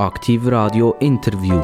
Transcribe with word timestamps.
Aktiv 0.00 0.48
Radio 0.48 0.96
Interview. 1.00 1.60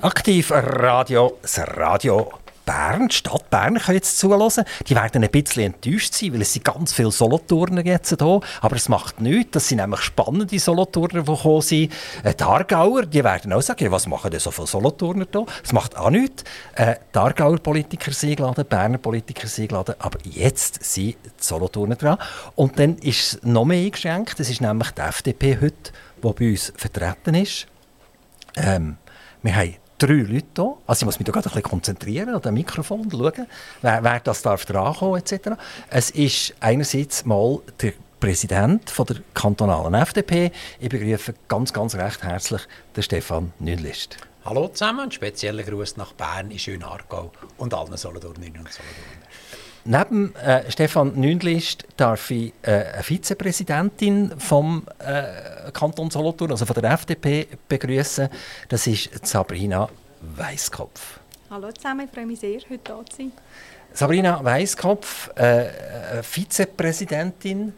Aktiv 0.00 0.52
Radio, 0.52 1.36
das 1.42 1.58
Radio 1.76 2.30
Bern, 2.88 3.10
Stadt 3.10 3.50
Bern, 3.50 3.78
können 3.78 3.96
jetzt 3.96 4.18
zuhören. 4.18 4.64
Die 4.86 4.94
werden 4.94 5.22
ein 5.22 5.30
bisschen 5.30 5.74
enttäuscht 5.74 6.14
sein, 6.14 6.32
weil 6.32 6.40
es 6.40 6.54
sind 6.54 6.64
ganz 6.64 6.94
viele 6.94 7.10
Solothurner 7.10 7.84
jetzt 7.84 8.08
hier. 8.08 8.40
Aber 8.60 8.76
es 8.76 8.88
macht 8.88 9.20
nichts. 9.20 9.50
Das 9.52 9.68
sind 9.68 9.78
nämlich 9.78 10.00
spannende 10.00 10.58
Solothurner, 10.58 11.22
die 11.22 11.26
gekommen 11.26 11.60
sind. 11.60 11.92
Äh, 12.22 12.34
die 12.34 12.42
Aargauer, 12.42 13.04
die 13.04 13.22
werden 13.22 13.52
auch 13.52 13.60
sagen, 13.60 13.90
was 13.90 14.06
machen 14.06 14.30
denn 14.30 14.40
so 14.40 14.50
viele 14.50 14.66
Solothurner 14.66 15.26
hier? 15.30 15.44
Es 15.62 15.72
macht 15.72 15.98
auch 15.98 16.08
nichts. 16.08 16.44
Äh, 16.76 16.94
die 17.14 17.18
Aargauer 17.18 17.58
Politiker 17.58 18.10
sind 18.10 18.30
eingeladen, 18.30 18.64
die 18.64 18.64
Berner 18.64 18.98
Politiker 18.98 19.46
sind 19.46 19.64
eingeladen. 19.64 19.94
Aber 19.98 20.18
jetzt 20.24 20.82
sind 20.82 21.16
die 21.24 21.32
Solothurner 21.36 21.96
dran. 21.96 22.16
Und 22.54 22.78
dann 22.78 22.96
ist 22.98 23.34
es 23.34 23.42
noch 23.42 23.66
mehr 23.66 23.84
eingeschränkt. 23.84 24.40
Das 24.40 24.48
ist 24.48 24.62
nämlich 24.62 24.90
die 24.92 25.00
FDP 25.02 25.58
heute, 25.60 25.92
die 26.16 26.32
bei 26.32 26.50
uns 26.50 26.72
vertreten 26.74 27.34
ist. 27.34 27.66
Ähm, 28.56 28.96
wir 29.42 29.54
haben 29.54 29.76
drei 29.98 30.14
Leute 30.14 30.46
hier. 30.56 30.76
Also 30.86 31.02
ich 31.02 31.04
muss 31.06 31.18
mich 31.18 31.26
da 31.26 31.32
gerade 31.32 31.46
ein 31.46 31.52
bisschen 31.52 31.62
konzentrieren 31.62 32.34
an 32.34 32.42
dem 32.42 32.54
Mikrofon 32.54 33.00
und 33.02 33.12
schauen, 33.12 33.46
wer, 33.82 34.04
wer 34.04 34.20
das 34.20 34.42
darf 34.42 34.64
drankommen 34.64 35.20
etc. 35.20 35.50
Es 35.90 36.10
ist 36.10 36.54
einerseits 36.60 37.24
mal 37.24 37.58
der 37.80 37.92
Präsident 38.20 38.90
von 38.90 39.06
der 39.06 39.16
kantonalen 39.34 39.94
FDP. 39.94 40.50
Ich 40.80 40.88
begrüße 40.88 41.34
ganz, 41.46 41.72
ganz 41.72 41.94
recht 41.94 42.22
herzlich 42.22 42.62
den 42.96 43.02
Stefan 43.02 43.52
Nünlist. 43.58 44.16
Hallo 44.44 44.68
zusammen, 44.68 45.00
ein 45.00 45.12
spezieller 45.12 45.62
Gruß 45.62 45.96
nach 45.98 46.12
Bern, 46.14 46.50
in 46.50 46.58
schön 46.58 46.82
Aargau 46.82 47.30
und 47.58 47.74
allen 47.74 47.96
Solothurnerinnen 47.96 48.60
und 48.60 48.72
Solothurner. 48.72 49.17
Neben 49.84 50.34
äh, 50.36 50.70
Stefan 50.70 51.14
Nünlist 51.14 51.86
darf 51.96 52.30
ich 52.30 52.52
äh, 52.62 52.84
eine 52.92 53.02
Vizepräsidentin 53.02 54.32
vom 54.38 54.86
äh, 54.98 55.70
Kanton 55.72 56.10
Solothurn, 56.10 56.50
also 56.50 56.66
von 56.66 56.80
der 56.80 56.92
FDP, 56.92 57.46
begrüßen. 57.68 58.28
Das 58.68 58.86
ist 58.86 59.26
Sabrina 59.26 59.88
Weiskopf. 60.20 61.20
Hallo 61.50 61.72
zusammen, 61.72 62.06
ich 62.06 62.10
freue 62.10 62.26
mich 62.26 62.40
sehr, 62.40 62.58
heute 62.68 62.94
hier 62.94 63.06
zu 63.06 63.16
sein. 63.16 63.32
Sabrina 63.94 64.44
Weiskopf, 64.44 65.30
äh, 65.36 66.22
Vizepräsidentin. 66.22 67.72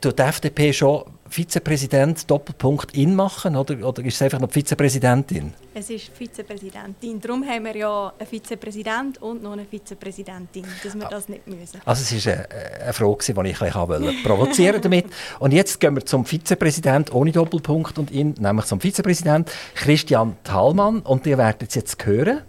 Tut 0.00 0.18
die 0.18 0.22
FDP 0.22 0.72
schon 0.72 1.04
Vizepräsident 1.30 2.28
Doppelpunkt 2.28 2.94
in 2.96 3.14
machen 3.14 3.54
oder, 3.54 3.86
oder 3.86 4.04
ist 4.04 4.14
es 4.14 4.22
einfach 4.22 4.40
noch 4.40 4.50
Vizepräsidentin? 4.50 5.52
Es 5.72 5.88
ist 5.88 6.08
Vizepräsidentin. 6.08 7.20
Darum 7.20 7.46
haben 7.46 7.64
wir 7.64 7.76
ja 7.76 8.12
einen 8.18 8.26
Vizepräsident 8.26 9.22
und 9.22 9.42
noch 9.42 9.52
eine 9.52 9.64
Vizepräsidentin, 9.64 10.64
dass 10.82 10.94
wir 10.94 11.08
das 11.08 11.28
nicht 11.28 11.46
müssen. 11.46 11.80
Also 11.84 12.02
es 12.02 12.12
ist 12.12 12.26
eine, 12.26 12.48
eine 12.82 12.92
Frage, 12.92 13.18
die 13.32 13.50
ich 13.50 13.58
bisschen 13.58 14.22
provozieren 14.24 14.82
damit. 14.82 15.06
Und 15.38 15.52
jetzt 15.52 15.78
gehen 15.78 15.94
wir 15.94 16.04
zum 16.04 16.24
Vizepräsident 16.24 17.14
ohne 17.14 17.30
Doppelpunkt 17.30 17.98
und 17.98 18.10
in, 18.10 18.34
nämlich 18.38 18.66
zum 18.66 18.80
Vizepräsident 18.80 19.50
Christian 19.76 20.36
Thalmann. 20.42 21.00
Und 21.00 21.26
ihr 21.26 21.38
werdet 21.38 21.68
es 21.68 21.76
jetzt 21.76 22.04
hören. 22.04 22.42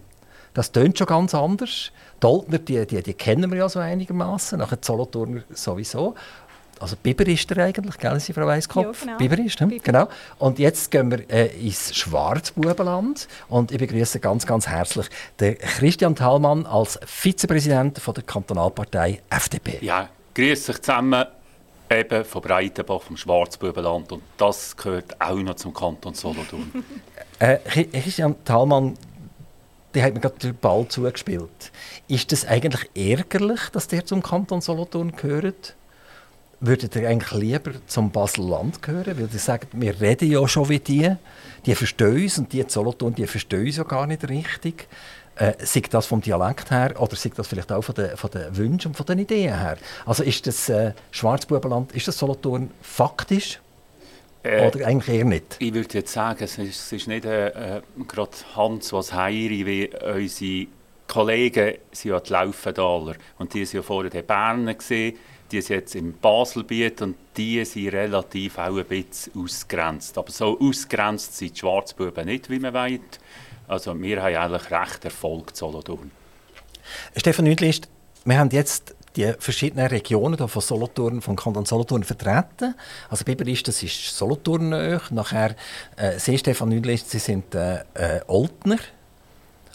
Das 0.53 0.71
tönt 0.71 0.97
schon 0.97 1.07
ganz 1.07 1.33
anders. 1.33 1.91
Die 2.21 2.27
Oldner, 2.27 2.59
die, 2.59 2.85
die, 2.85 3.01
die 3.01 3.13
kennen 3.13 3.49
wir 3.51 3.59
ja 3.59 3.69
so 3.69 3.79
einigermaßen, 3.79 4.59
nachher 4.59 4.79
Solothurner 4.81 5.43
sowieso. 5.51 6.15
Also 6.81 6.95
Biber 6.95 7.27
ist 7.27 7.49
er 7.51 7.65
eigentlich, 7.65 7.97
gell, 7.99 8.19
Sie, 8.19 8.33
Frau 8.33 8.47
Weiskopf? 8.47 9.01
Ja, 9.01 9.05
genau. 9.05 9.17
Biber 9.19 9.37
ist, 9.37 9.59
hm? 9.59 9.79
genau. 9.83 10.07
Und 10.39 10.57
jetzt 10.57 10.89
gehen 10.89 11.11
wir 11.11 11.29
äh, 11.29 11.47
ins 11.59 11.95
Schwarzbubenland 11.95 13.27
und 13.49 13.71
ich 13.71 13.77
begrüße 13.77 14.19
ganz, 14.19 14.47
ganz 14.47 14.67
herzlich 14.67 15.07
den 15.39 15.59
Christian 15.59 16.15
Thalmann 16.15 16.65
als 16.65 16.99
Vizepräsident 17.05 17.99
von 17.99 18.15
der 18.15 18.23
Kantonalpartei 18.23 19.21
FDP. 19.29 19.77
Ja, 19.81 20.09
grüße 20.33 20.71
euch 20.71 20.81
zusammen 20.81 21.25
eben 21.91 22.25
von 22.25 22.41
Breitenbach, 22.41 23.01
vom 23.01 23.15
Schwarzbubenland 23.15 24.11
und 24.11 24.23
das 24.37 24.75
gehört 24.75 25.21
auch 25.21 25.35
noch 25.35 25.55
zum 25.55 25.75
Kanton 25.75 26.15
Solothurn. 26.15 26.83
äh, 27.39 27.57
Christian 27.57 28.35
Thalmann, 28.43 28.97
der 29.93 30.05
hat 30.05 30.15
mir 30.15 30.19
gerade 30.19 30.39
den 30.39 30.55
Ball 30.55 30.87
zugespielt. 30.87 31.71
Ist 32.07 32.31
das 32.31 32.47
eigentlich 32.47 32.89
ärgerlich, 32.95 33.69
dass 33.71 33.87
der 33.87 34.03
zum 34.03 34.23
Kanton 34.23 34.61
Solothurn 34.61 35.11
gehört? 35.15 35.75
Würdet 36.63 36.95
ihr 36.95 37.09
eigentlich 37.09 37.31
lieber 37.31 37.71
zum 37.87 38.11
Basel-Land 38.11 38.83
gehören? 38.83 39.17
Weil 39.17 39.29
ihr 39.33 39.39
sagt, 39.39 39.69
wir 39.73 39.99
reden 39.99 40.29
ja 40.29 40.47
schon 40.47 40.69
wie 40.69 40.77
die. 40.77 41.11
Die 41.65 41.73
verstehen 41.73 42.21
uns 42.21 42.37
und 42.37 42.53
die 42.53 42.63
Solothurn, 42.67 43.15
die 43.15 43.25
verstehen 43.25 43.65
uns 43.65 43.77
ja 43.77 43.83
gar 43.83 44.05
nicht 44.05 44.29
richtig. 44.29 44.87
Äh, 45.37 45.53
sei 45.57 45.81
das 45.89 46.05
vom 46.05 46.21
Dialekt 46.21 46.69
her 46.69 46.93
oder 46.99 47.15
sei 47.15 47.31
das 47.35 47.47
vielleicht 47.47 47.71
auch 47.71 47.81
von 47.81 47.95
den, 47.95 48.15
von 48.15 48.29
den 48.29 48.55
Wünschen 48.55 48.89
und 48.89 48.95
von 48.95 49.07
den 49.07 49.17
Ideen 49.17 49.57
her? 49.57 49.77
Also 50.05 50.21
ist 50.21 50.45
das 50.45 50.69
äh, 50.69 50.93
Schwarzbubenland, 51.09 51.93
ist 51.93 52.07
das 52.07 52.19
Solothurn 52.19 52.69
faktisch 52.83 53.59
äh, 54.43 54.67
oder 54.67 54.85
eigentlich 54.85 55.17
eher 55.17 55.25
nicht? 55.25 55.55
Ich 55.57 55.73
würde 55.73 55.97
jetzt 55.97 56.13
sagen, 56.13 56.43
es 56.43 56.59
ist, 56.59 56.79
es 56.79 56.91
ist 56.91 57.07
nicht 57.07 57.25
äh, 57.25 57.77
äh 57.77 57.81
gerade 58.07 58.31
Hans 58.55 58.93
was 58.93 59.13
Heiri 59.13 59.65
wie 59.65 59.89
unsere 60.13 60.67
Kollegen 61.07 61.75
sind 61.91 62.11
ja 62.11 62.19
die 62.19 62.31
Laufendaler 62.33 63.15
und 63.39 63.51
die 63.53 63.65
sind 63.65 63.79
ja 63.79 63.81
vorher 63.81 64.13
in 64.13 64.25
Bern 64.25 64.77
gesehen 64.77 65.17
die 65.51 65.61
sind 65.61 65.75
jetzt 65.75 65.95
im 65.95 66.13
Baselbiet 66.13 67.01
und 67.01 67.15
die 67.37 67.63
sind 67.65 67.89
relativ 67.89 68.57
auch 68.57 68.77
ein 68.77 68.85
bisschen 68.85 69.33
ausgrenzt. 69.41 70.17
Aber 70.17 70.31
so 70.31 70.59
ausgrenzt 70.59 71.37
sind 71.37 71.55
die 71.55 71.59
Schwarzbuben 71.59 72.25
nicht, 72.25 72.49
wie 72.49 72.59
man 72.59 72.73
weiß. 72.73 72.99
Also 73.67 73.99
wir 73.99 74.21
haben 74.21 74.35
eigentlich 74.35 74.71
recht 74.71 75.05
Erfolg 75.05 75.55
Solothurn. 75.55 76.11
Stefan 77.15 77.45
Nüdlist, 77.45 77.87
wir 78.25 78.37
haben 78.37 78.49
jetzt 78.49 78.95
die 79.15 79.33
verschiedenen 79.39 79.87
Regionen 79.87 80.37
von 80.37 80.61
Solothurn, 80.61 81.21
vom 81.21 81.35
Kanton 81.35 81.65
Solothurn 81.65 82.03
vertreten. 82.03 82.75
Also 83.09 83.25
Biber 83.25 83.45
ist, 83.47 83.67
das 83.67 83.83
ist 83.83 84.15
Solothurn 84.15 84.69
Nachher 85.09 85.55
äh, 85.97 86.17
Sie, 86.17 86.37
Stefan 86.37 86.69
Nüdlist, 86.69 87.09
Sie 87.09 87.19
sind 87.19 87.53
äh, 87.55 87.81
äh, 87.93 88.21
Oltner. 88.27 88.77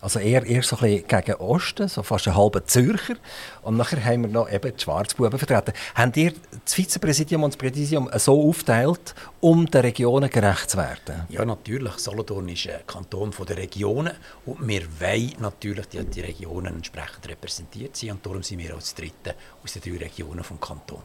Also 0.06 0.20
eher, 0.20 0.46
eher 0.46 0.62
so 0.62 0.76
ein 0.76 0.82
bisschen 0.82 1.08
gegen 1.08 1.34
Osten, 1.40 1.88
so 1.88 2.00
fast 2.04 2.28
ein 2.28 2.36
halber 2.36 2.64
Zürcher. 2.64 3.16
Und 3.62 3.76
nachher 3.76 4.04
haben 4.04 4.22
wir 4.22 4.30
noch 4.30 4.48
eben 4.48 4.72
die 4.72 4.80
Schwarzbuben 4.80 5.36
vertreten. 5.36 5.76
Habt 5.96 6.16
ihr 6.16 6.32
das 6.64 6.74
Vizepräsidium 6.74 7.42
und 7.42 7.54
das 7.54 7.56
Präsidium 7.56 8.08
so 8.14 8.48
aufteilt, 8.48 9.16
um 9.40 9.66
den 9.68 9.80
Regionen 9.80 10.30
gerecht 10.30 10.70
zu 10.70 10.76
werden? 10.76 11.26
Ja, 11.28 11.44
natürlich. 11.44 11.94
Solothurn 11.94 12.48
ist 12.50 12.68
ein 12.68 12.86
Kanton 12.86 13.32
der 13.48 13.56
Regionen 13.56 14.12
und 14.44 14.68
wir 14.68 14.82
wollen 15.00 15.32
natürlich 15.40 15.86
die, 15.86 16.04
die 16.04 16.20
Regionen 16.20 16.76
entsprechend 16.76 17.28
repräsentiert 17.28 17.96
sein 17.96 18.12
und 18.12 18.24
darum 18.24 18.44
sind 18.44 18.60
wir 18.60 18.76
als 18.76 18.94
Dritte 18.94 19.34
aus 19.64 19.72
den 19.72 19.82
drei 19.82 20.04
Regionen 20.04 20.38
des 20.38 20.60
Kantons. 20.60 21.02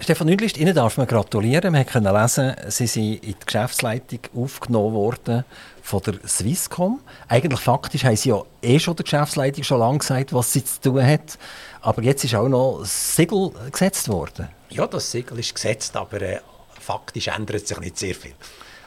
Stefan 0.00 0.26
Nüdlist, 0.26 0.58
Ihnen 0.58 0.74
darf 0.74 0.98
man 0.98 1.06
gratulieren. 1.06 1.72
Wir 1.72 1.84
konnten 1.84 2.12
lesen, 2.12 2.54
Sie 2.68 2.86
sind 2.86 3.22
in 3.24 3.32
die 3.32 3.46
Geschäftsleitung 3.46 4.18
aufgenommen 4.34 4.92
worden 4.94 5.44
von 5.82 6.02
der 6.02 6.14
Swisscom. 6.26 7.00
Eigentlich 7.28 7.60
faktisch 7.60 8.04
haben 8.04 8.16
Sie 8.16 8.30
ja 8.30 8.42
eh 8.60 8.78
schon 8.78 8.96
der 8.96 9.04
Geschäftsleitung 9.04 9.62
schon 9.64 9.78
lange 9.78 9.98
gesagt, 9.98 10.32
was 10.32 10.52
sie 10.52 10.64
zu 10.64 10.80
tun 10.80 11.06
hat. 11.06 11.38
Aber 11.80 12.02
jetzt 12.02 12.24
ist 12.24 12.34
auch 12.34 12.48
noch 12.48 12.80
das 12.80 13.16
Siegel 13.16 13.52
gesetzt 13.70 14.08
worden. 14.08 14.48
Ja, 14.68 14.86
das 14.86 15.10
Siegel 15.10 15.38
ist 15.38 15.54
gesetzt, 15.54 15.96
aber 15.96 16.20
äh, 16.20 16.40
faktisch 16.80 17.28
ändert 17.28 17.66
sich 17.66 17.78
nicht 17.78 17.96
sehr 17.96 18.14
viel. 18.14 18.34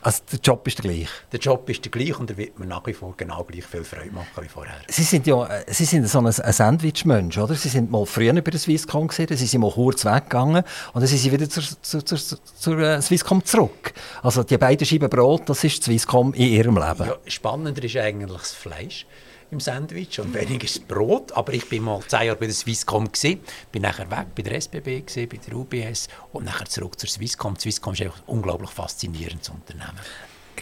Also 0.02 0.22
der 0.32 0.40
Job 0.40 0.68
ist 0.68 0.78
der 0.78 0.92
gleiche? 0.92 1.10
Der 1.32 1.40
Job 1.40 1.70
ist 1.70 1.84
der 1.84 1.92
gleiche 1.92 2.18
und 2.18 2.30
er 2.30 2.38
wird 2.38 2.60
mir 2.60 2.66
nach 2.66 2.86
wie 2.86 2.94
vor 2.94 3.14
genau 3.18 3.44
gleich 3.44 3.66
viel 3.66 3.84
Freude 3.84 4.12
machen 4.12 4.28
wie 4.42 4.48
vorher. 4.48 4.76
Sie 4.88 5.04
sind 5.04 5.28
ja 5.28 5.46
äh, 5.46 5.66
Sie 5.68 5.86
sind 5.86 6.08
so 6.08 6.20
ein, 6.20 6.26
ein 6.28 6.34
Sandwich-Mensch, 6.34 7.38
oder? 7.38 7.56
Sie 7.56 7.70
sind 7.70 7.92
mal 7.92 8.06
früher 8.06 8.34
bei 8.34 8.52
der 8.52 8.60
Swisscom 8.60 9.08
gesehen, 9.08 9.28
Sie 9.36 9.46
sind 9.46 9.62
mal 9.62 9.72
kurz 9.72 10.06
weggegangen 10.06 10.64
und 10.94 11.02
dann 11.02 11.08
sind 11.08 11.20
Sie 11.20 11.32
wieder 11.32 11.50
zur, 11.50 11.64
zur, 11.82 12.06
zur, 12.06 12.18
zur 12.18 12.78
uh, 12.78 13.02
Swisscom 13.02 13.44
zurück. 13.44 13.94
Also 14.22 14.44
die 14.44 14.58
beiden 14.58 14.86
Scheiben 14.86 15.10
Brot, 15.10 15.50
das 15.50 15.64
ist 15.64 15.84
Swisscom 15.84 16.34
in 16.34 16.50
Ihrem 16.50 16.76
Leben. 16.76 17.08
Ja, 17.08 17.18
spannender 17.26 17.84
ist 17.84 17.98
eigentlich 17.98 18.32
das 18.32 18.54
Fleisch 18.54 19.06
im 19.52 19.60
Sandwich 19.60 20.20
und 20.20 20.34
weniger 20.34 20.68
Brot. 20.88 21.32
Aber 21.34 21.54
ich 21.54 21.68
bin 21.70 21.84
mal 21.84 22.02
zehn 22.08 22.28
Jahre 22.28 22.38
bei 22.38 22.48
der 22.48 22.56
Swisscom 22.56 23.12
gesehen, 23.12 23.40
bin 23.72 23.82
nachher 23.82 24.10
weg 24.12 24.28
bei 24.36 24.44
der 24.44 24.56
SBB 24.56 25.06
gewesen, 25.06 25.30
bei 25.30 25.38
der 25.38 25.56
UBS 25.56 26.08
und 26.34 26.46
nachher 26.46 26.66
zurück 26.66 27.00
zur 27.00 27.10
Swisscom. 27.10 27.56
Die 27.56 27.62
Swisscom 27.62 27.94
ist 27.94 28.02
einfach 28.02 28.20
ein 28.20 28.28
unglaublich 28.28 28.70
faszinierendes 28.70 29.50
Unternehmen. 29.50 30.00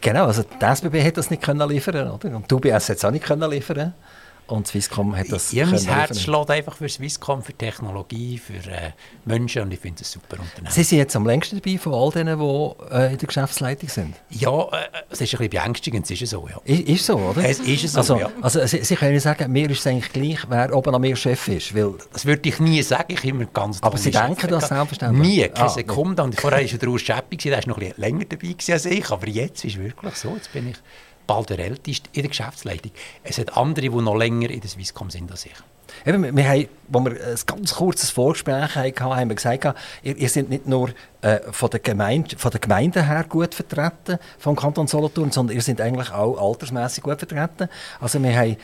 Genau, 0.01 0.25
also 0.25 0.43
die 0.43 0.65
SBB 0.65 1.03
hat 1.03 1.17
das 1.17 1.29
nicht 1.29 1.41
können 1.41 1.67
liefern, 1.67 2.11
oder? 2.11 2.35
Und 2.35 2.49
die 2.49 2.55
UBS 2.55 2.89
hat 2.89 2.97
es 2.97 3.05
auch 3.05 3.11
nicht 3.11 3.25
können 3.25 3.49
liefern. 3.49 3.93
Und 4.47 4.67
Swisscom 4.67 5.15
hat 5.15 5.31
das 5.31 5.51
Ja, 5.51 5.65
mein 5.65 5.83
Herz 5.83 6.21
schlägt 6.21 6.51
einfach 6.51 6.75
für 6.75 6.87
Swisscom, 6.87 7.41
für 7.41 7.53
Technologie, 7.53 8.37
für 8.37 8.53
äh, 8.69 8.91
Menschen 9.25 9.63
und 9.63 9.71
ich 9.71 9.79
finde 9.79 10.03
es 10.03 10.15
ein 10.15 10.21
super 10.21 10.41
Unternehmen. 10.41 10.71
Sie 10.71 10.83
sind 10.83 10.99
jetzt 10.99 11.15
am 11.15 11.25
längsten 11.25 11.59
dabei 11.59 11.77
von 11.79 11.93
all 11.93 12.11
denen, 12.11 12.39
die 12.39 12.93
äh, 12.93 13.13
in 13.13 13.17
der 13.17 13.27
Geschäftsleitung 13.27 13.89
sind? 13.89 14.15
Ja, 14.29 14.65
äh, 14.65 14.87
es 15.09 15.21
ist 15.21 15.33
ein 15.33 15.37
bisschen 15.37 15.49
beängstigend, 15.49 16.09
es 16.11 16.21
ist 16.21 16.29
so, 16.29 16.47
ja. 16.47 16.59
Ist, 16.63 16.81
ist 16.81 17.05
so, 17.07 17.15
oder? 17.15 17.43
Es 17.43 17.59
ist 17.59 17.87
so, 17.89 17.97
also, 17.97 18.19
ja. 18.19 18.31
Also 18.41 18.65
Sie, 18.67 18.83
Sie 18.83 18.95
können 18.95 19.19
sagen, 19.19 19.51
mir 19.51 19.69
ist 19.69 19.79
es 19.79 19.87
eigentlich 19.87 20.13
gleich, 20.13 20.39
wer 20.47 20.75
oben 20.75 20.93
an 20.93 21.01
mir 21.01 21.15
Chef 21.15 21.47
ist, 21.47 21.73
weil... 21.75 21.95
Das 22.13 22.25
würde 22.25 22.47
ich 22.47 22.59
nie 22.59 22.83
sagen, 22.83 23.13
ich 23.13 23.25
immer 23.25 23.45
ganz 23.45 23.81
Aber 23.81 23.97
Sie 23.97 24.11
denken 24.11 24.39
Chef 24.39 24.49
das 24.51 24.67
selbstverständlich? 24.67 25.27
Nie, 25.27 25.47
keine 25.49 25.65
ah, 25.65 25.69
Sekunde. 25.69 26.21
Und 26.21 26.39
vorher 26.39 26.71
war 26.71 26.77
der 26.77 26.89
Urs 26.89 27.01
Schäppi, 27.01 27.37
der 27.37 27.57
war 27.57 27.67
noch 27.67 27.77
ein 27.77 27.87
bisschen 27.87 28.01
länger 28.01 28.25
dabei 28.25 28.55
als 28.73 28.85
ich, 28.85 29.09
aber 29.09 29.27
jetzt 29.27 29.65
ist 29.65 29.75
es 29.75 29.79
wirklich 29.79 30.15
so, 30.15 30.35
jetzt 30.35 30.53
bin 30.53 30.69
ich 30.69 30.75
bald 31.27 31.49
der 31.49 31.59
Älteste 31.59 32.09
in 32.13 32.21
der 32.21 32.29
Geschäftsleitung. 32.29 32.91
Es 33.23 33.37
hat 33.37 33.55
andere, 33.57 33.89
die 33.89 34.01
noch 34.01 34.15
länger 34.15 34.49
in 34.49 34.61
der 34.61 34.69
Swisscom 34.69 35.09
sind 35.09 35.31
als 35.31 35.45
ich. 35.45 35.53
Eben, 36.05 36.35
wir, 36.35 36.47
haben, 36.47 36.67
wo 36.89 36.99
wir 36.99 37.11
ein 37.11 37.39
ganz 37.45 37.75
kurzes 37.75 38.09
Vorgespräch 38.09 38.75
hatten, 38.75 38.99
haben 38.99 39.29
wir 39.29 39.35
gesagt, 39.35 39.65
ihr, 40.03 40.17
ihr 40.17 40.29
seid 40.29 40.49
nicht 40.49 40.67
nur 40.67 40.89
äh, 41.21 41.39
von, 41.51 41.69
der 41.69 41.79
Gemeinde, 41.79 42.37
von 42.37 42.51
der 42.51 42.59
Gemeinde 42.59 43.05
her 43.05 43.25
gut 43.27 43.55
vertreten, 43.55 44.19
vom 44.37 44.55
Kanton 44.55 44.87
Solothurn, 44.87 45.31
sondern 45.31 45.55
ihr 45.55 45.61
seid 45.61 45.81
eigentlich 45.81 46.11
auch 46.11 46.37
altersmäßig 46.37 47.03
gut 47.03 47.19
vertreten. 47.19 47.69
Also 47.99 48.21
wir 48.21 48.37
haben 48.37 48.57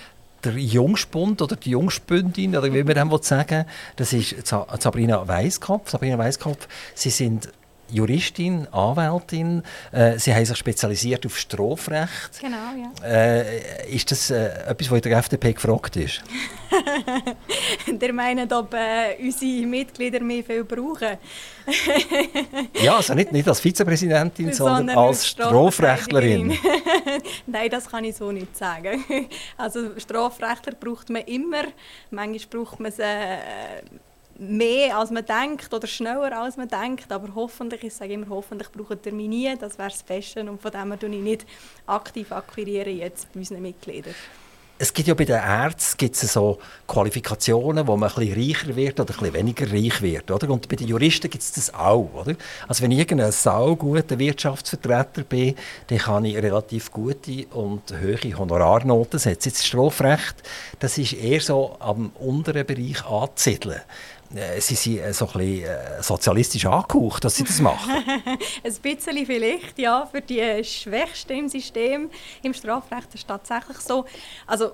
der 0.44 0.54
Jungspund 0.54 1.42
oder 1.42 1.56
die 1.56 1.72
Jungspündin, 1.72 2.56
oder 2.56 2.74
wie 2.74 2.84
man 2.84 2.96
dem 2.96 3.22
sagen 3.22 3.66
das 3.96 4.14
ist 4.14 4.36
Sabrina 4.80 5.28
Weiskopf. 5.28 5.90
Sabrina 5.90 6.18
Weiskopf, 6.18 6.68
Sie 6.96 7.12
sind 7.12 7.50
Juristin, 7.92 8.68
Anwältin. 8.72 9.64
Äh, 9.92 10.18
Sie 10.18 10.34
haben 10.34 10.46
sich 10.46 10.58
spezialisiert 10.58 11.26
auf 11.26 11.38
Strafrecht. 11.38 12.40
Genau, 12.40 12.58
ja. 12.58 13.06
Äh, 13.06 13.94
ist 13.94 14.12
das 14.12 14.32
äh, 14.32 14.46
etwas, 14.68 14.90
was 14.90 14.98
in 14.98 15.10
der 15.10 15.18
FDP 15.18 15.54
gefragt 15.54 15.96
ist? 15.96 16.22
Der 17.88 18.14
meint, 18.14 18.52
ob 18.54 18.74
äh, 18.74 19.18
unsere 19.22 19.66
Mitglieder 19.66 20.22
mehr 20.22 20.44
viel 20.44 20.64
brauchen. 20.64 21.18
ja, 22.82 22.96
also 22.96 23.14
nicht, 23.14 23.32
nicht 23.32 23.48
als 23.48 23.60
Vizepräsidentin, 23.60 24.54
sondern, 24.54 24.78
sondern 24.78 24.98
als 24.98 25.28
Strafrechtlerin. 25.28 26.58
Nein, 27.46 27.70
das 27.70 27.90
kann 27.90 28.04
ich 28.04 28.16
so 28.16 28.32
nicht 28.32 28.56
sagen. 28.56 29.04
Also 29.58 30.00
Strafrechtler 30.00 30.74
braucht 30.80 31.10
man 31.10 31.24
immer. 31.24 31.64
Manchmal 32.10 32.64
braucht 32.64 32.80
man 32.80 32.92
sie 32.92 33.04
äh, 33.04 33.84
mehr 34.42 34.98
als 34.98 35.12
man 35.12 35.24
denkt 35.24 35.72
oder 35.72 35.86
schneller 35.86 36.42
als 36.42 36.58
man 36.58 36.68
denkt, 36.68 37.12
aber 37.12 37.30
hoffentlich, 37.36 37.84
ich 37.84 37.94
sage 37.94 38.14
immer, 38.14 38.28
hoffentlich 38.30 38.72
brauchen 38.72 38.98
wir 39.04 39.14
mich 39.14 39.28
nie, 39.28 39.56
das 39.56 39.78
wäre 39.78 39.90
das 39.90 40.02
Beste 40.02 40.42
und 40.42 40.60
von 40.60 40.72
dem 40.72 40.92
her 40.92 41.04
ich 41.04 41.22
nicht 41.22 41.46
aktiv 41.86 42.32
akquirieren 42.32 42.98
jetzt 42.98 43.32
bei 43.32 43.40
unseren 43.40 43.62
Mitgliedern. 43.62 44.16
Es 44.80 44.92
gibt 44.92 45.08
ja 45.08 45.14
bei 45.14 45.26
den 45.26 45.36
Ärzten 45.36 45.96
gibt's 45.96 46.22
so 46.22 46.58
Qualifikationen, 46.88 47.86
wo 47.86 47.96
man 47.96 48.10
ein 48.10 48.16
bisschen 48.16 48.34
reicher 48.34 48.76
wird 48.76 49.00
oder 49.00 49.14
ein 49.14 49.20
bisschen 49.20 49.34
weniger 49.36 49.72
reich 49.72 50.02
wird. 50.02 50.32
Oder? 50.32 50.50
Und 50.50 50.68
bei 50.68 50.76
den 50.76 50.88
Juristen 50.88 51.30
gibt 51.30 51.44
es 51.44 51.52
das 51.52 51.72
auch. 51.72 52.10
Oder? 52.16 52.36
Also 52.68 52.82
wenn 52.82 52.90
ich 52.90 52.98
irgendein 52.98 53.32
sauguter 53.32 54.18
Wirtschaftsvertreter 54.18 55.22
bin, 55.22 55.54
dann 55.86 56.00
kann 56.00 56.26
ich 56.26 56.36
relativ 56.36 56.92
gute 56.92 57.46
und 57.54 57.94
hohe 57.94 58.36
Honorarnoten 58.36 59.20
setzen. 59.20 59.50
Jetzt 59.50 59.68
Strafrecht, 59.68 60.38
das 60.80 60.98
ist 60.98 61.14
eher 61.14 61.42
so 61.42 61.78
am 61.80 62.12
unteren 62.20 62.66
Bereich 62.66 63.06
anzusiedeln. 63.06 63.82
Äh, 64.36 64.62
sie 64.62 64.76
sind 64.76 65.00
äh, 65.00 65.14
so 65.14 65.28
ein 65.28 65.34
bisschen 65.34 65.66
äh, 65.66 66.04
sozialistisch 66.04 66.66
angehaucht, 66.66 67.24
dass 67.24 67.36
sie 67.36 67.44
das 67.44 67.60
machen? 67.60 67.92
ein 68.64 68.74
bisschen 68.82 69.26
vielleicht, 69.26 69.78
ja. 69.78 70.06
Für 70.06 70.22
die 70.22 70.64
Schwächsten 70.64 71.34
im 71.34 71.50
System, 71.50 72.10
im 72.42 72.54
Strafrecht 72.54 73.14
ist 73.14 73.22
es 73.22 73.26
tatsächlich 73.26 73.78
so. 73.78 74.06
Also 74.48 74.72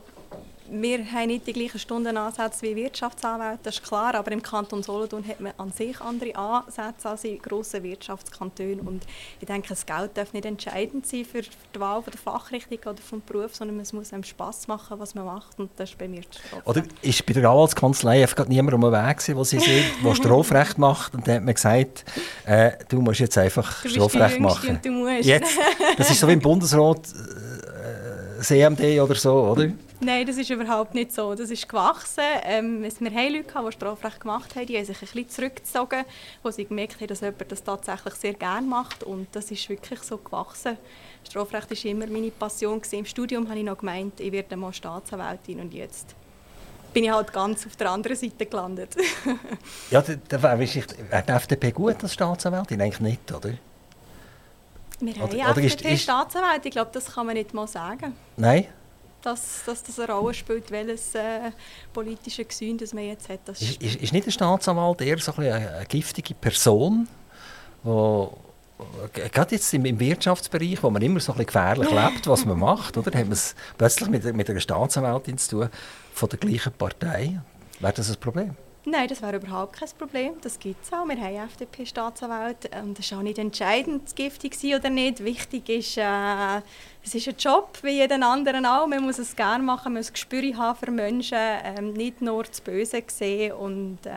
wir 0.70 1.12
haben 1.12 1.28
nicht 1.28 1.48
die 1.48 1.54
gleichen 1.54 1.80
Stundenansätze 1.80 2.62
wie 2.64 2.76
Wirtschaftsanwälte, 2.76 3.60
das 3.64 3.76
ist 3.76 3.84
klar, 3.84 4.16
aber 4.16 4.32
im 4.32 4.42
Kanton 4.42 4.84
Solothurn 4.84 5.28
hat 5.28 5.40
man 5.40 5.54
an 5.58 5.72
sich 5.72 6.00
andere 6.02 6.36
Ansätze 6.36 7.10
als 7.10 7.24
in 7.24 7.40
grossen 7.40 7.84
Wirtschaftskantonen 7.84 8.82
und 8.82 9.06
ich 9.40 9.48
denke, 9.48 9.70
das 9.70 9.86
Geld 9.86 10.12
darf 10.16 10.34
nicht 10.34 10.46
entscheidend 10.46 11.08
sein 11.08 11.26
für 11.26 11.42
die 11.42 11.80
Wahl 11.80 12.02
von 12.02 12.12
der 12.12 12.20
Fachrichtung 12.20 12.80
oder 12.86 13.02
vom 13.02 13.22
Beruf, 13.26 13.56
sondern 13.56 13.80
es 13.80 13.94
muss 13.94 14.14
einem 14.14 14.24
Spass 14.24 14.68
machen, 14.68 15.00
was 15.00 15.16
man 15.16 15.26
macht 15.26 15.60
und 15.60 15.70
das 15.78 15.92
ist 15.92 15.98
bei 15.98 16.08
mir 16.08 16.24
Strafrecht. 16.24 16.68
Oder 16.68 16.84
ist 17.02 17.26
bei 17.26 17.34
der 17.34 17.50
Anwaltskanzlei 17.50 18.22
einfach 18.22 18.48
niemand 18.48 18.74
um 18.74 18.82
den 18.82 18.92
Weg 18.92 19.18
gewesen, 19.18 19.36
wo 19.36 19.44
sie 19.44 19.60
sind, 19.60 19.86
der 20.04 20.16
Strafrecht 20.16 20.78
macht 20.78 21.14
und 21.14 21.28
dann 21.28 21.36
hat 21.36 21.44
man 21.44 21.54
gesagt, 21.54 22.06
äh, 22.46 22.72
du 22.90 23.02
musst 23.02 23.20
jetzt 23.20 23.38
einfach 23.38 23.84
du 23.84 23.90
Strafrecht 23.90 24.40
machen. 24.40 24.80
Du 24.84 24.92
musst. 24.92 25.26
Jetzt, 25.26 25.58
das 25.98 26.10
ist 26.10 26.20
so 26.20 26.28
wie 26.28 26.34
im 26.34 26.40
Bundesrat 26.40 27.02
äh, 28.40 28.42
CMD 28.42 29.00
oder 29.00 29.16
so, 29.16 29.34
oder? 29.34 29.72
Nein, 30.00 30.28
das 30.28 30.38
ist 30.38 30.50
überhaupt 30.52 30.94
nicht 30.94 31.12
so. 31.12 31.34
Das 31.34 31.50
ist 31.50 31.68
gewachsen. 31.68 32.24
Ähm, 32.44 32.84
wir 32.84 33.12
haben 33.12 33.34
Leute, 33.34 33.54
die 33.66 33.72
Strafrecht 33.72 34.20
gemacht 34.20 34.56
haben, 34.56 34.68
die 34.68 34.78
haben 34.78 34.86
sich 34.86 34.98
ein 34.98 35.00
bisschen 35.02 35.30
zurückgezogen, 35.30 36.06
wo 36.44 36.52
sie 36.52 36.66
gemerkt 36.66 37.02
haben, 37.02 37.08
dass 37.08 37.22
jemand 37.22 37.52
das 37.52 37.64
tatsächlich 37.64 38.14
sehr 38.14 38.34
gerne 38.34 38.68
macht. 38.68 39.04
Und 39.04 39.28
das 39.32 39.50
ist 39.50 39.68
wirklich 39.70 40.00
so 40.02 40.18
gewachsen. 40.18 40.78
Strafrecht 41.28 41.72
war 41.72 41.92
immer 41.92 42.08
meine 42.08 42.30
Passion. 42.30 42.80
Im 42.92 43.06
Studium 43.06 43.50
habe 43.50 43.58
ich 43.58 43.66
noch 43.66 43.78
gemeint, 43.78 44.20
ich 44.20 44.32
werde 44.32 44.56
mal 44.56 44.72
Staatsanwältin 44.72 45.60
und 45.60 45.74
jetzt 45.74 46.16
bin 46.94 47.04
ich 47.04 47.12
halt 47.12 47.34
ganz 47.34 47.66
auf 47.66 47.76
der 47.76 47.92
anderen 47.92 48.18
Seite 48.18 48.46
gelandet. 48.46 48.96
ja, 49.92 50.02
da 50.02 50.44
wäre 50.44 50.58
die 50.58 51.32
FDP 51.32 51.72
gut 51.72 52.02
als 52.04 52.14
Staatsanwältin? 52.14 52.82
Eigentlich 52.82 53.00
nicht, 53.00 53.32
oder? 53.32 53.52
Wir 55.00 55.14
haben 55.14 55.24
oder, 55.24 55.52
oder 55.52 55.64
FDP-Staatsanwälte, 55.64 56.70
ich 56.70 56.72
glaube, 56.72 56.90
das 56.94 57.14
kann 57.14 57.28
man 57.28 57.36
nicht 57.36 57.54
mal 57.54 57.68
sagen. 57.68 58.16
Nein? 58.36 58.68
Dass, 59.28 59.64
dass 59.66 59.84
das 59.84 60.00
eine 60.00 60.14
Rolle 60.14 60.34
spielt, 60.34 60.72
welches 60.72 61.14
äh, 61.16 61.52
politische 61.94 62.46
Gesünd 62.46 62.82
das 62.82 62.94
man 62.94 63.06
jetzt 63.06 63.28
hat. 63.28 63.40
Das 63.46 63.62
ist, 63.62 63.82
ist, 63.82 63.96
ist 63.96 64.14
nicht 64.14 64.26
der 64.26 64.32
Staatsanwalt 64.32 65.02
eher 65.02 65.18
so 65.20 65.34
ein 65.34 65.52
eine, 65.52 65.86
giftige 65.88 66.34
Person, 66.34 67.08
wo 67.84 68.38
gerade 69.14 69.56
jetzt 69.56 69.74
im, 69.74 69.86
im, 69.86 70.00
Wirtschaftsbereich, 70.00 70.82
wo 70.82 70.90
man 70.90 71.02
immer 71.02 71.20
so 71.20 71.34
ein 71.34 71.46
gefährlich 71.46 71.90
lebt, 71.90 72.28
was 72.28 72.46
man 72.46 72.58
macht, 72.58 72.96
oder, 72.98 73.08
hat 73.08 73.26
man 73.26 73.34
es 73.34 73.56
plötzlich 73.78 74.10
mit, 74.10 74.24
mit 74.34 74.50
einer 74.50 74.60
Staatsanwältin 74.60 75.38
zu 75.38 75.50
tun 75.50 75.70
von 76.14 76.30
der 76.30 76.40
gleichen 76.40 76.72
Partei. 76.74 77.42
Wäre 77.80 77.94
das 77.94 78.10
ein 78.10 78.20
Problem? 78.20 78.56
Nein, 78.90 79.10
das 79.10 79.22
wäre 79.22 79.36
überhaupt 79.36 79.74
kein 79.74 79.90
Problem. 79.98 80.36
Das 80.40 80.58
gibt 80.58 80.82
es 80.82 80.94
auch. 80.94 81.06
Wir 81.06 81.18
haben 81.18 81.50
FDP-Staatsanwälte. 81.50 82.70
Und 82.82 82.98
es 82.98 83.06
ist 83.06 83.14
auch 83.18 83.22
nicht 83.22 83.38
entscheidend, 83.38 84.16
giftig 84.16 84.56
sein 84.56 84.76
oder 84.76 84.90
nicht. 84.90 85.22
Wichtig 85.22 85.68
ist, 85.68 85.98
äh, 85.98 86.60
es 87.04 87.14
ist 87.14 87.28
ein 87.28 87.36
Job 87.38 87.78
wie 87.82 88.00
jeden 88.00 88.24
anderen 88.24 88.66
auch. 88.66 88.88
Man 88.88 89.04
muss 89.04 89.20
es 89.20 89.36
gerne 89.36 89.62
machen, 89.62 89.92
man 89.92 90.00
muss 90.00 90.14
Gespür 90.14 90.42
haben 90.56 90.80
für 90.80 90.90
Menschen, 90.90 91.38
ähm, 91.38 91.92
nicht 91.92 92.22
nur 92.22 92.46
das 92.46 92.62
Böse 92.62 93.04
sehen. 93.08 93.52
Und 93.52 93.98
äh, 94.06 94.12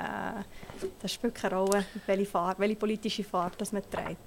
das 1.02 1.14
spielt 1.14 1.34
keine 1.34 1.56
Rolle, 1.56 1.84
welche, 2.06 2.26
Farbe, 2.26 2.60
welche 2.60 2.76
politische 2.76 3.24
Farbe 3.24 3.56
das 3.58 3.72
man 3.72 3.82
trägt. 3.90 4.20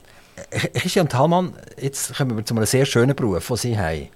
Äh, 0.52 0.78
Christian 0.78 1.08
Thalmann, 1.08 1.54
jetzt 1.82 2.18
kommen 2.18 2.36
wir 2.36 2.44
zu 2.44 2.54
einem 2.54 2.66
sehr 2.66 2.86
schönen 2.86 3.16
Beruf, 3.16 3.48
den 3.48 3.56
Sie 3.56 3.78
haben. 3.80 4.10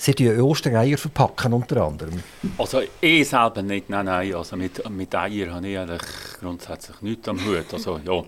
Sie 0.00 0.14
verpacken 0.14 0.44
Ostereier 0.44 0.96
verpacken 0.96 1.52
unter 1.52 1.84
anderem. 1.84 2.22
Also 2.56 2.82
ich 3.00 3.28
selber 3.28 3.62
nicht, 3.62 3.90
nein, 3.90 4.04
nein. 4.06 4.32
Also 4.32 4.56
mit, 4.56 4.88
mit 4.90 5.12
Eier 5.12 5.52
habe 5.52 5.66
ich 5.66 5.76
eigentlich 5.76 6.02
grundsätzlich 6.38 7.02
nichts 7.02 7.28
am 7.28 7.44
Hut. 7.44 7.66
Also, 7.72 7.98
ja. 8.06 8.22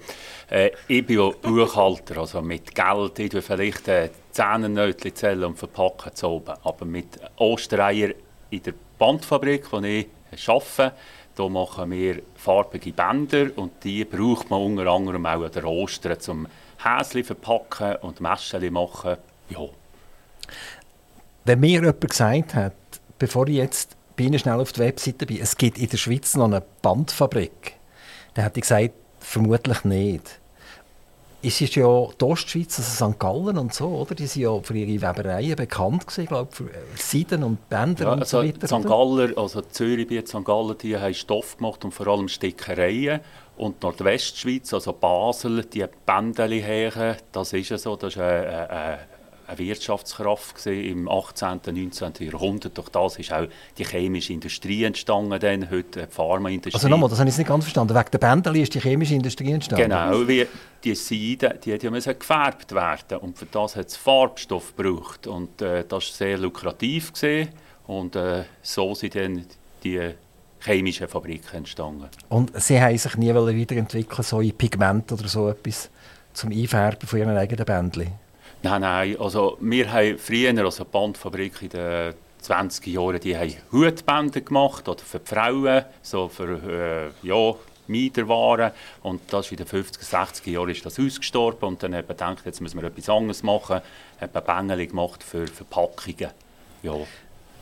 Äh, 0.51 0.73
ich 0.89 1.07
bin 1.07 1.21
ja 1.21 1.31
Buchhalter, 1.31 2.19
also 2.19 2.43
mit 2.43 2.75
Geld, 2.75 3.21
ich 3.21 3.45
vielleicht 3.45 3.87
äh, 3.87 4.11
Zähnennötchen 4.33 5.15
zählen 5.15 5.45
und 5.45 5.61
verpacken 5.61 6.13
zu 6.13 6.27
oben. 6.27 6.57
Aber 6.65 6.85
mit 6.85 7.21
Ostereier 7.37 8.15
in 8.51 8.63
der 8.65 8.75
Bandfabrik, 8.99 9.73
wo 9.73 9.79
ich 9.79 10.09
arbeite, 10.49 10.93
machen 11.49 11.91
wir 11.93 12.21
farbige 12.35 12.93
Bänder 12.93 13.47
und 13.55 13.85
die 13.85 14.05
braucht 14.05 14.51
man 14.51 14.61
unter 14.61 14.91
anderem 14.91 15.25
auch 15.25 15.45
an 15.45 15.53
der 15.53 15.65
Ostern 15.65 16.19
zum 16.19 16.49
Häschen 16.83 17.23
verpacken 17.23 17.95
und 18.03 18.21
Mäschchen 18.21 18.73
machen. 18.73 19.19
Ja. 19.51 19.69
Wenn 21.51 21.59
mir 21.59 21.81
jemand 21.81 22.01
gesagt 22.01 22.55
hat, 22.55 22.75
bevor 23.19 23.49
ich 23.49 23.57
jetzt 23.57 23.97
bei 24.17 24.23
Ihnen 24.23 24.39
schnell 24.39 24.61
auf 24.61 24.71
der 24.71 24.87
Webseite 24.87 25.27
bin, 25.27 25.41
es 25.41 25.57
gibt 25.57 25.79
in 25.79 25.89
der 25.89 25.97
Schweiz 25.97 26.37
noch 26.37 26.45
eine 26.45 26.63
Bandfabrik, 26.81 27.73
dann 28.35 28.45
hätte 28.45 28.61
ich 28.61 28.63
gesagt, 28.63 28.93
vermutlich 29.19 29.83
nicht. 29.83 30.39
Es 31.43 31.61
ist 31.61 31.75
ja 31.75 32.07
die 32.21 32.25
Ostschweiz, 32.25 32.79
also 32.79 33.11
St. 33.11 33.19
Gallen 33.19 33.59
und 33.59 33.75
so, 33.75 33.89
oder? 33.89 34.15
Die 34.15 34.29
sind 34.29 34.43
ja 34.43 34.61
für 34.61 34.77
ihre 34.77 35.03
Webereien 35.03 35.57
bekannt 35.57 36.07
gewesen, 36.07 36.29
glaube 36.29 36.53
für 36.53 36.71
Seiden 36.95 37.43
und 37.43 37.69
Bänder 37.69 38.05
ja, 38.05 38.13
und 38.13 38.25
so 38.29 38.39
also 38.39 38.49
weiter. 38.49 38.69
St. 38.69 38.87
Galler, 38.87 39.37
also 39.37 39.61
Zürich 39.63 40.09
wie 40.09 40.25
St. 40.25 40.45
Gallen, 40.45 40.79
die 40.79 40.97
haben 40.97 41.15
Stoff 41.15 41.57
gemacht 41.57 41.85
und 41.85 41.91
vor 41.91 42.07
allem 42.07 42.29
Stickereien. 42.29 43.23
Und 43.57 43.83
Nordwestschweiz, 43.83 44.73
also 44.73 44.93
Basel, 44.93 45.65
die 45.65 45.85
Bändeli 46.07 46.63
her, 46.63 47.17
das 47.33 47.53
ist 47.55 47.71
ja 47.71 47.77
so, 47.77 47.97
das 47.97 48.15
ist 48.15 48.21
eine, 48.21 48.71
eine 48.71 48.99
eine 49.51 49.59
Wirtschaftskraft 49.59 50.67
im 50.67 51.09
18. 51.09 51.61
und 51.67 51.67
19. 51.67 52.13
Jahrhundert. 52.21 52.77
Durch 52.77 52.89
das 52.89 53.19
ist 53.19 53.33
auch 53.33 53.47
die 53.77 53.85
chemische 53.85 54.33
Industrie 54.33 54.85
entstanden, 54.85 55.39
dann, 55.39 55.71
heute 55.71 56.07
die 56.07 56.13
Pharmaindustrie. 56.13 56.75
Also 56.75 56.89
nochmal, 56.89 57.11
das 57.11 57.19
habe 57.19 57.29
ich 57.29 57.37
nicht 57.37 57.47
ganz 57.47 57.65
verstanden. 57.65 57.95
Wegen 57.95 58.11
der 58.13 58.19
Bändel 58.19 58.57
ist 58.57 58.75
die 58.75 58.81
chemische 58.81 59.15
Industrie 59.15 59.53
entstanden? 59.53 59.91
Genau, 59.91 60.29
wie 60.29 60.47
die 60.83 60.95
Seide, 60.95 61.59
die, 61.63 61.77
die 61.77 61.91
müssen 61.91 62.19
gefärbt 62.19 62.73
werden 62.73 63.19
und 63.19 63.39
für 63.39 63.47
das 63.47 63.77
hat 63.77 63.89
es 63.89 63.97
Farbstoff 63.97 64.75
gebraucht 64.77 65.27
und 65.27 65.61
äh, 65.61 65.85
das 65.87 65.93
war 65.93 66.01
sehr 66.01 66.39
lukrativ 66.39 67.13
gewesen. 67.13 67.51
und 67.87 68.17
äh, 68.17 68.45
so 68.63 68.95
sind 68.95 69.15
dann 69.15 69.45
die 69.83 70.15
chemischen 70.61 71.09
Fabriken 71.09 71.57
entstanden. 71.57 72.09
Und 72.29 72.53
Sie 72.61 72.81
haben 72.81 72.97
sich 72.97 73.17
nie 73.17 73.35
weiterentwickeln, 73.35 74.23
so 74.23 74.41
in 74.41 74.57
Pigment 74.57 75.11
oder 75.13 75.27
so 75.27 75.49
etwas 75.49 75.91
zum 76.33 76.51
Einfärben 76.51 77.09
von 77.09 77.19
Ihren 77.19 77.37
eigenen 77.37 77.65
Bändchen? 77.65 78.13
Nein, 78.63 78.81
nein, 78.83 79.17
also 79.19 79.57
wir 79.61 79.91
haben 79.91 80.19
früher, 80.19 80.65
also 80.65 80.85
die 80.85 80.91
Bandfabrik 80.91 81.63
in 81.63 81.69
den 81.71 82.15
20 82.43 82.87
Jahren, 82.89 83.21
die 83.21 83.37
haben 83.37 83.55
Hutbänder 83.73 84.41
gemacht, 84.41 84.89
oder 84.89 85.03
für 85.03 85.19
die 85.19 85.27
Frauen, 85.27 85.85
so 86.03 86.29
für, 86.29 87.13
äh, 87.23 87.27
ja, 87.27 87.55
Mieterwaren. 87.91 88.73
Und 89.03 89.21
das 89.33 89.47
ist 89.47 89.53
in 89.53 89.59
den 89.59 89.67
50er, 89.67 90.05
60er 90.05 90.51
Jahren 90.51 90.71
ist 90.71 90.87
das 90.87 90.99
ausgestorben 90.99 91.69
und 91.69 91.83
dann 91.83 91.95
haben 91.95 92.09
wir 92.09 92.15
gedacht, 92.15 92.47
jetzt 92.47 92.61
müssen 92.61 92.81
wir 92.81 92.89
etwas 92.89 93.09
anderes 93.09 93.43
machen. 93.43 93.81
Haben 94.21 94.31
wir 94.33 94.41
Bängel 94.41 94.87
gemacht 94.87 95.23
für 95.23 95.47
Verpackungen. 95.47 96.31
Ja. 96.83 96.95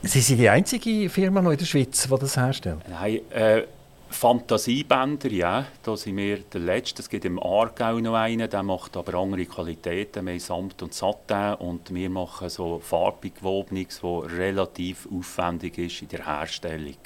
Sie 0.02 0.20
sind 0.20 0.38
die 0.38 0.48
einzige 0.48 1.08
Firma 1.10 1.42
noch 1.42 1.50
in 1.50 1.58
der 1.58 1.64
Schweiz, 1.64 2.06
die 2.08 2.18
das 2.18 2.36
herstellt? 2.36 2.78
Nein, 2.88 3.20
äh, 3.30 3.62
Fantasiebänder, 4.10 5.30
ja, 5.30 5.66
da 5.82 5.96
sind 5.96 6.16
wir 6.16 6.38
der 6.38 6.60
Letzte. 6.60 7.02
Es 7.02 7.10
gibt 7.10 7.24
im 7.24 7.38
Aargau 7.42 7.98
noch 7.98 8.14
einen, 8.14 8.48
der 8.48 8.62
macht 8.62 8.96
aber 8.96 9.14
andere 9.14 9.44
Qualitäten, 9.44 10.24
mehr 10.24 10.40
Samt 10.40 10.82
und 10.82 10.94
Satin 10.94 11.54
und 11.54 11.92
wir 11.94 12.08
machen 12.10 12.48
so 12.48 12.78
farbig 12.78 13.36
gewobenes, 13.36 14.00
das 14.00 14.32
relativ 14.36 15.06
aufwendig 15.12 15.78
ist 15.78 16.02
in 16.02 16.08
der 16.08 16.26
Herstellung. 16.26 16.96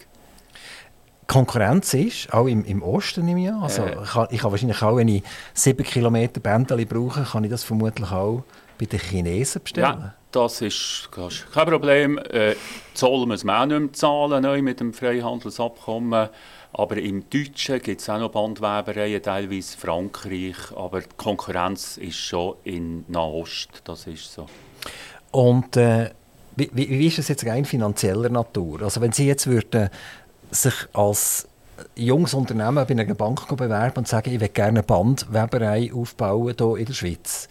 Konkurrenz 1.26 1.94
ist, 1.94 2.32
auch 2.32 2.46
im, 2.46 2.64
im 2.64 2.82
Osten 2.82 3.24
nehme 3.24 3.42
ich 3.42 3.48
an. 3.48 3.62
Also, 3.62 3.82
Äh. 3.82 3.96
ich, 4.02 4.10
kann, 4.10 4.26
ich 4.30 4.40
kann 4.40 4.50
wahrscheinlich 4.50 4.82
auch, 4.82 4.96
wenn 4.96 5.08
ich 5.08 5.22
7 5.54 5.84
Kilometer 5.84 6.40
Bändeli 6.40 6.84
brauche, 6.84 7.22
kann 7.22 7.44
ich 7.44 7.50
das 7.50 7.64
vermutlich 7.64 8.10
auch 8.10 8.44
bei 8.78 8.86
den 8.86 9.00
Chinesen 9.00 9.62
bestellen. 9.62 9.86
Ja, 9.86 10.14
das 10.30 10.60
ist, 10.60 11.08
das 11.16 11.34
ist 11.34 11.52
kein 11.52 11.66
Problem. 11.66 12.18
Äh, 12.18 12.54
Zoll 12.94 13.26
müssen 13.26 13.46
wir 13.46 13.60
auch 13.60 13.66
nicht 13.66 13.78
mehr 13.78 13.92
zahlen 13.92 14.42
neu 14.42 14.62
mit 14.62 14.80
dem 14.80 14.92
Freihandelsabkommen. 14.92 16.28
Aber 16.74 16.96
im 16.96 17.28
Deutschen 17.28 17.80
gibt 17.82 18.00
es 18.00 18.08
auch 18.08 18.18
noch 18.18 18.30
Bandwebereien, 18.30 19.22
teilweise 19.22 19.76
Frankreich. 19.76 20.56
Aber 20.74 21.00
die 21.00 21.08
Konkurrenz 21.16 21.98
ist 21.98 22.16
schon 22.16 22.54
in 22.64 23.04
Nahost, 23.08 23.68
das 23.84 24.06
ist 24.06 24.32
so. 24.32 24.46
Und 25.30 25.76
äh, 25.76 26.10
wie, 26.56 26.70
wie, 26.72 27.06
ist 27.06 27.18
das 27.18 27.28
jetzt 27.28 27.46
rein 27.46 27.64
finanzieller 27.64 28.28
Natur? 28.28 28.82
Also 28.82 29.00
wenn 29.00 29.12
Sie 29.12 29.26
jetzt 29.26 29.46
würden 29.46 29.88
sich 30.50 30.74
als 30.92 31.48
junges 31.96 32.34
Unternehmen 32.34 32.86
bei 32.86 32.88
einer 32.88 33.14
Bank 33.14 33.48
bewerben 33.56 33.98
und 33.98 34.08
sagen, 34.08 34.32
ich 34.32 34.40
will 34.40 34.48
gerne 34.48 34.80
eine 34.80 34.82
Bandweberei 34.82 35.90
aufbauen 35.92 36.54
hier 36.56 36.76
in 36.76 36.86
der 36.86 36.92
Schweiz, 36.92 37.48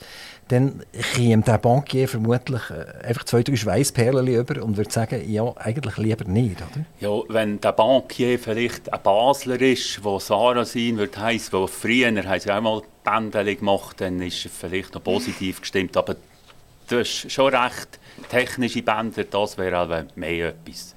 dann 0.52 0.84
käme 1.14 1.44
der 1.44 1.58
Bankier 1.58 2.08
vermutlich 2.08 2.62
äh, 2.70 3.06
einfach 3.06 3.24
zwei, 3.24 3.42
drei 3.42 3.56
Schweißperlen 3.56 4.28
über 4.28 4.64
und 4.64 4.78
würde 4.78 4.92
sagen, 4.92 5.32
ja, 5.32 5.52
eigentlich 5.56 5.98
lieber 5.98 6.26
nicht, 6.26 6.58
oder? 6.58 6.86
Ja, 7.00 7.24
wenn 7.30 7.62
der 7.62 7.72
Bankier 7.72 8.38
vielleicht 8.38 8.92
ein 8.92 9.00
Basler 9.02 9.62
ist, 9.62 10.02
der 10.04 10.20
Sarah 10.20 10.66
sein 10.66 10.98
wird, 10.98 11.18
heisst, 11.18 11.54
wo 11.54 11.68
früher 11.68 12.12
haben 12.12 12.40
sie 12.40 12.52
auch 12.52 12.62
mal 12.62 12.82
Bändeli 13.04 13.56
gemacht, 13.56 14.02
dann 14.02 14.22
ist 14.22 14.46
er 14.46 14.52
vielleicht 14.52 14.94
noch 14.94 15.04
positiv 15.04 15.62
gestimmt. 15.62 15.96
Aber 15.96 16.16
du 16.90 17.00
hast 17.00 17.32
schon 17.32 17.54
recht, 17.54 18.00
technische 18.30 18.82
Bänder, 18.82 19.24
das 19.24 19.58
wäre 19.58 19.78
also 19.78 20.08
mehr 20.16 20.50
etwas. 20.50 20.96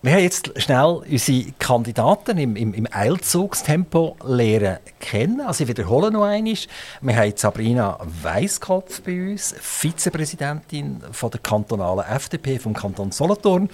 Wir 0.00 0.12
haben 0.12 0.22
jetzt 0.22 0.52
schnell 0.62 1.02
unsere 1.10 1.50
Kandidaten 1.58 2.38
im, 2.38 2.54
im, 2.54 2.72
im 2.72 2.86
Eilzugstempo 2.88 4.16
lernen 4.24 4.78
kennen. 5.00 5.40
Also 5.40 5.64
ich 5.64 5.68
wiederhole 5.68 6.12
noch 6.12 6.22
einmal. 6.22 6.54
Wir 7.00 7.16
haben 7.16 7.32
Sabrina 7.34 7.98
Weisskopf 8.22 9.02
bei 9.02 9.30
uns, 9.30 9.56
Vizepräsidentin 9.60 11.02
von 11.10 11.32
der 11.32 11.40
kantonalen 11.40 12.04
FDP 12.04 12.60
vom 12.60 12.74
Kanton 12.74 13.10
Solothurn. 13.10 13.68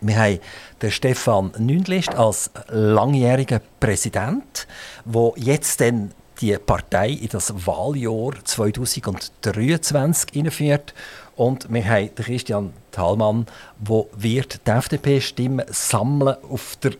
Wir 0.00 0.18
haben 0.18 0.40
den 0.82 0.90
Stefan 0.90 1.52
Nündlist 1.58 2.16
als 2.16 2.50
langjähriger 2.66 3.60
Präsident, 3.78 4.66
wo 5.04 5.32
jetzt 5.36 5.80
dann 5.80 6.10
die 6.40 6.58
Partei 6.58 7.10
in 7.10 7.28
das 7.28 7.66
Wahljahr 7.66 8.32
2023 8.42 10.44
einführt. 10.44 10.92
Und 11.36 11.72
wir 11.72 11.84
haben 11.84 12.14
Christian 12.14 12.72
Thalmann, 12.92 13.46
der 13.78 14.04
wird 14.16 14.66
die 14.66 14.70
FDP-Stimmen 14.70 15.66
sammeln 15.68 16.36
auf 16.50 16.76
der 16.82 16.92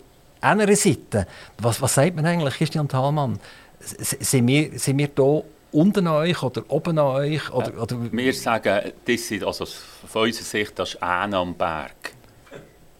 anderen 0.42 0.76
Seite. 0.76 1.26
Was, 1.58 1.80
was 1.80 1.94
sagt 1.94 2.16
man 2.16 2.26
eigentlich, 2.26 2.54
Christian 2.54 2.86
Thalmann? 2.88 3.38
Sind 3.80 4.46
wir, 4.46 4.78
sind 4.78 4.98
wir 4.98 5.08
hier 5.14 5.42
unten 5.72 6.06
an 6.06 6.14
euch 6.14 6.42
oder 6.42 6.62
oben 6.68 6.98
an 6.98 7.06
euch? 7.16 7.50
Oder, 7.52 7.80
oder 7.80 8.12
Wir 8.12 8.32
sagen, 8.34 8.92
das 9.06 9.26
sind, 9.28 9.42
also 9.44 9.64
von 10.06 10.22
unserer 10.24 10.44
Sicht, 10.44 10.78
das 10.78 10.90
ist 10.94 10.98
Ähne 11.02 11.36
am 11.38 11.54
Berg. 11.54 12.12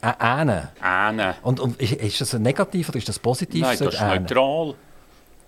äh, 0.02 0.12
Ähne? 0.20 0.70
Ähne. 0.82 1.34
Und, 1.42 1.60
und 1.60 1.80
ist- 1.80 1.92
ist 1.92 2.20
das 2.20 2.32
negativ 2.34 2.88
oder 2.88 2.98
ist 2.98 3.08
das 3.08 3.18
positiv? 3.18 3.60
Nein, 3.62 3.76
das 3.78 3.94
ist 3.94 4.00
Ähne? 4.00 4.20
neutral. 4.20 4.74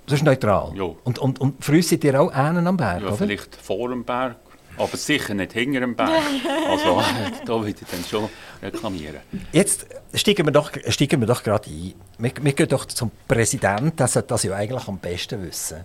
Das 0.07 0.15
ist 0.19 0.25
neutral. 0.25 0.73
Ja. 0.75 0.85
Und, 1.05 1.19
und, 1.19 1.41
und 1.41 1.65
für 1.65 1.73
uns 1.73 1.89
seid 1.89 2.03
ihr 2.05 2.21
auch 2.21 2.33
Ähnen 2.35 2.67
am 2.67 2.77
Berg, 2.77 3.01
Ja, 3.03 3.09
oder? 3.09 3.17
vielleicht 3.17 3.55
vor 3.57 3.89
dem 3.91 4.05
Berg, 4.05 4.37
aber 4.79 4.97
sicher 4.97 5.35
nicht 5.35 5.53
hinter 5.53 5.81
dem 5.81 5.95
Berg. 5.95 6.11
Also 6.69 7.03
da 7.47 7.53
würde 7.55 7.71
ich 7.71 7.77
dann 7.91 8.05
schon 8.05 8.29
reklamieren. 8.63 9.21
Jetzt 9.53 9.87
steigen 10.15 10.47
wir 10.47 10.53
doch, 10.53 10.71
steigen 10.89 11.21
wir 11.21 11.27
doch 11.27 11.43
gerade 11.43 11.69
ein. 11.71 11.95
Wir, 12.19 12.33
wir 12.41 12.53
gehen 12.53 12.69
doch 12.69 12.85
zum 12.85 13.11
Präsidenten, 13.27 13.97
der 13.97 14.09
sollte 14.09 14.29
das 14.29 14.43
ja 14.43 14.55
eigentlich 14.55 14.87
am 14.87 14.99
besten 14.99 15.43
wissen. 15.43 15.85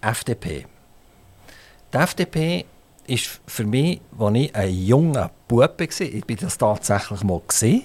FDP. 0.00 0.66
Die 1.92 1.96
FDP 1.98 2.64
ist 3.06 3.40
für 3.46 3.64
mich, 3.64 4.00
als 4.18 4.36
ich 4.36 4.54
ein 4.54 4.74
junger 4.74 5.30
Bub 5.48 5.60
war, 5.60 6.00
ich 6.00 6.24
bin 6.24 6.36
das 6.36 6.58
tatsächlich 6.58 7.22
mal 7.22 7.40
gesehen, 7.46 7.84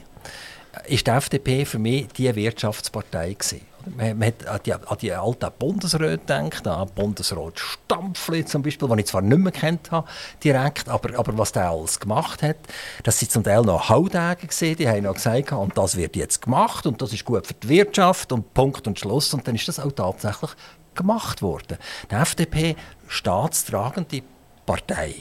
ist 0.88 1.08
die 1.08 1.12
FDP 1.12 1.66
für 1.66 1.80
mich 1.80 2.08
die 2.10 2.34
Wirtschaftspartei 2.34 3.34
gewesen. 3.34 3.71
Man, 3.98 4.24
hat 4.24 4.48
an 4.48 4.60
die, 4.66 4.74
an 4.74 4.98
die 5.02 5.12
alten 5.12 5.52
Bundesräte 5.58 6.18
gedacht, 6.18 6.68
an 6.68 6.90
Bundesrat 6.94 7.60
Stampfli 7.60 8.46
zum 8.46 8.62
Beispiel, 8.62 8.88
den 8.88 9.00
ich 9.00 9.06
zwar 9.08 9.22
nicht 9.22 9.38
mehr 9.38 9.52
kennt 9.52 9.92
habe, 9.92 10.08
direkt, 10.44 10.90
aber, 10.90 11.18
aber 11.18 11.38
was 11.38 11.52
der 11.52 11.70
alles 11.70 12.00
gemacht 12.00 12.44
hat, 12.44 12.58
das 13.04 13.20
sind 13.20 13.32
zum 13.32 13.44
Teil 13.44 13.62
noch 13.64 13.90
Haudäge 13.90 14.48
gesehen, 14.48 14.76
die 14.78 14.88
haben 14.88 15.04
noch 15.04 15.16
gesagt, 15.16 15.52
und 15.52 15.78
das 15.78 15.96
wird 15.96 16.16
jetzt 16.16 16.42
gemacht 16.42 16.86
und 16.86 17.02
das 17.02 17.14
ist 17.14 17.26
gut 17.26 17.48
für 17.48 17.54
die 17.54 17.70
Wirtschaft 17.70 18.32
und 18.32 18.54
Punkt 18.54 18.88
und 18.88 19.00
Schluss 19.00 19.34
und 19.34 19.48
dann 19.48 19.56
ist 19.56 19.68
das 19.68 19.80
auch 19.80 19.92
tatsächlich 19.92 20.52
gemacht 20.96 21.42
worden. 21.42 21.78
Die 22.10 22.16
FDP 22.16 22.76
staatstragende 23.08 24.22
Partei. 24.66 25.16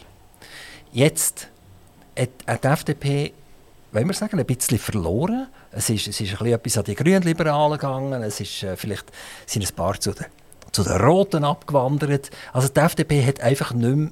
Jetzt 0.92 1.48
hat, 2.18 2.64
die 2.64 2.68
FDP, 2.68 3.32
wollen 3.92 4.06
wir 4.06 4.14
sagen, 4.14 4.38
ein 4.38 4.46
bisschen 4.46 4.78
verloren. 4.78 5.48
Es 5.72 5.88
ist, 5.88 6.08
es 6.08 6.20
ist 6.20 6.40
etwas 6.40 6.78
an 6.78 6.84
die 6.84 6.94
Grünliberalen 6.94 7.78
gegangen. 7.78 8.22
Es 8.22 8.40
ist, 8.40 8.62
äh, 8.62 8.76
vielleicht 8.76 9.06
sind 9.46 9.68
ein 9.68 9.74
paar 9.74 9.98
zu 10.00 10.12
den, 10.12 10.26
zu 10.72 10.82
den 10.82 10.96
Roten 11.00 11.44
abgewandert. 11.44 12.30
Also 12.52 12.68
die 12.68 12.80
FDP 12.80 13.24
hat 13.24 13.40
einfach 13.40 13.72
nicht 13.72 13.96
mehr 13.96 14.10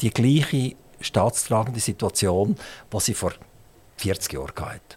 die 0.00 0.10
gleiche 0.10 0.76
staatstragende 1.00 1.80
Situation, 1.80 2.56
die 2.92 3.00
sie 3.00 3.14
vor 3.14 3.32
40 3.96 4.32
Jahren 4.32 4.52
hatte. 4.56 4.96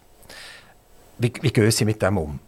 Wie, 1.18 1.32
wie 1.40 1.52
gehen 1.52 1.70
Sie 1.70 1.84
mit 1.84 2.00
dem 2.02 2.18
um? 2.18 2.40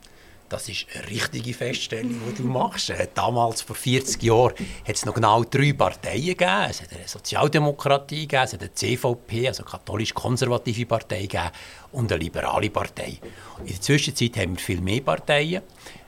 Das 0.49 0.69
ist 0.69 0.87
eine 0.95 1.09
richtige 1.09 1.55
Feststellung, 1.55 2.21
die 2.29 2.43
du 2.43 2.45
machst. 2.45 2.93
Damals, 3.15 3.63
vor 3.63 3.77
40 3.77 4.23
Jahren, 4.23 4.55
hat 4.87 4.95
es 4.95 5.05
noch 5.05 5.15
genau 5.15 5.43
drei 5.43 5.73
Parteien 5.73 6.27
gegeben. 6.27 6.67
Es 6.69 6.83
hat 6.83 6.93
eine 6.93 7.09
Sozialdemokratie 7.09 8.27
gegeben, 8.27 8.45
es 8.45 8.53
hat 8.53 8.61
eine 8.61 8.75
CVP, 8.75 9.49
also 9.49 9.65
katholisch-konservative 9.65 10.87
Partei 10.87 11.23
gegeben, 11.23 11.51
und 11.93 12.13
eine 12.13 12.23
liberale 12.23 12.71
Partei. 12.71 13.19
In 13.61 13.67
der 13.67 13.81
Zwischenzeit 13.81 14.37
haben 14.37 14.57
wir 14.57 14.63
viel 14.63 14.81
mehr 14.81 15.01
Parteien. 15.01 15.63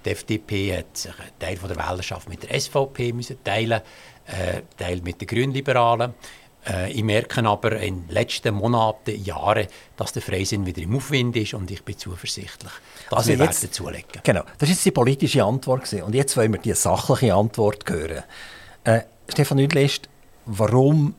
Die 0.05 0.11
FDP 0.11 0.79
hat 0.79 0.97
sich 0.97 1.19
einen 1.19 1.39
Teil 1.39 1.57
von 1.57 1.69
der 1.69 1.79
Wählerschaft 1.79 2.29
mit 2.29 2.43
der 2.43 2.61
SVP 2.61 3.13
müssen 3.13 3.43
teilen, 3.43 3.81
äh, 4.27 4.63
Teil 4.77 5.01
mit 5.03 5.21
den 5.21 5.27
Grünliberalen. 5.27 6.15
Äh, 6.67 6.93
ich 6.93 7.03
merke 7.03 7.45
aber 7.45 7.81
in 7.81 8.07
den 8.07 8.15
letzten 8.15 8.55
Monaten, 8.55 9.23
Jahren, 9.23 9.67
dass 9.97 10.13
der 10.13 10.23
Freisinn 10.23 10.67
wieder 10.67 10.83
im 10.83 10.97
Aufwind 10.97 11.37
ist 11.37 11.55
und 11.55 11.71
ich 11.71 11.83
bin 11.83 11.97
zuversichtlich, 11.97 12.73
dass 13.11 13.19
Also 13.19 13.31
wir 13.31 13.45
jetzt- 13.45 13.63
werden 13.63 13.73
zulegen. 13.73 14.21
Genau, 14.23 14.43
das 14.59 14.63
war 14.63 14.69
jetzt 14.69 14.85
die 14.85 14.91
politische 14.91 15.45
Antwort. 15.45 15.85
Gewesen. 15.85 16.03
Und 16.05 16.15
jetzt 16.15 16.37
wollen 16.37 16.53
wir 16.53 16.61
die 16.61 16.73
sachliche 16.75 17.35
Antwort 17.35 17.89
hören. 17.89 18.23
Äh, 18.85 19.01
Stefan 19.29 19.57
Nüdlist, 19.59 20.09
warum 20.47 21.15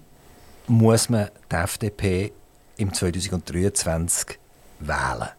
muss 0.67 1.09
man 1.09 1.29
die 1.51 1.55
FDP 1.55 2.31
im 2.77 2.93
2023 2.93 4.37
wählen? 4.79 5.29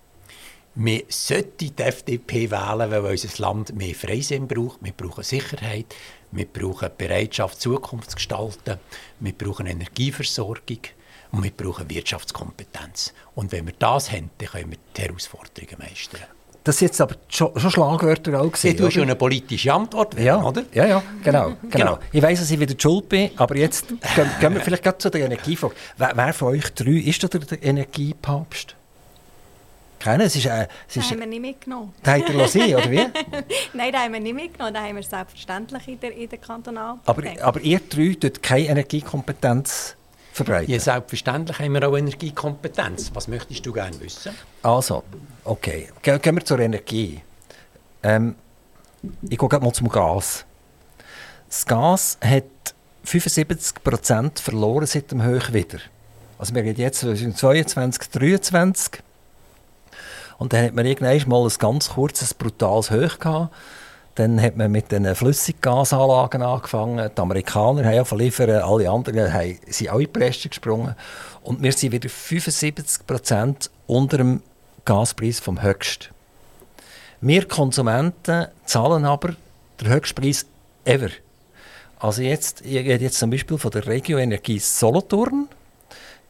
Wir 0.74 1.02
sollten 1.08 1.74
die 1.76 1.82
FDP 1.82 2.50
wählen, 2.50 2.90
weil 2.90 3.04
unser 3.04 3.42
Land 3.42 3.74
mehr 3.74 3.94
Freisinn 3.94 4.46
braucht. 4.46 4.78
Wir 4.80 4.92
brauchen 4.92 5.24
Sicherheit, 5.24 5.86
wir 6.30 6.46
brauchen 6.46 6.90
Bereitschaft, 6.96 7.60
Zukunft 7.60 8.10
zu 8.10 8.14
gestalten, 8.16 8.78
wir 9.18 9.32
brauchen 9.32 9.66
Energieversorgung 9.66 10.78
und 11.32 11.42
wir 11.42 11.50
brauchen 11.50 11.90
Wirtschaftskompetenz. 11.90 13.12
Und 13.34 13.50
wenn 13.50 13.66
wir 13.66 13.74
das 13.78 14.12
haben, 14.12 14.30
dann 14.38 14.48
können 14.48 14.70
wir 14.70 14.78
die 14.96 15.02
Herausforderungen 15.02 15.78
meistern. 15.78 16.20
Das 16.68 16.76
sind 16.76 16.88
jetzt 16.88 17.00
aber 17.00 17.14
schon, 17.30 17.58
schon 17.58 17.70
Schlagwörter 17.70 18.38
auch 18.38 18.54
Sie 18.54 18.68
gewesen, 18.68 18.76
tun 18.76 18.84
oder? 18.84 18.92
schon 18.92 19.02
eine 19.04 19.14
politische 19.16 19.72
Antwort, 19.72 20.14
werden, 20.16 20.26
ja, 20.26 20.44
oder? 20.44 20.64
ja, 20.74 20.86
ja, 20.86 21.02
genau, 21.24 21.46
genau. 21.62 21.70
Genau. 21.70 21.98
Ich 22.12 22.20
weiss, 22.22 22.40
dass 22.40 22.50
ich 22.50 22.60
wieder 22.60 22.74
die 22.74 22.82
schuld 22.82 23.08
bin, 23.08 23.30
aber 23.36 23.56
jetzt 23.56 23.88
gehen, 23.88 24.30
gehen 24.38 24.52
wir 24.52 24.60
vielleicht 24.60 24.82
gerade 24.82 24.98
zu 24.98 25.08
der 25.08 25.24
Energiefrage. 25.24 25.74
Wer, 25.96 26.12
wer 26.14 26.34
von 26.34 26.48
euch 26.48 26.70
drei 26.74 26.90
ist 26.90 27.24
da 27.24 27.28
der, 27.28 27.40
der 27.40 27.62
Energiepapst? 27.62 28.76
Keiner? 29.98 30.24
Es 30.24 30.36
ist, 30.36 30.44
äh, 30.44 30.68
es 30.86 30.92
Den 30.92 31.02
ist, 31.02 31.10
haben 31.10 31.20
wir 31.20 31.26
nicht 31.26 31.40
mitgenommen. 31.40 31.94
den 32.04 32.12
habt 32.12 32.28
ihr 32.34 32.48
sehen, 32.48 32.76
oder 32.76 32.90
wie? 32.90 32.96
Nein, 33.72 33.90
den 33.90 34.00
haben 34.02 34.12
wir 34.12 34.20
nicht 34.20 34.34
mitgenommen. 34.34 34.74
Den 34.74 34.82
haben 34.82 34.96
wir 34.96 35.02
selbstverständlich 35.02 35.88
in 35.88 36.00
der, 36.00 36.14
in 36.14 36.28
der 36.28 36.38
Kantonalpartei. 36.38 37.40
Aber, 37.40 37.48
aber 37.48 37.60
ihr 37.62 37.80
drei 37.80 38.12
tut 38.20 38.42
keine 38.42 38.66
Energiekompetenz 38.66 39.96
verbreiten. 40.38 40.72
Ja, 40.72 40.80
selbstverständlich 40.80 41.58
haben 41.58 41.72
wir 41.72 41.88
auch 41.88 41.96
Energiekompetenz. 41.96 43.10
Was 43.14 43.28
möchtest 43.28 43.64
du 43.66 43.72
gerne 43.72 43.98
wissen? 44.00 44.34
Also, 44.62 45.04
okay. 45.44 45.88
Ge 46.02 46.18
gehen 46.18 46.36
wir 46.36 46.44
zur 46.44 46.58
Energie. 46.60 47.20
Ähm, 48.02 48.34
ich 49.28 49.38
gehe 49.38 49.60
mal 49.60 49.72
zum 49.72 49.88
Gas. 49.88 50.44
Das 51.48 51.66
Gas 51.66 52.18
hat 52.22 52.44
75% 53.06 54.40
verloren 54.40 54.86
seit 54.86 55.10
dem 55.10 55.24
Hochwider. 55.24 55.78
Also 56.38 56.54
wir 56.54 56.62
reden 56.62 56.80
jetzt 56.80 57.00
2022, 57.00 58.10
2023. 58.10 59.02
Und 60.38 60.52
dann 60.52 60.64
hat 60.66 60.74
man 60.74 60.86
irgendwann 60.86 61.28
mal 61.28 61.44
ein 61.44 61.58
ganz 61.58 61.90
kurzes, 61.90 62.34
brutales 62.34 62.90
Hoch 62.90 63.18
gehabt. 63.18 63.54
Dann 64.18 64.42
hat 64.42 64.56
man 64.56 64.72
mit 64.72 64.90
den 64.90 65.14
Flüssiggasanlagen 65.14 66.42
angefangen. 66.42 67.08
Die 67.16 67.20
Amerikaner 67.20 67.84
haben 67.84 67.94
ja 67.94 68.04
verliefert, 68.04 68.50
alle 68.50 68.90
anderen 68.90 69.32
haben, 69.32 69.56
sind 69.68 69.90
auch 69.90 70.00
in 70.00 70.02
die 70.06 70.06
Presse 70.08 70.48
gesprungen. 70.48 70.96
Und 71.44 71.62
wir 71.62 71.70
sind 71.70 71.92
wieder 71.92 72.08
75 72.08 73.06
Prozent 73.06 73.70
unter 73.86 74.16
dem 74.16 74.42
Gaspreis 74.84 75.38
vom 75.38 75.62
Höchst. 75.62 76.10
Wir 77.20 77.46
Konsumenten 77.46 78.48
zahlen 78.64 79.04
aber 79.04 79.36
den 79.80 79.88
Höchstpreis 79.88 80.46
ever. 80.84 81.10
Also 82.00 82.22
jetzt, 82.22 82.62
ich 82.62 82.74
rede 82.74 83.04
jetzt 83.04 83.20
zum 83.20 83.30
Beispiel 83.30 83.56
von 83.56 83.70
der 83.70 83.86
Regio 83.86 84.18
Energie 84.18 84.58
Solothurn. 84.58 85.46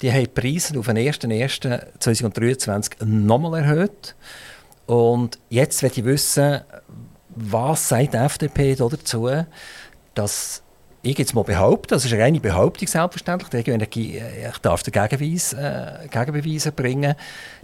Die 0.03 0.13
haben 0.13 0.25
die 0.25 0.27
Preise 0.27 0.79
auf 0.79 0.89
den 0.89 0.99
1.1.2023 0.99 3.07
nochmal 3.07 3.63
erhöht. 3.63 4.15
Und 4.85 5.39
jetzt 5.49 5.83
möchte 5.83 6.01
ich 6.01 6.07
wissen, 6.07 6.61
was 7.41 7.89
sagt 7.89 8.15
die 8.15 8.17
FDP 8.17 8.75
dazu, 8.75 9.29
dass 10.15 10.63
ich 11.03 11.19
jetzt 11.19 11.35
mal 11.35 11.45
behaupte, 11.45 11.95
das 11.95 12.05
ist 12.05 12.13
eine 12.13 12.23
reine 12.23 12.41
Behauptung 12.41 12.89
selbstverständlich, 12.89 13.69
äh, 13.69 14.49
ich 14.49 14.59
darf 14.59 14.83
den 14.83 14.93
Gegenbeweis, 14.93 15.53
äh, 15.53 16.09
Gegenbeweise 16.11 16.73
bringen, 16.73 17.15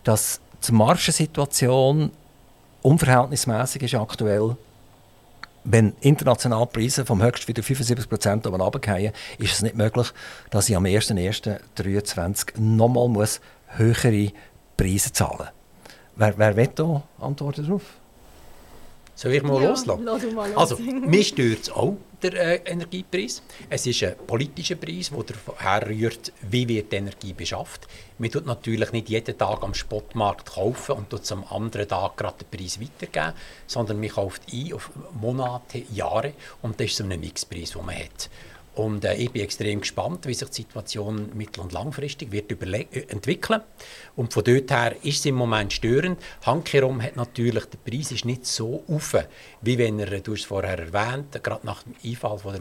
dass 0.04 0.40
die 0.66 0.73
Marschensituation 0.73 2.11
unverhältnismäßig 2.83 3.83
ist 3.83 3.95
aktuell 3.95 4.57
wenn 5.64 5.95
international 6.00 6.66
die 6.66 6.78
Preise 6.78 7.07
vom 7.07 7.23
höchst 7.23 7.49
wieder 7.49 7.62
75 7.62 8.09
Prozent 8.09 8.47
runterfallen, 8.47 9.12
ist 9.38 9.54
es 9.54 9.62
nicht 9.62 9.76
möglich, 9.76 10.12
dass 10.50 10.69
ich 10.69 10.76
am 10.76 10.85
1.1.2023 10.85 12.61
nochmal 12.61 13.26
höhere 13.69 14.31
Preise 14.76 15.12
zahlen 15.12 15.38
muss. 15.38 15.49
Wer, 16.16 16.38
wer 16.38 16.57
will 16.57 16.71
da 16.75 17.02
Antworten 17.19 17.64
darauf? 17.64 17.83
Soll 19.16 19.33
ich 19.35 19.42
mal 19.42 19.62
Ja, 19.62 19.68
loslassen? 19.71 20.04
mal 20.35 20.49
los. 20.50 20.56
Also, 20.56 20.76
mir 20.78 21.23
stört 21.23 21.62
es 21.62 21.71
auch, 21.71 21.97
der 22.23 22.33
äh, 22.66 22.71
Energiepreis. 22.73 23.42
Es 23.71 23.87
ist 23.87 24.02
ein 24.02 24.14
politischer 24.26 24.75
Preis, 24.76 25.11
der 25.11 25.37
daher 25.47 25.88
rührt, 25.88 26.33
wie 26.42 26.66
wird 26.66 26.90
die 26.90 26.97
Energie 26.97 27.33
beschafft. 27.33 27.87
Man 28.18 28.30
tut 28.30 28.47
natürlich 28.47 28.90
nicht 28.92 29.09
jeden 29.09 29.37
Tag 29.38 29.62
am 29.62 29.75
Spotmarkt 29.75 30.52
kaufen 30.52 30.92
und 30.97 31.11
tut 31.11 31.30
am 31.30 31.44
anderen 31.44 31.87
Tag 31.88 32.16
gerade 32.16 32.44
den 32.44 32.59
Preis 32.59 32.80
weitergeben, 32.80 33.35
sondern 33.66 34.00
man 34.00 34.09
kauft 34.09 34.42
ein 34.52 34.73
auf 34.73 34.90
Monate, 35.21 35.83
Jahre 35.92 36.33
und 36.62 36.80
das 36.80 36.88
ist 36.88 36.97
so 36.97 37.04
ein 37.04 37.21
Mixpreis, 37.21 37.71
den 37.71 37.85
man 37.87 37.94
hat. 37.97 38.30
Und 38.75 39.04
äh, 39.04 39.14
ich 39.14 39.31
bin 39.31 39.43
extrem 39.43 39.81
gespannt, 39.81 40.26
wie 40.26 40.35
sich 40.35 40.49
die 40.49 40.62
Situation 40.62 41.31
mittel- 41.35 41.61
und 41.61 41.73
langfristig 41.73 42.33
wird 42.33 42.50
äh, 42.50 42.87
entwickeln. 43.09 43.61
Und 44.16 44.33
von 44.33 44.43
dort 44.43 44.71
her 44.71 44.97
ist 45.02 45.21
es 45.21 45.26
im 45.26 45.37
Moment 45.37 45.73
störend. 45.73 46.21
Handkehrum 46.45 47.00
hat 47.00 47.16
natürlich, 47.16 47.64
der 47.66 47.78
Preis 47.78 48.11
ist 48.11 48.25
nicht 48.25 48.47
so 48.47 48.83
auf, 48.88 49.16
wie 49.62 49.78
wenn 49.78 50.00
er, 50.00 50.21
du 50.21 50.33
hast 50.33 50.40
es 50.40 50.47
vorher 50.47 50.78
erwähnt, 50.78 51.40
gerade 51.43 51.64
nach 51.64 51.85
dem 51.85 51.95
Einfall 52.04 52.38
von 52.38 52.54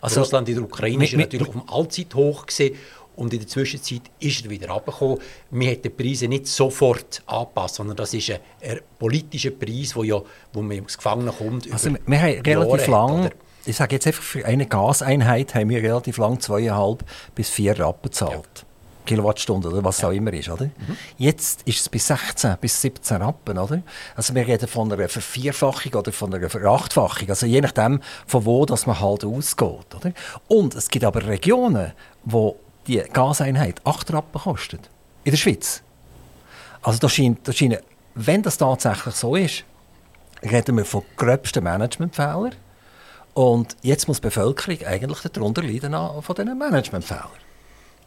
Also, 0.00 0.20
Russland 0.20 0.48
in 0.48 0.56
der 0.56 0.64
Ukraine 0.64 1.04
ist 1.04 1.12
er 1.12 1.20
natürlich 1.20 1.48
auf 1.48 1.54
dem 1.54 1.68
Allzeithoch 1.68 2.46
gewesen. 2.46 2.76
Und 3.16 3.32
in 3.34 3.40
der 3.40 3.48
Zwischenzeit 3.48 4.02
ist 4.18 4.44
er 4.44 4.50
wieder 4.50 4.70
runtergekommen. 4.70 5.18
Man 5.50 5.68
hat 5.68 5.84
die 5.84 5.90
Preise 5.90 6.26
nicht 6.26 6.46
sofort 6.46 7.22
angepasst, 7.26 7.74
sondern 7.74 7.96
das 7.96 8.14
ist 8.14 8.30
ein, 8.30 8.38
ein 8.62 8.80
politischer 8.98 9.50
Preis, 9.50 9.94
wo, 9.94 10.02
ja, 10.04 10.20
wo 10.52 10.62
man 10.62 10.78
ins 10.78 10.96
Gefangene 10.96 11.30
kommt. 11.30 11.70
Also 11.70 11.90
wir 12.06 12.20
haben 12.20 12.40
relativ 12.40 12.82
hat, 12.82 12.88
lang, 12.88 13.26
oder? 13.26 13.32
Ich 13.70 13.76
sage 13.76 13.96
jetzt 13.96 14.06
einfach, 14.06 14.22
für 14.22 14.44
eine 14.44 14.66
Gaseinheit 14.66 15.54
haben 15.54 15.70
wir 15.70 15.82
relativ 15.82 16.18
lang 16.18 16.40
zweieinhalb 16.40 17.04
bis 17.34 17.50
vier 17.50 17.78
Rappen 17.78 18.10
gezahlt. 18.10 18.66
Kilowattstunde 19.06 19.68
oder 19.68 19.82
was 19.82 20.04
auch 20.04 20.10
immer 20.10 20.32
ist, 20.32 20.48
oder? 20.48 20.70
Jetzt 21.16 21.62
ist 21.62 21.80
es 21.80 21.88
bis 21.88 22.06
16 22.06 22.56
bis 22.60 22.80
17 22.80 23.22
Rappen, 23.22 23.58
oder? 23.58 23.82
Also 24.14 24.34
wir 24.34 24.46
reden 24.46 24.68
von 24.68 24.92
einer 24.92 25.08
Vervierfachung 25.08 25.94
oder 25.94 26.12
von 26.12 26.32
einer 26.32 26.48
Verachtfachung, 26.48 27.28
also 27.28 27.46
je 27.46 27.60
nachdem, 27.60 28.00
von 28.26 28.44
wo 28.44 28.66
dass 28.66 28.86
man 28.86 29.00
halt 29.00 29.24
ausgeht, 29.24 29.94
oder? 29.96 30.12
Und 30.48 30.74
es 30.74 30.88
gibt 30.88 31.04
aber 31.04 31.26
Regionen, 31.26 31.92
wo 32.24 32.56
die 32.86 33.02
Gaseinheit 33.12 33.80
8 33.84 34.12
Rappen 34.12 34.40
kostet. 34.40 34.90
In 35.24 35.32
der 35.32 35.38
Schweiz. 35.38 35.82
Also 36.82 36.98
da 36.98 37.08
scheint, 37.08 37.46
da 37.48 37.52
scheint, 37.52 37.78
wenn 38.14 38.42
das 38.42 38.58
tatsächlich 38.58 39.14
so 39.14 39.34
ist, 39.34 39.64
reden 40.42 40.76
wir 40.76 40.84
von 40.84 41.02
gröbsten 41.16 41.64
Managementfehlern. 41.64 42.54
Und 43.34 43.76
jetzt 43.82 44.08
muss 44.08 44.20
die 44.20 44.26
Bevölkerung 44.26 44.78
eigentlich 44.86 45.20
darunter 45.32 45.62
leiden 45.62 45.94
von 46.22 46.34
diesen 46.34 46.58
Managementfehlern. 46.58 47.28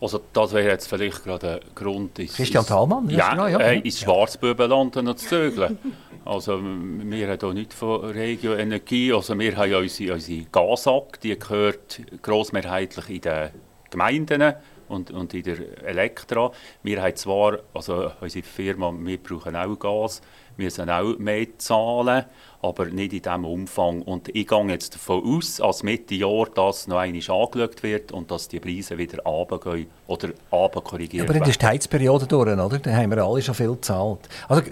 Also 0.01 0.19
das 0.33 0.51
wäre 0.51 0.67
jetzt 0.67 0.87
vielleicht 0.89 1.23
gerade 1.23 1.61
ein 1.61 1.75
Grund, 1.75 2.19
ins, 2.19 2.33
Christian 2.33 2.65
Thalmann, 2.65 3.09
ja, 3.09 3.29
genau, 3.29 3.47
ja. 3.47 3.57
äh, 3.59 3.79
ins 3.79 3.99
Schwarzbubenland 3.99 4.95
noch 4.97 5.15
zu 5.15 5.27
zögeln. 5.27 5.77
Also 6.25 6.57
wir 6.63 7.27
haben 7.27 7.37
hier 7.37 7.53
nicht 7.53 7.73
von 7.73 7.99
Regio 8.05 8.53
Energie, 8.53 9.11
also 9.11 9.37
wir 9.37 9.57
haben 9.57 9.69
ja 9.69 9.77
unsere, 9.79 10.13
unsere 10.13 10.45
Gasak, 10.45 11.19
die 11.19 11.37
gehört 11.37 11.99
grossmehrheitlich 12.21 13.09
in 13.09 13.21
den 13.21 13.49
Gemeinden 13.89 14.53
und, 14.87 15.11
und 15.11 15.33
in 15.33 15.43
der 15.43 15.83
Elektra. 15.83 16.51
Wir 16.81 17.01
haben 17.01 17.15
zwar, 17.17 17.59
also 17.73 18.11
unsere 18.21 18.45
Firma, 18.45 18.93
wir 18.97 19.17
brauchen 19.17 19.57
auch 19.57 19.77
Gas, 19.77 20.21
müssen 20.57 20.89
auch 20.89 21.17
mehr 21.17 21.47
zahlen, 21.57 22.25
aber 22.61 22.85
nicht 22.85 23.13
in 23.13 23.21
diesem 23.21 23.45
Umfang. 23.45 24.01
Und 24.01 24.29
ich 24.29 24.47
gehe 24.47 24.67
jetzt 24.67 24.95
davon 24.95 25.37
aus, 25.37 25.57
dass 25.57 25.83
Mitte 25.83 26.15
Jahr 26.15 26.47
das 26.53 26.87
noch 26.87 26.97
einmal 26.97 27.21
angeschaut 27.21 27.83
wird 27.83 28.11
und 28.11 28.31
dass 28.31 28.47
die 28.47 28.59
Preise 28.59 28.97
wieder 28.97 29.23
runtergehen 29.23 29.87
oder 30.07 30.29
runterkorrigiert 30.51 31.25
Aber 31.25 31.33
werden. 31.33 31.49
ist 31.49 31.61
die 31.61 31.65
Heizperiode 31.65 32.25
durch, 32.27 32.47
oder? 32.47 32.79
Dann 32.79 32.95
haben 32.95 33.11
wir 33.11 33.23
alle 33.23 33.41
schon 33.41 33.55
viel 33.55 33.71
gezahlt. 33.71 34.19
Also, 34.47 34.63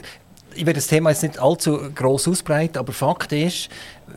ich 0.54 0.66
werde 0.66 0.80
das 0.80 0.88
Thema 0.88 1.12
jetzt 1.12 1.24
nicht 1.24 1.40
allzu 1.40 1.80
gross 1.96 2.28
ausbreiten, 2.28 2.78
aber 2.78 2.92
Fakt 2.92 3.32
ist, 3.32 3.70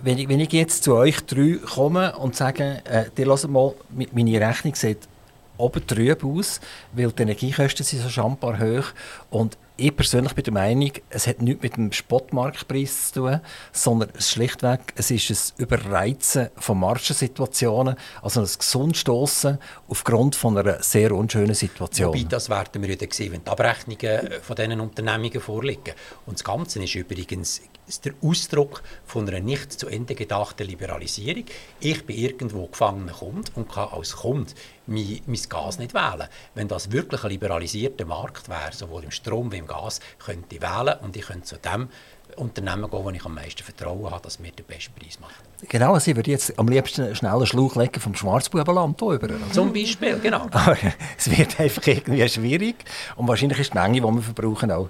wenn 0.03 0.18
ich, 0.18 0.29
wenn 0.29 0.40
ich 0.40 0.53
jetzt 0.53 0.83
zu 0.83 0.94
euch 0.94 1.20
drei 1.20 1.59
komme 1.64 2.16
und 2.16 2.35
sage, 2.35 2.83
äh, 2.85 3.05
dir 3.16 3.27
hört 3.27 3.48
mal, 3.48 3.74
meine 4.12 4.40
Rechnung 4.40 4.74
sieht 4.74 5.09
oben 5.57 5.87
trüb 5.87 6.24
aus, 6.24 6.61
weil 6.92 7.12
die 7.12 7.22
Energiekosten 7.22 7.85
sind 7.85 8.03
so 8.03 8.09
schambar 8.09 8.59
hoch 8.59 8.87
und 9.31 9.57
ich 9.76 9.96
persönlich 9.96 10.34
bin 10.34 10.44
der 10.44 10.52
Meinung, 10.52 10.92
es 11.10 11.26
hat 11.26 11.42
nichts 11.42 11.62
mit 11.62 11.76
dem 11.76 11.90
Spotmarktpreis 11.90 13.12
zu 13.12 13.20
tun, 13.20 13.40
sondern 13.72 14.10
schlichtweg 14.20 14.80
es 14.94 15.10
ist 15.10 15.30
ein 15.58 15.62
Überreizen 15.62 16.50
von 16.56 16.78
Margensituationen, 16.78 17.96
also 18.22 18.40
ein 18.40 18.48
Gesundstossen 18.56 19.58
aufgrund 19.88 20.37
von 20.37 20.56
einer 20.56 20.80
sehr 20.82 21.12
unschönen 21.12 21.54
Situation. 21.54 22.08
Wobei, 22.08 22.22
das 22.22 22.48
werden 22.48 22.82
wir 22.82 22.96
dann 22.96 23.10
sehen, 23.10 23.32
wenn 23.32 23.42
die 23.42 23.50
Abrechnungen 23.50 24.00
äh, 24.04 24.40
von 24.40 24.54
diesen 24.54 24.80
Unternehmungen 24.80 25.40
vorliegen. 25.40 25.94
Und 26.26 26.38
das 26.38 26.44
Ganze 26.44 26.82
ist 26.82 26.94
übrigens 26.94 27.60
der 28.04 28.14
Ausdruck 28.22 28.82
von 29.04 29.28
einer 29.28 29.40
nicht 29.40 29.72
zu 29.72 29.88
Ende 29.88 30.14
gedachten 30.14 30.66
Liberalisierung. 30.66 31.44
Ich 31.80 32.06
bin 32.06 32.16
irgendwo 32.16 32.66
gefangener 32.66 33.12
Kunde 33.12 33.50
und 33.54 33.70
kann 33.70 33.88
als 33.90 34.16
Kunde 34.16 34.52
mein, 34.87 35.20
mein 35.26 35.40
Gas 35.48 35.78
nicht 35.78 35.94
wählen. 35.94 36.28
Wenn 36.54 36.68
das 36.68 36.92
wirklich 36.92 37.24
ein 37.24 37.30
liberalisierter 37.30 38.06
Markt 38.06 38.48
wäre, 38.48 38.72
sowohl 38.72 39.04
im 39.04 39.10
Strom 39.10 39.52
wie 39.52 39.58
im 39.58 39.63
Gas, 39.66 40.00
könnte 40.24 40.57
ich 40.57 40.62
wählen 40.62 40.98
und 41.03 41.16
ich 41.16 41.27
könnte 41.27 41.44
zu 41.44 41.57
dem 41.57 41.88
Unternehmen 42.37 42.90
gehen, 42.90 43.05
wo 43.05 43.11
ich 43.11 43.24
am 43.24 43.35
meisten 43.35 43.62
Vertrauen 43.62 44.11
habe, 44.11 44.22
dass 44.22 44.38
mir 44.38 44.50
den 44.50 44.64
besten 44.66 44.92
Preis 44.94 45.20
macht. 45.20 45.35
Genau, 45.68 45.94
also 45.94 46.11
ich 46.11 46.16
würde 46.16 46.31
jetzt 46.31 46.59
am 46.59 46.68
liebsten 46.68 47.14
schnell 47.14 47.33
einen 47.33 47.46
Schlauch 47.46 47.77
legen 47.77 48.00
vom 48.00 48.14
Schwarzbubenland 48.14 49.00
über. 49.00 49.29
Zum 49.53 49.72
Beispiel, 49.72 50.18
genau. 50.18 50.48
Es 51.18 51.31
wird 51.31 51.61
einfach 51.61 51.87
irgendwie 51.87 52.29
schwierig 52.29 52.77
und 53.16 53.29
wahrscheinlich 53.29 53.61
ist 53.61 53.72
die 53.72 53.79
Menge, 53.79 54.00
die 54.00 54.03
wir 54.03 54.22
verbrauchen, 54.22 54.70
auch 54.70 54.88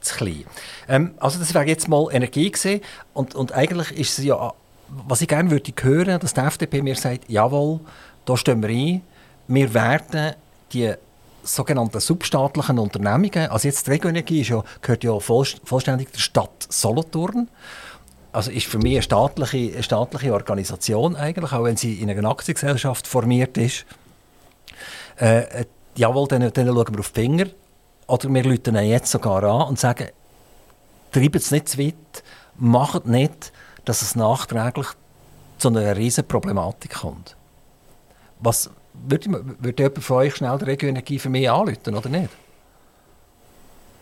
zu 0.00 0.16
klein. 0.16 0.44
Ähm, 0.88 1.14
also 1.18 1.38
das 1.38 1.54
wäre 1.54 1.66
jetzt 1.66 1.88
mal 1.88 2.08
Energie 2.12 2.50
gewesen 2.50 2.80
und, 3.14 3.34
und 3.34 3.52
eigentlich 3.52 3.92
ist 3.92 4.18
es 4.18 4.24
ja, 4.24 4.52
was 4.88 5.20
ich 5.20 5.28
gerne 5.28 5.50
würde 5.50 5.72
hören, 5.80 6.18
dass 6.18 6.34
die 6.34 6.40
FDP 6.40 6.82
mir 6.82 6.96
sagt, 6.96 7.28
jawohl, 7.28 7.80
da 8.24 8.36
stehen 8.36 8.62
wir 8.62 8.70
ein, 8.70 9.02
wir 9.46 9.74
werden 9.74 10.34
die 10.72 10.94
sogenannten 11.42 12.00
substaatlichen 12.00 12.78
Unternehmungen, 12.78 13.50
also 13.50 13.68
jetzt 13.68 13.86
die 13.86 13.92
Regioenergie 13.92 14.42
ja, 14.42 14.62
gehört 14.82 15.04
ja 15.04 15.18
voll, 15.20 15.46
vollständig 15.64 16.12
der 16.12 16.20
Stadt 16.20 16.66
Solothurn, 16.68 17.48
also 18.32 18.50
ist 18.50 18.66
für 18.66 18.78
mich 18.78 18.94
eine 18.94 19.02
staatliche, 19.02 19.72
eine 19.74 19.82
staatliche 19.82 20.32
Organisation 20.32 21.16
eigentlich, 21.16 21.52
auch 21.52 21.64
wenn 21.64 21.76
sie 21.76 21.94
in 21.94 22.10
einer 22.10 22.28
Aktiengesellschaft 22.28 23.06
formiert 23.06 23.58
ist. 23.58 23.86
Äh, 25.18 25.40
äh, 25.40 25.64
jawohl, 25.96 26.28
dann, 26.28 26.52
dann 26.52 26.66
schauen 26.66 26.94
wir 26.94 27.00
auf 27.00 27.10
die 27.10 27.20
Finger. 27.20 27.46
Oder 28.06 28.28
wir 28.28 28.44
rufen 28.44 28.76
jetzt 28.76 29.10
sogar 29.10 29.42
an 29.44 29.68
und 29.68 29.78
sagen, 29.78 30.08
treibt 31.12 31.36
es 31.36 31.50
nicht 31.50 31.68
zu 31.68 31.78
weit, 31.78 32.22
macht 32.56 33.06
nicht, 33.06 33.52
dass 33.84 34.02
es 34.02 34.14
nachträglich 34.14 34.86
zu 35.58 35.68
einer 35.68 35.96
riesen 35.96 36.26
Problematik 36.26 36.94
kommt. 36.94 37.36
Was, 38.40 38.70
würde, 39.06 39.44
würde 39.58 39.82
jemand 39.82 40.04
von 40.04 40.16
euch 40.18 40.36
schnell 40.36 40.58
die 40.58 40.64
Regioenergie 40.64 41.18
für 41.18 41.28
mich 41.28 41.50
anrufen, 41.50 41.94
oder 41.94 42.08
nicht? 42.08 42.30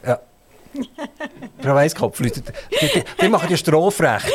Ja. 0.07 0.21
Frau 1.63 1.75
Weisskopf, 1.75 2.21
die, 2.21 2.31
die, 2.31 2.43
die 3.21 3.29
machen 3.29 3.51
ja 3.51 3.57
Strafrecht. 3.57 4.33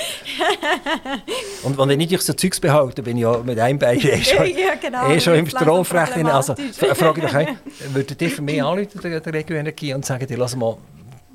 Und 1.63 1.77
wenn 1.77 1.99
ich 1.99 2.21
so 2.21 2.33
Zeugs 2.33 2.59
behalte, 2.59 3.01
bin 3.03 3.17
ich 3.17 3.23
ja 3.23 3.37
mit 3.37 3.59
einem 3.59 3.79
Bein 3.79 3.99
eh 3.99 4.23
schon, 4.23 4.45
Ja, 4.57 4.75
genau, 4.81 5.09
eh 5.09 5.19
schon 5.19 5.35
im 5.35 5.45
das 5.45 5.53
Strafrecht. 5.53 6.17
Also, 6.25 6.55
frage 6.95 7.25
ich 7.25 7.33
hey, 7.33 7.47
würdet 7.93 8.21
ihr 8.21 8.29
für 8.29 8.41
mich 8.41 8.61
anrufen, 8.61 8.99
der, 9.01 9.19
der 9.19 9.33
Regio 9.33 9.55
Energie, 9.55 9.93
und 9.93 10.05
sagen, 10.05 10.27
lass 10.35 10.55
mal, 10.55 10.77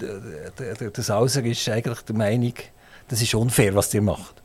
der 0.00 1.02
Sauser 1.02 1.44
ist 1.44 1.68
eigentlich 1.68 2.00
der 2.00 2.16
Meinung, 2.16 2.54
das 3.08 3.22
ist 3.22 3.34
unfair, 3.34 3.74
was 3.74 3.92
ihr 3.94 4.02
macht. 4.02 4.37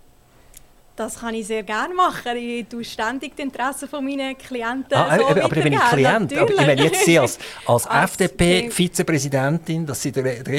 Das 0.95 1.19
kann 1.19 1.33
ich 1.33 1.47
sehr 1.47 1.63
gerne 1.63 1.93
machen. 1.95 2.37
Ich 2.37 2.67
tue 2.67 2.83
ständig 2.83 3.35
die 3.35 3.41
Interessen 3.41 3.89
von 3.89 4.05
meinen 4.05 4.37
Klienten 4.37 4.93
Ah, 4.93 5.17
so 5.17 5.27
aber, 5.27 5.43
aber 5.45 5.57
ich 5.57 5.63
bin 5.63 5.79
Klient. 5.79 6.07
Aber 6.07 6.23
ich 6.23 6.35
natürlich. 6.39 6.67
meine 6.67 6.83
jetzt 6.83 7.05
Sie 7.05 7.17
als, 7.17 7.39
als 7.65 7.87
Als 7.93 8.11
FDP-Vizepräsidentin, 8.11 9.87
dass 9.87 10.03
Sie 10.03 10.11
der, 10.11 10.43
der 10.43 10.53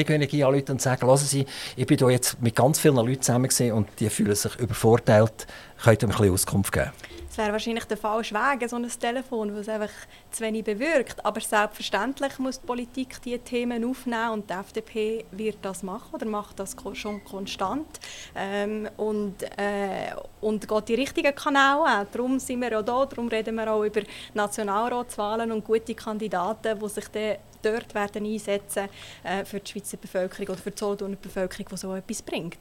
anrufen 0.45 0.71
und 0.71 0.81
sagen, 0.81 1.07
hören 1.07 1.17
Sie, 1.17 1.45
ich 1.77 1.85
bin 1.87 1.97
hier 1.97 2.09
jetzt 2.09 2.41
mit 2.41 2.53
ganz 2.53 2.79
vielen 2.79 2.97
Leuten 2.97 3.21
zusammen 3.21 3.49
und 3.71 3.87
die 3.99 4.09
fühlen 4.09 4.35
sich 4.35 4.55
übervorteilt. 4.57 5.47
Könnt 5.81 6.03
ihr 6.03 6.07
mir 6.07 6.13
ein 6.13 6.17
bisschen 6.17 6.33
Auskunft 6.33 6.73
geben? 6.73 6.91
Es 7.35 7.39
wäre 7.39 7.51
wahrscheinlich 7.51 7.83
der 7.83 7.97
falsche 7.97 8.33
Weg, 8.33 8.69
so 8.69 8.77
ein 8.77 8.87
Telefon, 8.87 9.53
weil 9.53 9.59
es 9.59 9.67
einfach 9.67 9.91
zu 10.31 10.41
wenig 10.41 10.63
bewirkt. 10.63 11.25
Aber 11.25 11.41
selbstverständlich 11.41 12.39
muss 12.39 12.61
die 12.61 12.65
Politik 12.65 13.21
diese 13.21 13.39
Themen 13.39 13.83
aufnehmen 13.83 14.29
und 14.29 14.49
die 14.49 14.53
FDP 14.53 15.25
wird 15.31 15.57
das 15.61 15.83
machen 15.83 16.13
oder 16.13 16.25
macht 16.27 16.57
das 16.59 16.77
schon 16.93 17.25
konstant 17.25 17.99
ähm, 18.37 18.87
und, 18.95 19.43
äh, 19.57 20.15
und 20.39 20.65
geht 20.65 20.87
die 20.87 20.95
richtigen 20.95 21.35
Kanäle 21.35 21.83
an. 21.83 22.07
Darum 22.09 22.39
sind 22.39 22.61
wir 22.61 22.79
auch 22.79 22.85
da, 22.85 23.05
darum 23.05 23.27
reden 23.27 23.55
wir 23.55 23.69
auch 23.69 23.83
über 23.83 24.03
Nationalratswahlen 24.33 25.51
und 25.51 25.65
gute 25.65 25.93
Kandidaten, 25.93 26.79
die 26.79 26.87
sich 26.87 27.09
dann 27.09 27.35
dort 27.65 27.93
werden 27.95 28.25
einsetzen 28.25 28.89
äh, 29.23 29.43
für 29.45 29.59
die 29.59 29.71
Schweizer 29.71 29.97
Bevölkerung 29.97 30.49
oder 30.49 30.57
für 30.57 30.71
die 30.71 30.79
Solothurner 30.79 31.15
Bevölkerung, 31.15 31.67
die 31.71 31.77
so 31.77 31.95
etwas 31.95 32.21
bringt. 32.21 32.57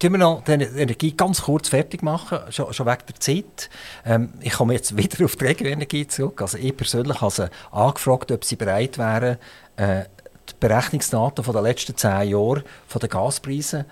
Tun 0.00 0.12
wir 0.12 0.18
noch 0.18 0.42
die 0.44 0.52
Energie 0.52 1.12
ganz 1.12 1.42
kurz 1.42 1.68
fertig 1.68 2.02
machen, 2.02 2.38
schon, 2.50 2.72
schon 2.72 2.86
wegen 2.86 3.02
der 3.08 3.20
Zeit. 3.20 3.70
Ähm, 4.04 4.32
ich 4.40 4.52
komme 4.52 4.74
jetzt 4.74 4.96
wieder 4.96 5.24
auf 5.24 5.36
die 5.36 5.44
Regioenergie 5.44 6.06
zurück. 6.06 6.42
Also 6.42 6.58
ich 6.58 6.76
persönlich 6.76 7.20
habe 7.20 7.32
sie 7.32 7.50
angefragt, 7.70 8.32
ob 8.32 8.44
sie 8.44 8.56
bereit 8.56 8.98
wären, 8.98 9.38
äh, 9.76 10.04
die 10.48 10.54
Berechnungsdaten 10.60 11.44
den 11.44 11.62
letzten 11.62 11.96
zehn 11.96 12.30
Jahren 12.30 12.62
von 12.86 13.00
den 13.00 13.10
Gaspreisen 13.10 13.84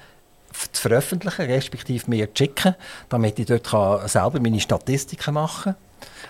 zu 0.72 0.82
veröffentlichen, 0.82 1.46
respektive 1.46 2.08
mir 2.08 2.32
zu 2.32 2.44
schicken, 2.44 2.74
damit 3.08 3.38
ich 3.38 3.46
dort 3.46 3.68
selber 4.08 4.40
meine 4.40 4.60
Statistiken 4.60 5.34
machen 5.34 5.74
kann. 5.74 5.84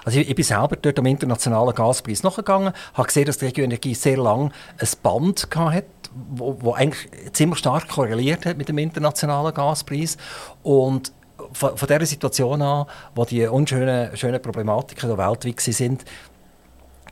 Also 0.05 0.21
ich, 0.21 0.29
ich 0.29 0.35
bin 0.35 0.45
selber 0.45 0.77
dort 0.77 0.99
am 0.99 1.07
internationalen 1.07 1.75
Gaspreis 1.75 2.23
nachgegangen, 2.23 2.73
habe 2.95 3.07
gesehen, 3.07 3.25
dass 3.27 3.39
die 3.39 3.47
Regioenergie 3.47 3.95
sehr 3.95 4.17
lange 4.17 4.51
ein 4.79 4.89
Band 5.03 5.49
hatte, 5.55 5.87
wo, 6.35 6.57
wo 6.61 6.73
eigentlich 6.75 7.09
ziemlich 7.33 7.59
stark 7.59 7.89
korreliert 7.89 8.47
hat 8.47 8.57
mit 8.57 8.69
dem 8.69 8.79
internationalen 8.79 9.55
Gaspreis. 9.55 10.17
Und 10.63 11.13
von, 11.53 11.77
von 11.77 11.89
dieser 11.89 12.07
Situation 12.07 12.63
an, 12.63 12.87
wo 13.15 13.25
die 13.25 13.47
unschönen 13.47 14.17
schönen 14.17 14.41
Problematiken 14.41 15.09
da 15.09 15.19
weltweit 15.19 15.61
sind, 15.61 16.05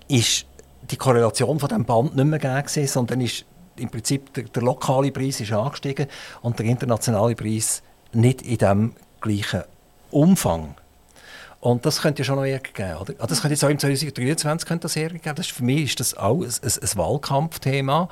ist 0.09 0.47
die 0.91 0.97
Korrelation 0.97 1.59
von 1.59 1.69
dem 1.69 1.85
Band 1.85 2.17
nicht 2.17 2.25
mehr 2.25 2.39
gegeben, 2.39 2.87
sondern 2.87 3.21
ist 3.21 3.45
im 3.77 3.89
Prinzip 3.89 4.33
der, 4.35 4.45
der 4.45 4.63
lokale 4.63 5.11
Preis 5.11 5.41
ist 5.41 5.53
angestiegen 5.53 6.07
und 6.43 6.59
der 6.59 6.67
internationale 6.67 7.35
Preis 7.35 7.83
nicht 8.13 8.43
in 8.43 8.59
dem 8.59 8.93
gleichen 9.21 9.63
Umfang. 10.11 10.75
Und 11.63 11.87
das 11.87 12.03
könnte 12.03 12.23
ja 12.23 12.25
schon 12.25 12.35
noch 12.35 12.43
geben, 12.43 12.97
oder? 13.01 13.15
Ah, 13.21 13.27
Das 13.29 13.41
könnte 13.41 13.55
jetzt 13.55 13.65
auch 13.65 13.69
im 13.69 13.79
2023 13.79 14.69
könnte 14.69 14.83
das 14.83 14.97
hergeben. 14.97 15.37
Das 15.37 15.47
ist, 15.47 15.53
für 15.55 15.63
mich 15.63 15.85
ist 15.85 16.01
das 16.01 16.17
auch 16.17 16.43
ein, 16.43 16.49
ein, 16.49 16.73
ein 16.83 16.99
Wahlkampfthema. 16.99 18.09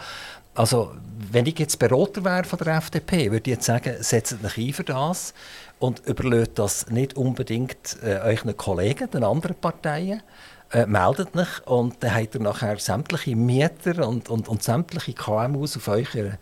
Also, 0.54 0.92
wenn 1.32 1.46
ich 1.46 1.58
jetzt 1.58 1.80
Berater 1.80 2.24
wäre 2.24 2.44
von 2.44 2.60
der 2.60 2.76
FDP, 2.76 3.32
würde 3.32 3.50
ich 3.50 3.56
jetzt 3.56 3.66
sagen, 3.66 3.96
setzt 3.98 4.36
euch 4.44 4.56
ein 4.56 4.72
für 4.72 4.84
das 4.84 5.34
und 5.80 5.98
überlegt 6.06 6.60
das 6.60 6.90
nicht 6.90 7.16
unbedingt 7.16 7.96
äh, 8.04 8.20
euren 8.22 8.56
Kollegen, 8.56 9.10
den 9.10 9.24
anderen 9.24 9.56
Parteien. 9.56 10.22
Äh, 10.70 10.86
meldet 10.86 11.34
euch 11.34 11.66
und 11.66 11.96
dann 12.04 12.14
habt 12.14 12.36
ihr 12.36 12.40
nachher 12.40 12.78
sämtliche 12.78 13.34
Mieter 13.34 14.06
und, 14.06 14.28
und, 14.28 14.46
und 14.46 14.62
sämtliche 14.62 15.12
KMUs 15.12 15.76
auf 15.76 15.88
eurer 15.88 16.38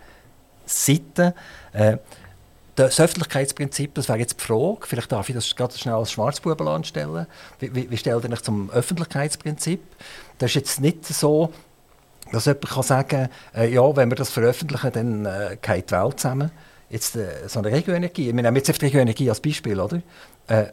Seite. 0.66 1.34
Äh, 1.72 1.96
das 2.78 3.00
Öffentlichkeitsprinzip, 3.00 3.94
das 3.94 4.08
wäre 4.08 4.18
jetzt 4.18 4.40
die 4.40 4.44
Frage, 4.44 4.86
vielleicht 4.86 5.10
darf 5.10 5.28
ich 5.28 5.34
das 5.34 5.54
gerade 5.56 5.76
schnell 5.76 5.94
als 5.94 6.12
Schwarzbubel 6.12 6.68
anstellen. 6.68 7.26
Wie, 7.58 7.74
wie, 7.74 7.90
wie 7.90 7.96
stellt 7.96 8.24
ihr 8.24 8.30
euch 8.30 8.42
zum 8.42 8.70
Öffentlichkeitsprinzip? 8.70 9.80
Das 10.38 10.50
ist 10.50 10.54
jetzt 10.54 10.80
nicht 10.80 11.04
so, 11.04 11.52
dass 12.30 12.44
jemand 12.44 12.68
kann 12.68 12.82
sagen 12.82 13.28
äh, 13.56 13.72
ja, 13.72 13.96
wenn 13.96 14.10
wir 14.10 14.16
das 14.16 14.30
veröffentlichen, 14.30 14.92
dann 14.92 15.26
äh, 15.26 15.56
geht 15.60 15.90
die 15.90 15.94
Welt 15.94 16.20
zusammen. 16.20 16.50
Jetzt 16.88 17.16
äh, 17.16 17.48
so 17.48 17.58
eine 17.58 17.72
Regioenergie, 17.72 18.26
wir 18.26 18.34
nehmen 18.34 18.56
jetzt 18.56 18.68
einfach 18.68 18.82
Regioenergie 18.82 19.28
als 19.28 19.40
Beispiel, 19.40 19.80
oder? 19.80 20.00
Äh, 20.46 20.66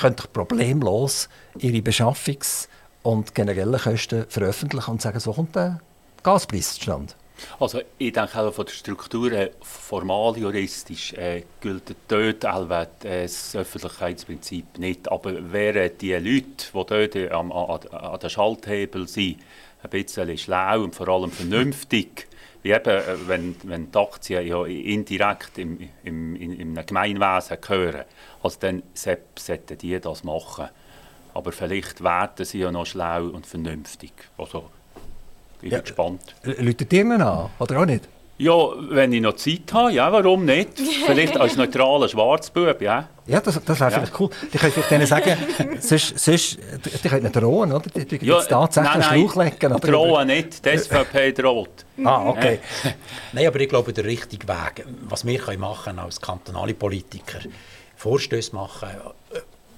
könnt 0.00 0.20
ihr 0.20 0.28
problemlos 0.28 1.28
ihre 1.58 1.78
Beschaffungs- 1.78 2.68
und 3.02 3.34
generellen 3.34 3.80
Kosten 3.80 4.24
veröffentlichen 4.28 4.90
und 4.90 5.02
sagen, 5.02 5.20
so 5.20 5.32
kommt 5.32 5.56
der 5.56 5.80
Gaspreis 6.22 6.74
zustande. 6.74 7.14
Also 7.58 7.80
ich 7.98 8.12
denke 8.12 8.38
auch 8.38 8.52
von 8.52 8.66
der 8.66 8.72
Struktur 8.72 9.30
her, 9.30 9.50
formal 9.60 10.36
juristisch 10.36 11.12
äh, 11.14 11.44
gilt 11.60 11.94
dort 12.08 12.44
äh, 12.44 13.22
das 13.22 13.56
Öffentlichkeitsprinzip 13.56 14.78
nicht. 14.78 15.10
Aber 15.10 15.52
wären 15.52 15.90
die 15.98 16.12
Leute, 16.14 16.66
die 16.72 16.72
dort 16.72 17.32
am, 17.32 17.52
an, 17.52 17.80
an 17.88 18.20
den 18.20 18.30
Schalthebel 18.30 19.08
sind, 19.08 19.38
ein 19.82 19.90
bisschen 19.90 20.38
schlau 20.38 20.82
und 20.82 20.94
vor 20.94 21.08
allem 21.08 21.30
vernünftig, 21.30 22.28
wie 22.62 22.72
eben, 22.72 22.90
äh, 22.90 23.28
wenn, 23.28 23.56
wenn 23.64 23.90
die 23.90 23.98
Aktien 23.98 24.46
ja 24.46 24.64
indirekt 24.64 25.58
im, 25.58 25.88
im, 26.04 26.36
in, 26.36 26.52
in 26.52 26.78
einem 26.78 26.86
Gemeinwesen 26.86 27.60
gehören, 27.60 28.04
also 28.42 28.58
dann 28.60 28.82
sollten 28.94 29.78
die 29.78 29.98
das 30.00 30.24
machen. 30.24 30.68
Aber 31.34 31.52
vielleicht 31.52 32.02
werden 32.02 32.44
sie 32.44 32.58
ja 32.60 32.70
noch 32.70 32.86
schlau 32.86 33.26
und 33.26 33.46
vernünftig. 33.46 34.12
Also, 34.36 34.70
ich 35.62 35.70
bin 35.70 35.72
Ja. 35.72 35.80
gespannt. 35.80 36.34
Läutet 36.44 36.92
ihr 36.92 37.00
ihnen 37.00 37.22
an, 37.22 37.50
oder 37.58 37.80
auch 37.80 37.86
nicht? 37.86 38.08
Ja, 38.38 38.54
wenn 38.90 39.12
ich 39.12 39.20
noch 39.20 39.34
Zeit 39.36 39.72
habe, 39.72 39.92
ja, 39.92 40.10
warum 40.10 40.44
nicht? 40.44 40.70
Vielleicht 41.06 41.36
als 41.38 41.56
neutraler 41.56 42.08
Schwarzbub, 42.08 42.80
ja. 42.82 43.08
Ja, 43.26 43.40
das, 43.40 43.60
das 43.64 43.78
wäre 43.78 43.90
Ja. 43.90 43.98
vielleicht 43.98 44.18
cool. 44.18 44.30
Die 44.52 44.58
können 44.58 44.72
vielleicht 44.72 44.90
denen 44.90 45.06
sagen, 45.06 45.36
sonst, 45.80 46.18
sonst, 46.18 46.58
die 47.04 47.08
können 47.08 47.22
nicht 47.22 47.36
drohen, 47.36 47.72
oder? 47.72 47.88
Die, 47.90 48.04
die 48.18 48.26
ja 48.26 48.38
jetzt 48.38 48.48
tatsächlich 48.48 48.92
einen 48.94 49.02
Schlauch 49.28 49.36
legen. 49.36 49.72
Oder? 49.72 49.78
drohen 49.92 50.26
nicht, 50.26 50.64
die 50.64 50.76
SVP 50.78 51.32
droht. 51.40 51.84
Ah, 52.04 52.26
okay. 52.30 52.58
Nein, 53.32 53.46
aber 53.46 53.60
ich 53.60 53.68
glaube, 53.68 53.92
der 53.92 54.04
richtige 54.04 54.48
Weg, 54.48 54.86
was 55.08 55.24
wir 55.24 55.38
können 55.38 55.60
machen 55.60 56.00
als 56.00 56.20
kantonale 56.20 56.74
Politiker, 56.74 57.38
Vorstöße 57.96 58.56
machen, 58.56 58.88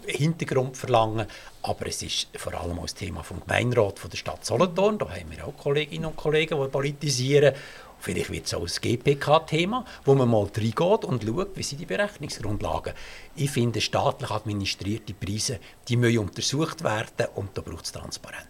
Hintergrund 0.07 0.77
verlangen, 0.77 1.27
aber 1.62 1.87
es 1.87 2.03
ist 2.03 2.29
vor 2.37 2.55
allem 2.55 2.79
auch 2.79 2.83
das 2.83 2.95
Thema 2.95 3.23
vom 3.23 3.40
Gemeinderat 3.40 3.99
von 3.99 4.11
der 4.11 4.17
Stadt 4.17 4.45
Solothurn, 4.45 4.99
da 4.99 5.09
haben 5.09 5.31
wir 5.31 5.47
auch 5.47 5.57
Kolleginnen 5.57 6.07
und 6.07 6.17
Kollegen, 6.17 6.61
die 6.61 6.69
politisieren. 6.69 7.55
Vielleicht 7.99 8.31
wird 8.31 8.47
es 8.47 8.53
auch 8.53 8.61
ein 8.61 8.71
GPK-Thema, 8.81 9.85
wo 10.05 10.14
man 10.14 10.29
mal 10.29 10.43
reingeht 10.55 11.05
und 11.05 11.25
schaut, 11.25 11.57
wie 11.57 11.62
sind 11.62 11.81
die 11.81 11.87
Berechnungsgrundlagen. 11.87 12.93
Ich 13.35 13.51
finde, 13.51 13.81
staatlich 13.81 14.31
administrierte 14.31 15.14
Preise, 15.14 15.59
die 15.88 15.97
müssen 15.97 16.19
untersucht 16.19 16.85
werden 16.85 17.29
und 17.35 17.57
da 17.57 17.62
braucht 17.62 17.87
es 17.87 17.93
Transparenz. 17.93 18.47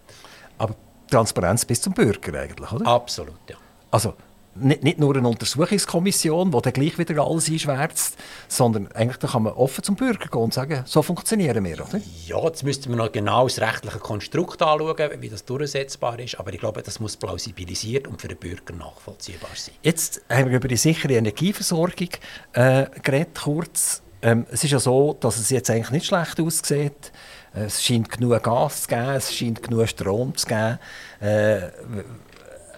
Aber 0.59 0.75
Transparenz 1.09 1.64
bis 1.64 1.81
zum 1.81 1.93
Bürger 1.93 2.40
eigentlich, 2.40 2.73
oder? 2.73 2.87
Absolut, 2.87 3.38
ja. 3.49 3.57
Also 3.93 4.14
nicht, 4.57 4.99
nur 4.99 5.17
eine 5.17 5.29
Untersuchungskommission, 5.29 6.51
die 6.51 6.61
dann 6.62 6.73
gleich 6.73 6.99
wieder 6.99 7.27
alles 7.27 7.51
einschwärzt, 7.51 8.17
sondern 8.49 8.90
eigentlich 8.93 9.17
da 9.19 9.29
kann 9.29 9.43
man 9.43 9.55
offen 9.55 9.83
zum 9.83 9.97
Bürger 9.97 10.29
gehen 10.29 10.40
und 10.40 10.55
sagen, 10.55 10.83
so 10.87 11.03
funktionieren 11.03 11.64
wir, 11.64 11.75
oder? 11.75 12.01
Ja, 12.27 12.43
jetzt 12.45 12.62
müssten 12.62 12.90
wir 12.90 12.97
noch 12.97 13.12
genau 13.12 13.49
das 13.49 13.61
rechtliche 13.61 13.99
Konstrukt 13.99 14.62
anschauen, 14.62 15.11
wie 15.21 15.29
das 15.29 15.45
durchsetzbar 15.45 16.19
ist. 16.21 16.38
Aber 16.38 16.53
ich 16.53 16.61
glaube, 16.61 16.83
das 16.83 17.01
muss 17.01 17.17
plausibilisiert 17.17 18.07
und 18.07 18.21
für 18.21 18.29
den 18.29 18.38
Bürger 18.38 18.75
nachvollziehbar 18.75 19.51
sein. 19.55 19.75
Jetzt 19.83 20.23
haben 20.31 20.51
wir 20.51 20.57
über 20.57 20.69
die 20.69 20.77
sichere 20.77 21.14
Energieversorgung 21.14 22.09
äh, 22.53 22.87
geredet, 23.03 23.40
kurz. 23.43 24.03
Ähm, 24.23 24.47
es 24.51 24.64
ist 24.64 24.71
ja 24.71 24.79
so, 24.79 25.17
dass 25.21 25.38
es 25.38 25.51
jetzt 25.51 25.69
eigentlich 25.69 25.90
nicht 25.90 26.07
schlecht 26.07 26.40
aussieht. 26.40 27.12
Äh, 27.55 27.64
Es 27.64 27.83
scheint 27.85 28.11
genug 28.11 28.43
Gas 28.43 28.83
zu 28.83 28.88
geben, 28.88 29.11
es 29.11 29.35
scheint 29.35 29.62
genug 29.62 29.88
Strom 29.88 30.35
zu 30.37 30.47
geben. 30.47 30.79
Äh, 31.21 31.69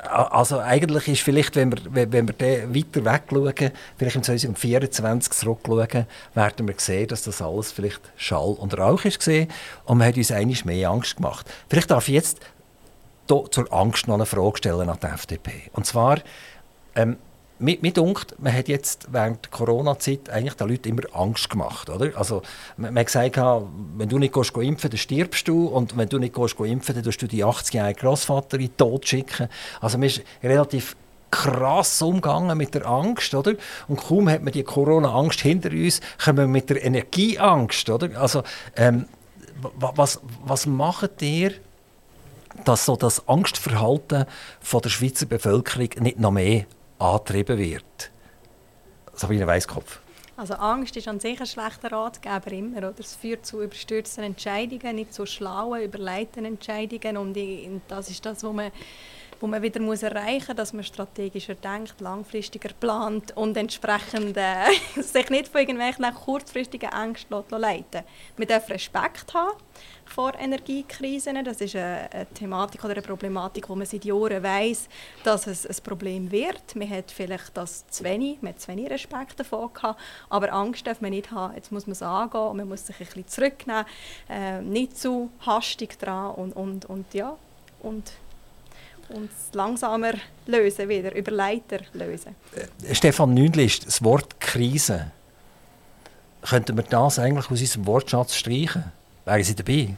also 0.07 0.59
eigentlich 0.61 1.09
ist 1.09 1.23
vielleicht, 1.23 1.57
wenn 1.57 1.73
wir, 1.73 2.12
wenn 2.12 2.29
wir 2.29 2.35
dann 2.35 2.75
weiter 2.75 3.05
wegschauen, 3.05 3.73
vielleicht 3.97 4.16
im 4.16 4.23
2024 4.23 5.33
zurückschauen, 5.33 6.07
werden 6.35 6.69
wir 6.69 6.75
sehen, 6.79 7.09
dass 7.09 7.23
das 7.23 7.42
alles 7.42 7.73
vielleicht 7.73 8.01
Schall 8.16 8.55
und 8.59 8.77
Rauch 8.79 9.05
ist 9.05 9.27
und 9.27 9.99
man 9.99 10.09
hat 10.09 10.16
uns 10.16 10.33
eigentlich 10.33 10.64
mehr 10.64 10.90
Angst 10.90 11.16
gemacht. 11.16 11.47
Vielleicht 11.69 11.90
darf 11.90 12.09
ich 12.09 12.14
jetzt 12.14 12.40
zur 13.27 13.73
Angst 13.73 14.09
noch 14.09 14.14
eine 14.14 14.27
Frage 14.27 14.59
stellen 14.59 14.88
an 14.88 14.99
die 15.03 15.07
FDP. 15.07 15.71
Und 15.73 15.87
zwar, 15.87 16.19
ähm, 16.95 17.16
mir, 17.59 17.79
mir 17.81 17.92
dunkt, 17.92 18.35
man 18.38 18.53
hat 18.53 18.69
jetzt 18.69 19.09
während 19.11 19.45
der 19.45 19.51
Corona-Zeit 19.51 20.31
eigentlich 20.31 20.55
den 20.55 20.69
Leuten 20.69 20.88
immer 20.88 21.03
Angst 21.12 21.49
gemacht, 21.51 21.88
oder? 21.88 22.16
Also, 22.16 22.42
man, 22.77 22.92
man 22.92 23.01
hat 23.01 23.07
gesagt, 23.07 23.37
wenn 23.97 24.09
du 24.09 24.19
nicht 24.19 24.35
gehst, 24.35 24.55
geh 24.55 24.66
impfen 24.66 24.90
dann 24.90 24.99
stirbst 24.99 25.49
du. 25.49 25.66
Und 25.66 25.97
wenn 25.97 26.09
du 26.09 26.19
nicht 26.19 26.35
gehst, 26.35 26.57
geh 26.57 26.71
impfen 26.71 26.95
dann 26.95 27.05
tust 27.05 27.23
du 27.23 27.27
die 27.27 27.45
80-jährige 27.45 28.01
Großvater 28.01 28.59
in 28.59 28.66
den 28.66 28.77
Tod 28.77 29.07
schicken. 29.07 29.49
Also, 29.81 29.99
man 29.99 30.07
ist 30.07 30.23
relativ 30.42 30.97
krass 31.31 32.01
umgegangen 32.03 32.57
mit 32.57 32.75
der 32.75 32.87
Angst, 32.87 33.35
oder? 33.35 33.55
Und 33.88 34.01
kaum 34.01 34.29
hat 34.29 34.42
man 34.42 34.53
die 34.53 34.62
Corona-Angst 34.62 35.40
hinter 35.40 35.71
uns, 35.71 36.01
kommen 36.23 36.38
wir 36.38 36.47
mit 36.47 36.71
der 36.71 36.85
Energieangst, 36.85 37.88
oder? 37.90 38.21
Also, 38.21 38.42
ähm, 38.77 39.07
was, 39.79 40.21
was 40.45 40.66
macht 40.66 41.23
ihr, 41.23 41.53
dass 42.64 42.85
so 42.85 42.97
das 42.97 43.29
Angstverhalten 43.29 44.27
von 44.61 44.81
der 44.81 44.88
Schweizer 44.88 45.27
Bevölkerung 45.27 45.88
nicht 46.01 46.19
noch 46.19 46.31
mehr 46.31 46.66
angetrieben 46.98 47.59
wird? 47.59 48.11
Sabine 49.14 49.46
Weisskopf. 49.46 50.00
Also 50.37 50.54
Angst 50.54 50.94
ist 50.96 51.09
an 51.09 51.18
sich 51.18 51.40
ein 51.40 51.46
schlechter 51.46 51.90
Ratgeber 51.92 52.52
immer. 52.52 52.78
Oder? 52.78 52.94
Es 52.98 53.14
führt 53.14 53.46
zu 53.46 53.62
überstürzten 53.62 54.22
Entscheidungen, 54.22 54.96
nicht 54.96 55.14
zu 55.14 55.24
schlauen, 55.24 55.82
überleiteten 55.82 56.44
Entscheidungen. 56.44 57.16
Und 57.16 57.37
das 57.88 58.11
ist 58.11 58.24
das, 58.26 58.44
was 58.44 58.52
man 58.52 58.70
wo 59.40 59.46
man 59.46 59.62
wieder 59.62 59.80
muss 59.80 60.02
erreichen 60.02 60.46
muss, 60.48 60.56
dass 60.56 60.72
man 60.72 60.85
strategischer 60.85 61.54
denkt, 61.54 62.00
langfristiger 62.00 62.70
plant 62.80 63.37
und 63.37 63.56
entsprechend 63.56 64.37
äh, 64.37 64.54
sich 65.02 65.30
nicht 65.30 65.48
von 65.48 65.61
irgendwelchen 65.61 66.06
kurzfristigen 66.14 66.90
Ängsten 66.90 67.44
leiten 67.50 68.02
Man 68.37 68.48
darf 68.48 68.68
Respekt 68.70 69.35
haben 69.35 69.59
vor 70.16 70.33
Energiekrisen. 70.40 71.44
Das 71.44 71.61
ist 71.61 71.76
eine, 71.76 72.11
eine 72.11 72.26
Thematik 72.26 72.83
oder 72.83 72.94
eine 72.94 73.02
Problematik, 73.02 73.68
wo 73.68 73.74
man 73.74 73.87
seit 73.87 74.07
Jahren 74.07 74.42
weiß, 74.42 74.88
dass 75.24 75.46
es 75.46 75.66
ein 75.66 75.76
Problem 75.85 76.33
wird. 76.33 76.74
Man 76.74 76.88
hat 76.88 77.11
vielleicht 77.11 77.55
das 77.55 77.87
zu 77.88 78.02
wenig, 78.02 78.38
man 78.40 78.55
hat 78.55 78.61
zu 78.62 78.68
wenig 78.68 78.88
Respekt 78.88 79.38
davor 79.38 79.70
gehabt, 79.74 80.00
aber 80.31 80.55
Angst 80.55 80.87
darf 80.87 81.02
man 81.02 81.11
nicht 81.11 81.31
haben. 81.33 81.55
Jetzt 81.55 81.70
muss 81.70 81.87
man 81.87 81.92
es 81.92 82.00
angehen 82.00 82.40
und 82.40 82.57
man 82.57 82.66
muss 82.66 82.87
sich 82.87 82.96
ein 82.98 83.05
bisschen 83.05 83.29
zurücknehmen, 83.29 83.85
äh, 84.31 84.62
nicht 84.62 84.98
zu 84.98 85.29
hastig 85.44 85.98
dran 85.98 86.35
und, 86.35 86.57
und, 86.57 86.87
und 86.87 87.12
ja, 87.12 87.37
und 87.83 88.12
und 89.09 89.31
langsamer 89.52 90.14
lösen 90.46 90.88
wieder, 90.88 91.14
über 91.14 91.31
Leiter 91.31 91.79
lösen. 91.92 92.35
Äh, 92.57 92.92
Stefan 92.92 93.35
Nündlist, 93.35 93.87
das 93.87 94.02
Wort 94.02 94.40
Krise. 94.40 95.12
Könnten 96.42 96.76
wir 96.76 96.83
das 96.83 97.20
eigentlich 97.20 97.48
aus 97.48 97.61
unserem 97.61 97.87
Wortschatz 97.87 98.35
streichen? 98.35 98.90
Wären 99.24 99.44
Sie 99.44 99.55
dabei? 99.55 99.94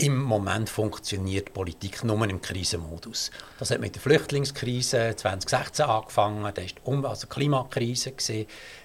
Im 0.00 0.22
Moment 0.22 0.70
funktioniert 0.70 1.52
Politik 1.52 2.04
nur 2.04 2.28
im 2.28 2.40
Krisenmodus. 2.40 3.32
Das 3.58 3.72
hat 3.72 3.80
mit 3.80 3.96
der 3.96 4.02
Flüchtlingskrise 4.02 5.14
2016 5.16 5.86
angefangen, 5.86 6.38
da 6.38 6.44
war 6.44 6.52
die 6.52 6.66
um 6.84 7.04
also 7.04 7.26
Klimakrise, 7.26 8.12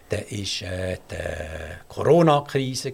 da 0.10 0.18
war 0.18 0.24
äh, 0.24 0.98
die 1.12 1.18
Corona-Krise, 1.88 2.94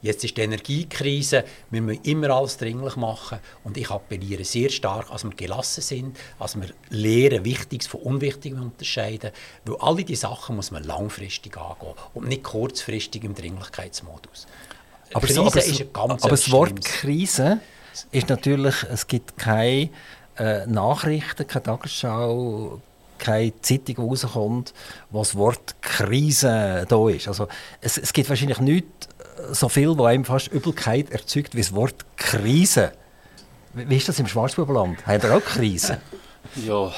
Jetzt 0.00 0.22
ist 0.24 0.36
die 0.36 0.42
Energiekrise. 0.42 1.44
Wir 1.70 1.82
müssen 1.82 2.04
immer 2.04 2.30
alles 2.30 2.56
dringlich 2.56 2.94
machen. 2.94 3.40
Und 3.64 3.76
ich 3.76 3.90
appelliere 3.90 4.44
sehr 4.44 4.68
stark, 4.68 5.08
dass 5.08 5.24
wir 5.24 5.30
gelassen 5.30 5.80
sind, 5.80 6.16
dass 6.38 6.54
wir 6.54 6.68
lernen, 6.90 7.44
Wichtiges 7.44 7.88
von 7.88 8.02
Unwichtigem 8.02 8.62
unterscheiden. 8.62 9.32
Weil 9.64 9.76
alle 9.80 10.04
diese 10.04 10.20
Sachen 10.20 10.54
muss 10.54 10.70
man 10.70 10.84
langfristig 10.84 11.56
angehen 11.56 11.94
und 12.14 12.28
nicht 12.28 12.44
kurzfristig 12.44 13.24
im 13.24 13.34
Dringlichkeitsmodus. 13.34 14.46
Aber, 15.12 15.26
Krise 15.26 15.34
so, 15.34 15.46
aber, 15.46 15.64
ist 15.64 15.80
ein 15.80 15.92
ganz 15.92 16.22
aber 16.22 16.30
das 16.30 16.50
Wort 16.50 16.84
Krise 16.84 17.60
ist 18.12 18.28
natürlich, 18.28 18.74
es 18.84 19.06
gibt 19.06 19.36
keine 19.38 19.90
äh, 20.38 20.66
Nachrichten, 20.66 21.46
keine 21.46 21.62
Tagesschau, 21.62 22.80
keine 23.18 23.60
Zeitung, 23.60 23.96
die 23.96 24.00
rauskommt, 24.00 24.72
wo 25.10 25.18
das 25.18 25.34
Wort 25.34 25.74
Krise 25.82 26.86
da 26.88 27.08
ist. 27.08 27.28
Also 27.28 27.48
es, 27.80 27.98
es 27.98 28.12
gibt 28.12 28.28
wahrscheinlich 28.28 28.60
nichts 28.60 29.08
so 29.50 29.68
viel, 29.68 29.96
wo 29.96 30.04
einem 30.04 30.24
fast 30.24 30.48
Übelkeit 30.48 31.10
erzeugt, 31.10 31.54
wie 31.54 31.60
das 31.60 31.74
Wort 31.74 32.04
Krise. 32.16 32.92
Wie 33.74 33.96
ist 33.96 34.08
das 34.08 34.18
im 34.18 34.26
Schwarzbubenland? 34.26 35.06
Haben 35.06 35.22
ihr 35.22 35.36
auch 35.36 35.44
Krise? 35.44 36.00
Ja, 36.56 36.92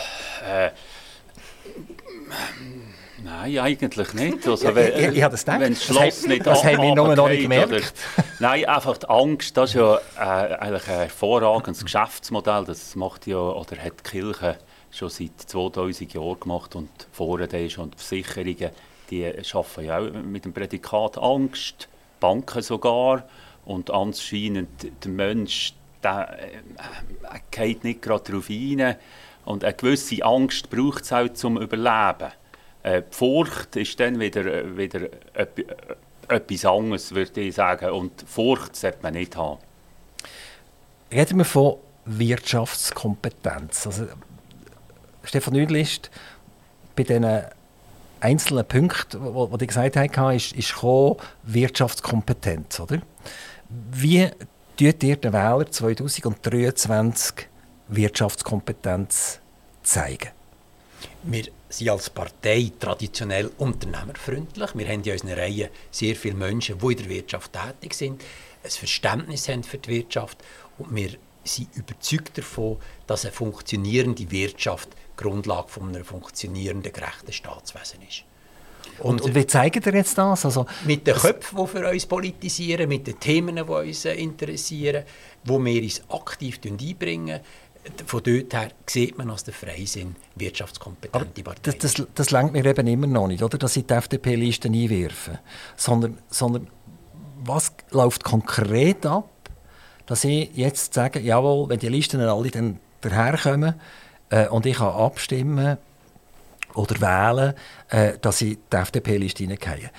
äh, 0.47 0.71
Nein, 3.23 3.59
eigentlich 3.59 4.15
nicht. 4.15 4.47
Also, 4.47 4.75
wenn, 4.75 4.93
ich, 4.93 5.17
ich, 5.17 5.23
habe 5.23 5.33
das 5.33 5.45
gedacht. 5.45 5.61
Wenn 5.61 5.75
das 5.75 5.85
Schloss 5.85 5.99
das 5.99 6.27
nicht 6.27 6.47
Das 6.47 6.65
haben 6.65 6.83
wir 6.83 6.95
nur 6.95 7.15
noch 7.15 7.29
nicht 7.29 7.43
gemerkt. 7.43 7.73
Oder, 7.73 8.25
nein, 8.39 8.65
einfach 8.65 8.97
die 8.97 9.09
Angst, 9.09 9.57
das 9.57 9.71
ist 9.71 9.77
ja 9.77 9.97
äh, 10.17 10.55
eigentlich 10.55 10.89
ein 10.89 10.99
hervorragendes 11.01 11.85
Geschäftsmodell. 11.85 12.65
Das 12.65 12.97
macht 12.97 13.27
ja, 13.27 13.39
oder 13.39 13.77
hat 13.77 13.93
die 14.05 14.11
Kirche 14.11 14.59
schon 14.91 15.11
seit 15.11 15.39
2000 15.39 16.15
Jahren 16.15 16.41
gemacht 16.41 16.75
und 16.75 16.91
vorher 17.13 17.71
schon 17.71 17.91
die 17.91 17.97
Versicherungen, 17.97 18.71
die 19.11 19.27
arbeiten 19.27 19.85
ja 19.85 19.99
auch 19.99 20.13
mit 20.25 20.45
dem 20.45 20.53
Prädikat 20.53 21.19
Angst 21.19 21.89
Banken 22.21 22.63
sogar. 22.63 23.25
Und 23.65 23.91
anscheinend 23.91 24.69
der 25.05 25.11
Mensch 25.11 25.75
der, 26.03 26.39
äh, 26.39 27.39
geht 27.51 27.85
nicht 27.85 28.03
gerade 28.03 28.25
darauf 28.25 28.49
rein. 28.49 28.97
Und 29.45 29.65
eine 29.65 29.75
gewisse 29.75 30.25
Angst 30.25 30.71
braucht 30.71 31.05
es 31.05 31.13
auch 31.13 31.29
zum 31.33 31.61
Überleben. 31.61 32.33
Äh, 32.83 33.03
die 33.03 33.17
Furcht 33.17 33.77
ist 33.77 33.99
dann 34.01 34.19
wieder, 34.19 34.45
äh, 34.47 34.77
wieder 34.77 35.03
äh, 35.35 35.47
etwas 36.29 36.65
anderes, 36.65 37.15
würde 37.15 37.41
ich 37.41 37.55
sagen. 37.55 37.91
Und 37.91 38.25
Furcht 38.27 38.77
sollte 38.77 38.99
man 39.03 39.15
nicht 39.15 39.37
haben. 39.37 39.59
Reden 41.13 41.39
wir 41.39 41.45
von 41.45 41.77
Wirtschaftskompetenz. 42.05 43.87
Also, 43.87 44.07
Stefan 45.25 45.55
Nüdlist, 45.55 46.11
bei 46.97 47.03
diesen 47.03 47.43
einzelnen 48.21 48.65
Punkte, 48.65 49.19
die 49.19 49.59
die 49.59 49.67
gesagt 49.67 49.97
haben, 49.97 50.37
ist, 50.37 50.53
ist 50.53 50.75
Wirtschaftskompetenz. 51.43 52.81
Oder? 52.81 53.01
Wie 53.69 54.29
tut 54.77 55.03
ihr 55.03 55.17
den 55.17 55.33
Wähler 55.33 55.71
2023 55.71 57.49
Wirtschaftskompetenz 57.89 59.41
zeigen? 59.83 60.31
Wir 61.23 61.45
sind 61.71 61.89
als 61.89 62.11
Partei 62.11 62.73
traditionell 62.79 63.51
unternehmerfreundlich. 63.59 64.71
Wir 64.75 64.89
haben 64.89 65.03
in 65.03 65.13
unseren 65.13 65.33
Reihen 65.33 65.69
sehr 65.91 66.17
viele 66.17 66.35
Menschen, 66.35 66.79
die 66.79 66.87
in 66.87 66.97
der 66.97 67.09
Wirtschaft 67.09 67.53
tätig 67.53 67.95
sind, 67.95 68.23
ein 68.63 68.71
Verständnis 68.71 69.49
haben 69.49 69.63
für 69.63 69.79
die 69.79 69.89
Wirtschaft 69.89 70.39
und 70.79 70.95
wir 70.95 71.11
sind 71.45 71.75
überzeugt 71.75 72.37
davon, 72.37 72.77
dass 73.07 73.25
eine 73.25 73.33
funktionierende 73.33 74.31
Wirtschaft 74.31 74.91
Grundlage 75.17 75.69
von 75.69 75.89
einem 75.89 76.05
funktionierenden, 76.05 76.93
gerechten 76.93 77.33
Staatswesen 77.33 78.01
ist. 78.07 78.25
Und, 78.99 79.21
und, 79.23 79.35
wie 79.35 79.47
zeigen 79.47 79.83
ihr 79.85 79.95
jetzt 79.95 80.17
das? 80.19 80.45
Also, 80.45 80.67
mit 80.85 81.07
den 81.07 81.15
Köpfen, 81.15 81.59
die 81.59 81.67
für 81.67 81.89
uns 81.89 82.07
politisieren, 82.07 82.89
mit 82.89 83.07
den 83.07 83.19
Themen, 83.19 83.57
die 83.57 83.63
uns 83.63 84.05
interessieren, 84.05 85.05
wo 85.45 85.63
wir 85.65 85.83
uns 85.83 86.03
aktiv 86.09 86.61
einbringen. 86.65 87.41
Von 88.07 88.23
dort 88.23 88.53
her 88.53 88.71
sieht 88.87 89.17
man 89.17 89.31
als 89.31 89.45
der 89.45 89.55
Freisinn 89.55 90.17
wirtschaftskompetente 90.37 91.43
Partei. 91.43 91.73
Das, 91.73 91.95
das, 91.95 92.07
das 92.15 92.31
lenkt 92.31 92.53
mir 92.53 92.65
eben 92.65 92.87
immer 92.87 93.07
noch 93.07 93.27
nicht, 93.27 93.43
oder? 93.43 93.57
dass 93.57 93.75
sie 93.75 93.85
die 93.85 93.95
FDP-Listen 93.95 94.75
einwerfen. 94.75 95.39
Sondern, 95.77 96.19
sondern 96.29 96.69
was 97.43 97.73
läuft 97.91 98.23
konkret 98.23 99.07
ab, 99.07 99.31
dass 100.07 100.23
sie 100.23 100.51
jetzt 100.55 100.93
sagen, 100.93 101.25
jawohl, 101.25 101.69
wenn 101.71 101.79
die 101.79 101.89
Listen 101.89 102.21
alle 102.21 102.51
dann 102.51 102.81
daherkommen, 103.01 103.75
äh, 104.31 104.49
und 104.49 104.67
ich 104.67 104.77
kann 104.77 104.93
abstimmen 104.93 105.79
oder 106.75 107.01
wählen, 107.01 107.55
äh, 107.89 108.19
dass 108.21 108.41
ich 108.43 108.59
die 108.73 108.77
FDP-Liste 108.77 109.45
hineingehe. 109.45 109.91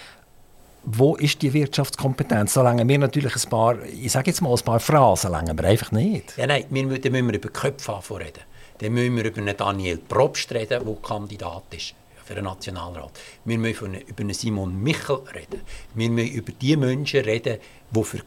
Wo 0.84 1.15
ist 1.15 1.41
die 1.41 1.54
Wirtschaftskompetenz? 1.54 2.54
So 2.54 2.63
lange 2.63 2.88
wir 2.88 2.98
natürlich 2.98 3.36
ein 3.36 3.50
paar, 3.50 3.84
ich 3.84 4.12
sage 4.12 4.32
jetzt 4.32 4.41
mal 4.41 4.52
ein 4.52 4.65
paar 4.65 4.80
Phrasen, 4.80 5.32
lange 5.32 5.56
wir 5.56 5.63
einfach 5.65 5.91
nicht. 5.91 6.36
Ja, 6.38 6.48
nein, 6.48 6.65
wir, 6.70 6.84
müssen, 6.86 7.13
wir 7.13 7.22
über 7.22 7.50
Köpfe 7.50 8.00
reden. 8.20 8.41
Dann 8.80 8.94
müssen 8.94 9.15
wir 9.15 9.26
über 9.26 9.41
einen 9.41 9.56
Daniel 9.56 9.98
Probst 9.98 10.52
reden, 10.52 10.84
der 10.84 10.96
Kandidat 11.04 11.63
ist 11.72 11.94
für 12.32 12.36
den 12.36 12.46
Nationalrat. 12.46 13.12
Wir 13.46 13.58
müssen 13.60 13.94
über 13.94 14.22
einen 14.22 14.34
Simon 14.34 14.82
Michel 14.82 15.20
reden. 15.36 15.62
Wir 15.94 16.10
müssen 16.10 16.34
über 16.34 16.52
die 16.52 16.76
Menschen 16.78 17.22
reden, 17.26 17.60
die 17.91 18.04
für 18.04 18.22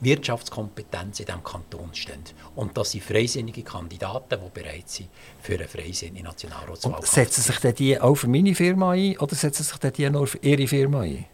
Wirtschaftskompetenz 0.00 1.20
in 1.20 1.26
diesem 1.26 1.44
Kanton 1.44 1.90
stehen. 1.92 2.22
Und 2.54 2.76
das 2.76 2.92
sind 2.92 3.04
freisinnige 3.04 3.62
Kandidaten, 3.62 4.38
die 4.40 4.60
bereit 4.60 4.88
sind 4.88 5.08
für 5.40 5.54
eine 5.54 5.68
freisinnige 5.68 6.24
Nationalratswahl. 6.24 6.94
Und 6.94 7.06
setzen 7.06 7.42
sich 7.42 7.74
die 7.74 8.00
auch 8.00 8.14
für 8.14 8.28
meine 8.28 8.54
Firma 8.54 8.92
ein 8.92 9.18
oder 9.18 9.34
setzen 9.34 9.64
sich 9.64 9.78
die 9.78 10.08
nur 10.08 10.26
für 10.26 10.38
Ihre 10.38 10.66
Firma 10.66 11.00
ein? 11.00 11.26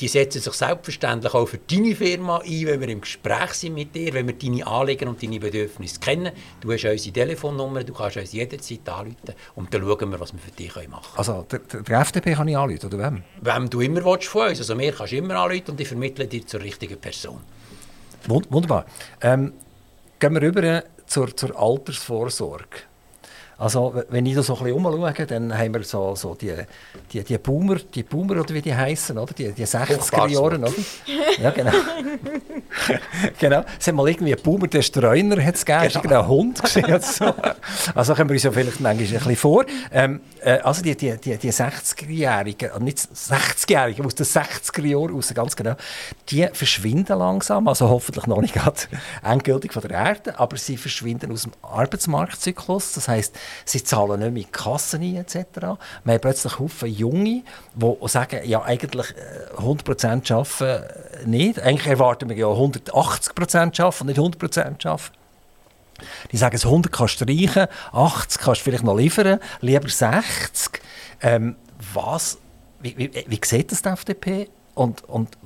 Die 0.00 0.08
setzen 0.08 0.40
sich 0.40 0.54
selbstverständlich 0.54 1.34
auch 1.34 1.46
für 1.46 1.58
deine 1.58 1.94
Firma 1.94 2.38
ein, 2.38 2.66
wenn 2.66 2.80
wir 2.80 2.88
im 2.88 3.00
Gespräch 3.02 3.52
sind 3.52 3.74
mit 3.74 3.94
dir, 3.94 4.14
wenn 4.14 4.26
wir 4.26 4.34
deine 4.34 4.66
Anliegen 4.66 5.08
und 5.08 5.22
deine 5.22 5.38
Bedürfnisse 5.38 6.00
kennen. 6.00 6.32
Du 6.60 6.72
hast 6.72 6.84
unsere 6.84 7.12
Telefonnummer, 7.12 7.84
du 7.84 7.92
kannst 7.92 8.16
uns 8.16 8.32
jederzeit 8.32 8.88
anrufen 8.88 9.34
und 9.56 9.74
dann 9.74 9.82
schauen 9.82 10.10
wir, 10.10 10.18
was 10.20 10.32
wir 10.32 10.40
für 10.40 10.50
dich 10.50 10.74
machen 10.74 10.88
können. 10.88 11.16
Also 11.16 11.46
der, 11.50 11.82
der 11.82 12.00
FDP 12.00 12.32
kann 12.32 12.48
ich 12.48 12.56
anrufen, 12.56 12.86
oder 12.86 12.98
wem? 12.98 13.22
Wem 13.40 13.70
du 13.70 13.80
immer 13.80 14.04
willst 14.04 14.28
von 14.28 14.48
uns. 14.48 14.58
Also 14.58 14.74
mir 14.74 14.92
kannst 14.92 15.12
du 15.12 15.16
immer 15.16 15.36
anrufen 15.36 15.72
und 15.72 15.80
ich 15.80 15.88
vermittle 15.88 16.26
dir 16.26 16.46
zur 16.46 16.60
richtigen 16.62 16.98
Person. 16.98 17.40
Wunderbar. 18.26 18.86
Ähm, 19.20 19.52
gehen 20.18 20.34
wir 20.34 20.42
rüber 20.42 20.84
zur, 21.06 21.36
zur 21.36 21.58
Altersvorsorge. 21.58 22.89
Also 23.60 23.94
wenn 24.08 24.24
ich 24.24 24.34
da 24.34 24.42
so 24.42 24.56
ein 24.56 24.64
bisschen 24.64 24.84
umschaue, 24.86 25.26
dann 25.26 25.56
haben 25.56 25.74
wir 25.74 25.82
so, 25.82 26.14
so 26.16 26.34
die, 26.34 26.54
die, 27.12 27.22
die 27.22 27.36
Boomer, 27.36 27.76
die 27.76 28.02
Boomer 28.02 28.40
oder 28.40 28.54
wie 28.54 28.62
die 28.62 28.74
heißen, 28.74 29.18
oder? 29.18 29.34
Die, 29.34 29.52
die 29.52 29.66
60er 29.66 29.86
Furchtbares 29.86 30.32
Jahre, 30.32 30.58
oder? 30.58 30.72
Ja, 31.42 31.50
genau. 31.50 31.70
genau. 33.38 33.64
Es 33.78 33.86
hat 33.86 33.94
mal 33.94 34.08
irgendwie 34.08 34.32
einen 34.32 34.42
Boomer, 34.42 34.66
der 34.66 34.80
Streuner 34.80 35.44
hat 35.44 35.56
es 35.56 35.66
gegeben, 35.66 36.00
Genau. 36.02 36.20
einen 36.20 36.28
Hund 36.28 36.62
gesehen. 36.62 37.00
So. 37.02 37.34
Also 37.94 38.14
können 38.14 38.30
wir 38.30 38.34
uns 38.34 38.44
ja 38.44 38.50
vielleicht 38.50 38.80
manchmal 38.80 39.06
ein 39.06 39.12
bisschen 39.20 39.36
vor. 39.36 39.66
Ähm, 39.92 40.20
äh, 40.42 40.52
also 40.60 40.82
die, 40.82 40.96
die, 40.96 41.18
die, 41.18 41.36
die 41.36 41.52
60-Jährigen, 41.52 42.70
äh, 42.70 42.80
nicht 42.80 42.98
60-Jährigen, 42.98 44.06
aus 44.06 44.14
den 44.14 44.24
60er 44.24 44.86
Jahren 44.86 45.10
raus, 45.10 45.34
ganz 45.34 45.54
genau, 45.54 45.74
die 46.30 46.48
verschwinden 46.52 47.18
langsam, 47.18 47.68
also 47.68 47.90
hoffentlich 47.90 48.26
noch 48.26 48.40
nicht 48.40 48.54
endgültig 49.22 49.74
von 49.74 49.82
der 49.82 49.90
Erde, 49.90 50.38
aber 50.38 50.56
sie 50.56 50.78
verschwinden 50.78 51.30
aus 51.30 51.42
dem 51.42 51.52
Arbeitsmarktzyklus. 51.60 52.92
Das 52.92 53.06
heißt, 53.08 53.36
sie 53.64 53.82
zahlen 53.82 54.20
nicht 54.20 54.20
mehr 54.20 54.28
in 54.28 54.34
die 54.34 54.44
Kassen 54.44 55.02
ein, 55.02 55.16
etc. 55.16 55.36
Wir 56.04 56.14
haben 56.14 56.20
plötzlich 56.20 56.58
Haufen 56.58 56.88
Junge, 56.88 57.42
die 57.74 58.08
sagen, 58.08 58.40
ja 58.44 58.62
eigentlich 58.62 59.10
äh, 59.10 59.60
100% 59.60 60.32
arbeiten 60.32 60.84
äh, 60.84 61.26
nicht. 61.28 61.60
Eigentlich 61.60 61.86
erwarten 61.86 62.28
wir 62.28 62.36
ja 62.36 62.46
180% 62.46 63.82
arbeiten, 63.82 64.06
nicht 64.06 64.18
100% 64.18 64.86
arbeiten. 64.86 65.20
Die 66.32 66.36
sagen, 66.36 66.52
das 66.52 66.64
100 66.64 66.92
kannst 66.92 67.20
du 67.20 67.24
streichen, 67.24 67.66
80 67.92 68.40
kannst 68.40 68.60
du 68.60 68.64
vielleicht 68.64 68.84
noch 68.84 68.96
liefern, 68.96 69.38
lieber 69.60 69.88
60. 69.88 70.80
Ähm, 71.22 71.56
was, 71.94 72.38
wie, 72.80 72.96
wie, 72.96 73.24
wie 73.26 73.40
sieht 73.44 73.72
das 73.72 73.82
die 73.82 73.88
FDP? 73.88 74.48
Und, 74.74 75.04
und 75.08 75.36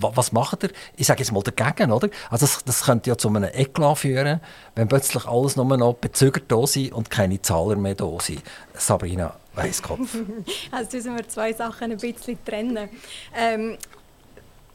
was 0.00 0.32
macht 0.32 0.64
ihr? 0.64 0.70
Ich 0.96 1.06
sage 1.06 1.20
jetzt 1.20 1.32
mal 1.32 1.42
dagegen, 1.42 1.92
oder? 1.92 2.08
Also 2.30 2.46
das, 2.46 2.64
das 2.64 2.84
könnte 2.84 3.10
ja 3.10 3.18
zu 3.18 3.28
einem 3.28 3.44
Eklat 3.44 3.98
führen, 3.98 4.40
wenn 4.74 4.88
plötzlich 4.88 5.26
alles 5.26 5.56
nur 5.56 5.64
noch 5.76 5.94
Bezüger 5.94 6.40
da 6.46 6.66
sind 6.66 6.92
und 6.92 7.10
keine 7.10 7.40
Zahler 7.42 7.76
mehr 7.76 7.94
da 7.94 8.10
sind. 8.20 8.42
Sabrina 8.74 9.34
Weisskopf. 9.54 10.16
Also 10.70 10.96
müssen 10.96 11.16
wir 11.16 11.28
zwei 11.28 11.52
Sachen 11.52 11.92
ein 11.92 11.98
bisschen 11.98 12.38
trennen. 12.44 12.88
Ähm, 13.34 13.78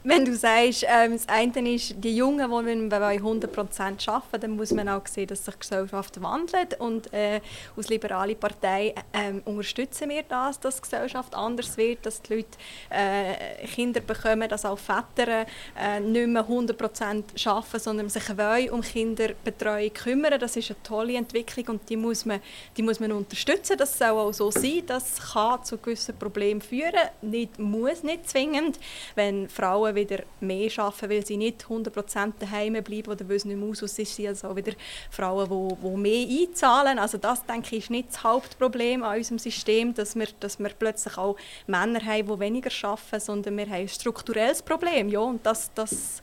wenn 0.04 0.26
du 0.26 0.36
sagst, 0.36 0.84
ähm, 0.88 1.14
das 1.14 1.28
eine 1.28 1.76
ist, 1.76 1.94
die 1.98 2.16
Jungen, 2.16 2.50
wir 2.50 2.90
bei 2.90 3.18
100% 3.18 4.10
arbeiten, 4.10 4.42
dann 4.42 4.52
muss 4.52 4.72
man 4.72 4.90
auch 4.90 5.06
sehen, 5.06 5.28
dass 5.28 5.46
sich 5.46 5.54
die 5.54 5.60
Gesellschaft 5.60 6.22
wandelt. 6.22 6.80
Und 6.80 7.14
äh, 7.14 7.40
als 7.78 7.90
liberale 7.90 8.36
Partei 8.36 8.96
ähm, 9.14 9.44
unterstützen 9.46 10.10
wir 10.10 10.24
das, 10.24 10.60
dass 10.60 10.78
die 10.78 10.82
Gesellschaft 10.82 11.36
anders 11.36 11.78
wird, 11.78 12.06
dass 12.06 12.22
die 12.22 12.36
Leute 12.36 12.58
äh, 12.90 13.68
Kinder 13.68 14.02
bekommen, 14.02 14.50
dass 14.50 14.66
auch 14.66 14.80
Väter 14.80 15.46
äh, 15.80 16.00
nicht 16.00 16.28
mehr 16.28 16.46
100% 16.46 17.48
arbeiten, 17.48 17.80
sondern 17.80 18.10
sich 18.10 18.38
wollen 18.38 18.70
um 18.72 18.82
Kinderbetreuung 18.82 19.94
kümmern. 19.94 20.40
Das 20.40 20.56
ist 20.56 20.72
eine 20.72 20.82
tolle 20.82 21.16
Entwicklung 21.16 21.76
und 21.76 21.90
die 21.90 21.98
muss 21.98 22.26
man, 22.26 22.40
die 22.76 22.82
muss 22.82 23.00
man 23.00 23.12
unterstützen. 23.12 23.78
Das 23.78 23.98
soll 23.98 24.10
auch 24.10 24.34
so 24.34 24.50
sein. 24.50 24.82
Das 24.88 25.34
kann 25.34 25.64
zu 25.64 25.78
gewissen 25.78 26.18
Problemen 26.18 26.62
führen. 26.62 27.10
Nicht, 27.22 27.60
muss 27.60 28.02
nicht 28.02 28.28
zwingend. 28.28 28.80
Wenn 29.16 29.48
Frauen 29.48 29.91
wieder 29.96 30.20
mehr 30.40 30.70
arbeiten, 30.78 31.10
weil 31.10 31.26
sie 31.26 31.38
nicht 31.38 31.66
100% 31.66 32.34
daheim 32.40 32.74
bleiben 32.84 33.12
oder 33.12 33.28
weil 33.28 33.36
es 33.38 33.46
nicht 33.46 33.58
mehr 33.58 33.70
aus 33.70 33.82
ist, 33.82 33.98
sind 34.16 34.28
also 34.28 34.56
wieder 34.56 34.74
Frauen, 35.10 35.50
die, 35.50 35.76
die 35.88 35.98
mehr 35.98 36.48
einzahlen. 36.48 37.00
Also 37.00 37.18
das, 37.18 37.46
denke 37.46 37.76
ich, 37.76 37.84
ist 37.86 37.90
nicht 37.90 38.10
das 38.10 38.24
Hauptproblem 38.24 39.04
an 39.04 39.18
unserem 39.18 39.40
System, 39.40 39.94
dass 39.94 40.16
wir, 40.16 40.28
dass 40.40 40.60
wir 40.60 40.70
plötzlich 40.70 41.18
auch 41.18 41.36
Männer 41.68 42.00
haben, 42.06 42.28
die 42.28 42.40
weniger 42.40 42.70
arbeiten, 42.84 43.20
sondern 43.20 43.58
wir 43.58 43.66
haben 43.66 43.74
ein 43.74 43.88
strukturelles 43.88 44.62
Problem. 44.62 45.10
Ja, 45.10 45.20
und 45.20 45.46
das, 45.46 45.72
das, 45.76 46.22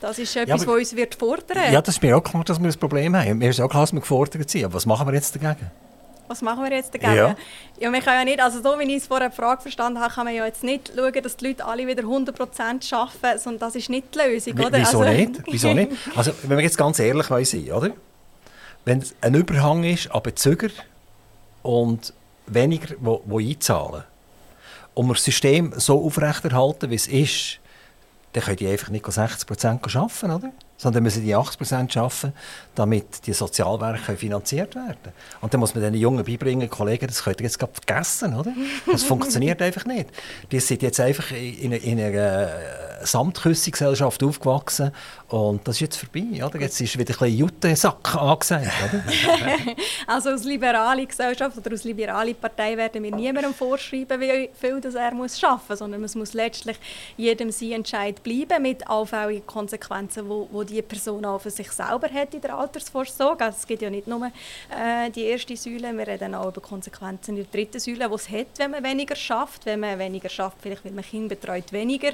das 0.00 0.18
ist 0.18 0.36
etwas, 0.36 0.62
aber- 0.62 0.72
was 0.72 0.78
uns 0.80 0.96
wird 0.96 1.14
fordern 1.14 1.72
Ja, 1.72 1.80
das 1.82 1.96
ist 1.96 2.02
mir 2.02 2.16
auch 2.16 2.22
klar, 2.22 2.44
dass 2.44 2.60
wir 2.60 2.68
ein 2.70 2.78
Problem 2.78 3.16
haben. 3.16 3.38
Mir 3.38 3.50
ist 3.50 3.60
auch 3.60 3.68
klar, 3.68 3.82
dass 3.82 3.92
wir 3.92 4.00
gefordert 4.00 4.48
sind. 4.50 4.64
Aber 4.64 4.74
was 4.74 4.86
machen 4.86 5.06
wir 5.06 5.14
jetzt 5.14 5.34
dagegen? 5.34 5.70
Was 6.28 6.42
machen 6.42 6.64
wir 6.64 6.72
jetzt 6.72 6.92
dagegen? 6.94 7.14
Ja. 7.14 7.36
Ja. 7.78 7.92
wir 7.92 8.00
können 8.00 8.18
ja 8.18 8.24
nicht, 8.24 8.40
also 8.40 8.62
so 8.62 8.78
wie 8.78 8.84
ich 8.84 9.02
es 9.02 9.06
vorher 9.06 9.30
die 9.30 9.36
Frage 9.36 9.62
verstanden 9.62 10.00
habe, 10.00 10.12
kann 10.12 10.24
man 10.24 10.34
ja 10.34 10.44
jetzt 10.44 10.64
nicht 10.64 10.92
schauen, 10.94 11.22
dass 11.22 11.36
die 11.36 11.48
Leute 11.48 11.64
alle 11.64 11.86
wieder 11.86 12.02
100% 12.02 12.94
arbeiten, 12.94 13.38
sondern 13.38 13.58
das 13.60 13.74
ist 13.74 13.90
nicht 13.90 14.14
die 14.14 14.18
Lösung, 14.18 14.54
oder? 14.54 14.78
Wieso 14.78 15.00
also, 15.00 15.04
nicht? 15.04 15.42
Wieso 15.46 15.72
nicht? 15.72 15.92
Also, 16.14 16.32
wenn 16.42 16.56
wir 16.58 16.64
jetzt 16.64 16.78
ganz 16.78 16.98
ehrlich 16.98 17.26
sein 17.26 17.72
oder? 17.72 17.90
Wenn 18.84 18.98
es 18.98 19.14
ein 19.20 19.34
Überhang 19.34 19.84
ist 19.84 20.10
an 20.12 20.22
Bezüger 20.22 20.70
und 21.62 22.12
weniger, 22.46 22.94
wo, 23.00 23.22
wo 23.24 23.38
einzahlen, 23.38 24.04
und 24.94 25.08
wir 25.08 25.14
das 25.14 25.24
System 25.24 25.74
so 25.76 26.02
aufrechterhalten, 26.02 26.90
wie 26.90 26.94
es 26.94 27.06
ist, 27.06 27.58
dann 28.32 28.44
können 28.44 28.56
die 28.56 28.68
einfach 28.68 28.88
nicht 28.88 29.04
60% 29.04 29.96
arbeiten, 29.96 30.30
oder? 30.30 30.52
Sondern 30.78 31.02
müssen 31.02 31.24
die 31.24 31.34
80% 31.34 31.98
arbeiten, 31.98 32.32
damit 32.74 33.26
die 33.26 33.32
Sozialwerke 33.32 34.16
finanziert 34.16 34.74
werden 34.74 35.12
Und 35.40 35.54
dann 35.54 35.60
muss 35.60 35.74
man 35.74 35.82
den 35.82 35.94
Jungen 35.94 36.24
beibringen, 36.24 36.68
Kollegen, 36.68 37.06
das 37.06 37.24
könnt 37.24 37.40
ihr 37.40 37.44
jetzt 37.44 37.58
gerade 37.58 37.72
vergessen, 37.72 38.34
oder? 38.34 38.52
Das 38.90 39.02
funktioniert 39.02 39.62
einfach 39.62 39.86
nicht. 39.86 40.10
Die 40.52 40.60
sind 40.60 40.82
jetzt 40.82 41.00
einfach 41.00 41.30
in, 41.32 41.72
in 41.72 41.98
einer 41.98 42.14
äh, 42.14 42.48
Samtküssengesellschaft 43.02 44.22
aufgewachsen 44.22 44.92
und 45.28 45.66
das 45.66 45.76
ist 45.76 45.80
jetzt 45.80 45.96
vorbei, 45.96 46.44
oder? 46.44 46.60
Jetzt 46.60 46.80
ist 46.80 46.96
wieder 46.98 47.14
ein 47.14 47.18
bisschen 47.18 47.38
Juttesack 47.38 48.14
angesagt? 48.16 48.66
Also 50.06 50.30
als 50.30 50.44
liberale 50.44 51.04
Gesellschaft 51.04 51.58
oder 51.58 51.72
als 51.72 51.82
liberale 51.82 52.32
Partei 52.34 52.76
werden 52.76 53.02
wir 53.02 53.14
niemandem 53.14 53.52
vorschreiben, 53.52 54.20
wie 54.20 54.50
viel 54.54 54.80
das 54.80 54.94
er 54.94 55.12
muss 55.12 55.38
schaffen 55.38 55.64
muss, 55.68 55.78
sondern 55.80 56.04
es 56.04 56.14
muss 56.14 56.32
letztlich 56.32 56.76
jedem 57.16 57.50
sein 57.50 57.72
Entscheid 57.72 58.22
bleiben 58.22 58.62
mit 58.62 58.88
allfälligen 58.88 59.46
Konsequenzen, 59.46 60.28
wo, 60.28 60.48
wo 60.52 60.62
die 60.62 60.80
Person 60.82 61.24
auch 61.24 61.40
für 61.40 61.50
sich 61.50 61.70
selber 61.72 62.08
hat 62.08 62.34
in 62.34 62.40
der 62.40 62.56
Altersvorsorge. 62.56 63.44
Also 63.44 63.58
es 63.60 63.66
gibt 63.66 63.82
ja 63.82 63.90
nicht 63.90 64.06
nur 64.06 64.26
äh, 64.26 65.10
die 65.10 65.24
erste 65.24 65.56
Säule, 65.56 65.92
wir 65.92 66.06
reden 66.06 66.34
auch 66.34 66.48
über 66.48 66.60
Konsequenzen 66.60 67.36
in 67.36 67.42
der 67.44 67.52
dritten 67.52 67.80
Säule, 67.80 68.10
was 68.10 68.22
es 68.22 68.30
hat, 68.30 68.46
wenn 68.58 68.70
man 68.70 68.84
weniger 68.84 69.16
schafft. 69.16 69.66
Wenn 69.66 69.80
man 69.80 69.98
weniger 69.98 70.28
schafft, 70.28 70.58
vielleicht 70.60 70.84
weil 70.84 70.92
man 70.92 71.04
Kinder 71.04 71.34
betreut, 71.34 71.72
weniger 71.72 72.12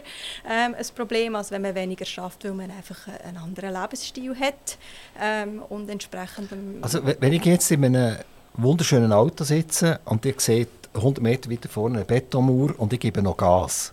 ähm, 0.48 0.74
ein 0.90 0.94
Problem, 0.94 1.36
als 1.36 1.50
wenn 1.50 1.62
man 1.62 1.74
weniger 1.74 2.04
schafft, 2.04 2.44
weil 2.44 2.52
man 2.52 2.70
einfach 2.70 2.96
einen 3.24 3.36
anderen 3.36 3.72
Lebensstil 3.72 4.34
hat 4.38 4.78
ähm, 5.20 5.62
und 5.68 5.88
entsprechend 5.88 6.50
Also 6.82 7.00
wenn 7.04 7.32
ich 7.32 7.44
jetzt 7.44 7.70
in 7.70 7.84
einem 7.84 8.16
wunderschönen 8.54 9.12
Auto 9.12 9.44
sitze 9.44 10.00
und 10.04 10.24
ihr 10.24 10.34
seht 10.38 10.68
100 10.94 11.22
Meter 11.22 11.50
weiter 11.50 11.68
vorne 11.68 11.96
eine 11.96 12.04
Betonmauer 12.04 12.78
und 12.78 12.92
ich 12.92 13.00
gebe 13.00 13.22
noch 13.22 13.36
Gas, 13.36 13.92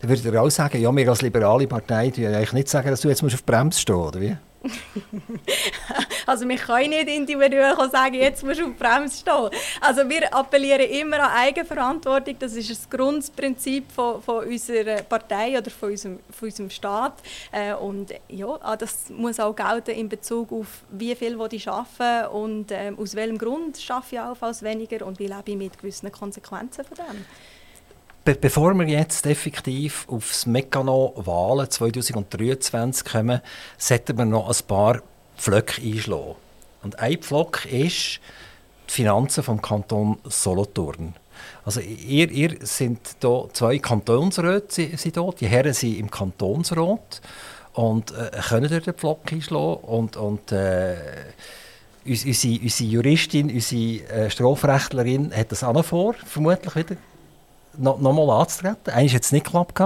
dann 0.00 0.10
würdet 0.10 0.24
ihr 0.24 0.42
auch 0.42 0.50
sagen, 0.50 0.80
ja, 0.80 0.94
wir 0.94 1.08
als 1.08 1.22
liberale 1.22 1.66
Partei 1.66 2.10
die 2.10 2.26
eigentlich 2.26 2.52
nicht 2.52 2.68
sagen, 2.68 2.90
dass 2.90 3.00
du 3.00 3.08
jetzt 3.08 3.22
musst 3.22 3.34
auf 3.34 3.42
die 3.42 3.50
Bremse 3.50 3.80
stehen 3.80 3.94
oder 3.94 4.20
wie? 4.20 4.36
Also 6.26 6.48
wir 6.48 6.56
können 6.56 6.90
nicht 6.90 7.08
individuell 7.08 7.76
sagen, 7.90 8.14
jetzt 8.14 8.44
musst 8.44 8.60
du 8.60 8.64
auf 8.64 8.72
die 8.72 8.82
Bremse 8.82 9.18
stehen. 9.18 9.50
Also 9.80 10.08
wir 10.08 10.34
appellieren 10.34 10.88
immer 10.90 11.20
an 11.20 11.30
Eigenverantwortung. 11.36 12.36
Das 12.38 12.54
ist 12.54 12.70
das 12.70 12.88
Grundprinzip 12.88 13.90
von, 13.92 14.22
von 14.22 14.46
unserer 14.46 15.02
Partei 15.02 15.58
oder 15.58 15.70
von 15.70 15.90
unserem, 15.90 16.20
von 16.30 16.48
unserem 16.48 16.70
Staat. 16.70 17.14
Äh, 17.50 17.74
und 17.74 18.12
ja, 18.28 18.58
ah, 18.60 18.76
das 18.76 19.10
muss 19.10 19.40
auch 19.40 19.54
gelten 19.54 19.92
in 19.92 20.08
Bezug 20.08 20.52
auf, 20.52 20.84
wie 20.90 21.14
viel 21.14 21.38
ich 21.50 21.68
arbeiten 21.68 22.32
und 22.32 22.70
ähm, 22.70 22.98
aus 22.98 23.14
welchem 23.14 23.38
Grund 23.38 23.78
schaffe 23.78 24.16
ich 24.16 24.20
allenfalls 24.20 24.62
weniger 24.62 25.04
und 25.06 25.18
wie 25.18 25.26
lebe 25.26 25.42
ich 25.46 25.56
mit 25.56 25.78
gewissen 25.78 26.10
Konsequenzen 26.12 26.84
von 26.84 26.96
dem. 26.96 27.24
Be 28.24 28.36
bevor 28.36 28.72
wir 28.74 28.86
jetzt 28.86 29.26
effektiv 29.26 30.06
aufs 30.08 30.46
Mekano 30.46 31.12
Wahlen 31.16 31.68
2023 31.68 33.04
kommen, 33.04 33.40
sollten 33.76 34.16
wir 34.16 34.24
noch 34.24 34.48
ein 34.48 34.66
paar 34.66 35.02
Pflöcke 35.36 35.80
einschlagen. 35.82 36.34
Und 36.82 36.98
ein 36.98 37.18
Pflock 37.18 37.64
ist 37.66 38.20
die 38.88 38.92
Finanzen 38.92 39.42
vom 39.42 39.60
Kanton 39.62 40.18
Solothurn. 40.24 41.14
Also 41.64 41.80
ihr, 41.80 42.30
ihr 42.30 42.56
sind 42.60 43.00
da 43.20 43.44
zwei 43.52 43.78
Kantonsräte 43.78 44.66
si- 44.68 44.96
sind 44.96 45.16
da. 45.16 45.28
die 45.38 45.46
Herren 45.46 45.72
sind 45.72 45.98
im 45.98 46.10
Kantonsrat 46.10 47.20
und 47.72 48.10
äh, 48.12 48.30
können 48.48 48.68
dort 48.70 48.86
den 48.86 48.94
Pflock 48.94 49.32
einschlagen 49.32 49.76
und, 49.84 50.16
und 50.16 50.52
äh, 50.52 50.96
uns- 52.04 52.24
unsere, 52.24 52.60
unsere 52.62 52.90
Juristin, 52.90 53.50
unsere 53.50 54.08
äh, 54.10 54.30
Strafrechtlerin 54.30 55.32
hat 55.34 55.52
das 55.52 55.64
auch 55.64 55.72
noch 55.72 55.84
vor, 55.84 56.14
vermutlich 56.26 56.74
wieder 56.76 56.96
noch, 57.78 57.98
noch 58.00 58.40
anzutreten. 58.40 58.92
Eines 58.92 59.14
hat 59.14 59.22
es 59.22 59.32
nicht 59.32 59.46
geklappt. 59.46 59.80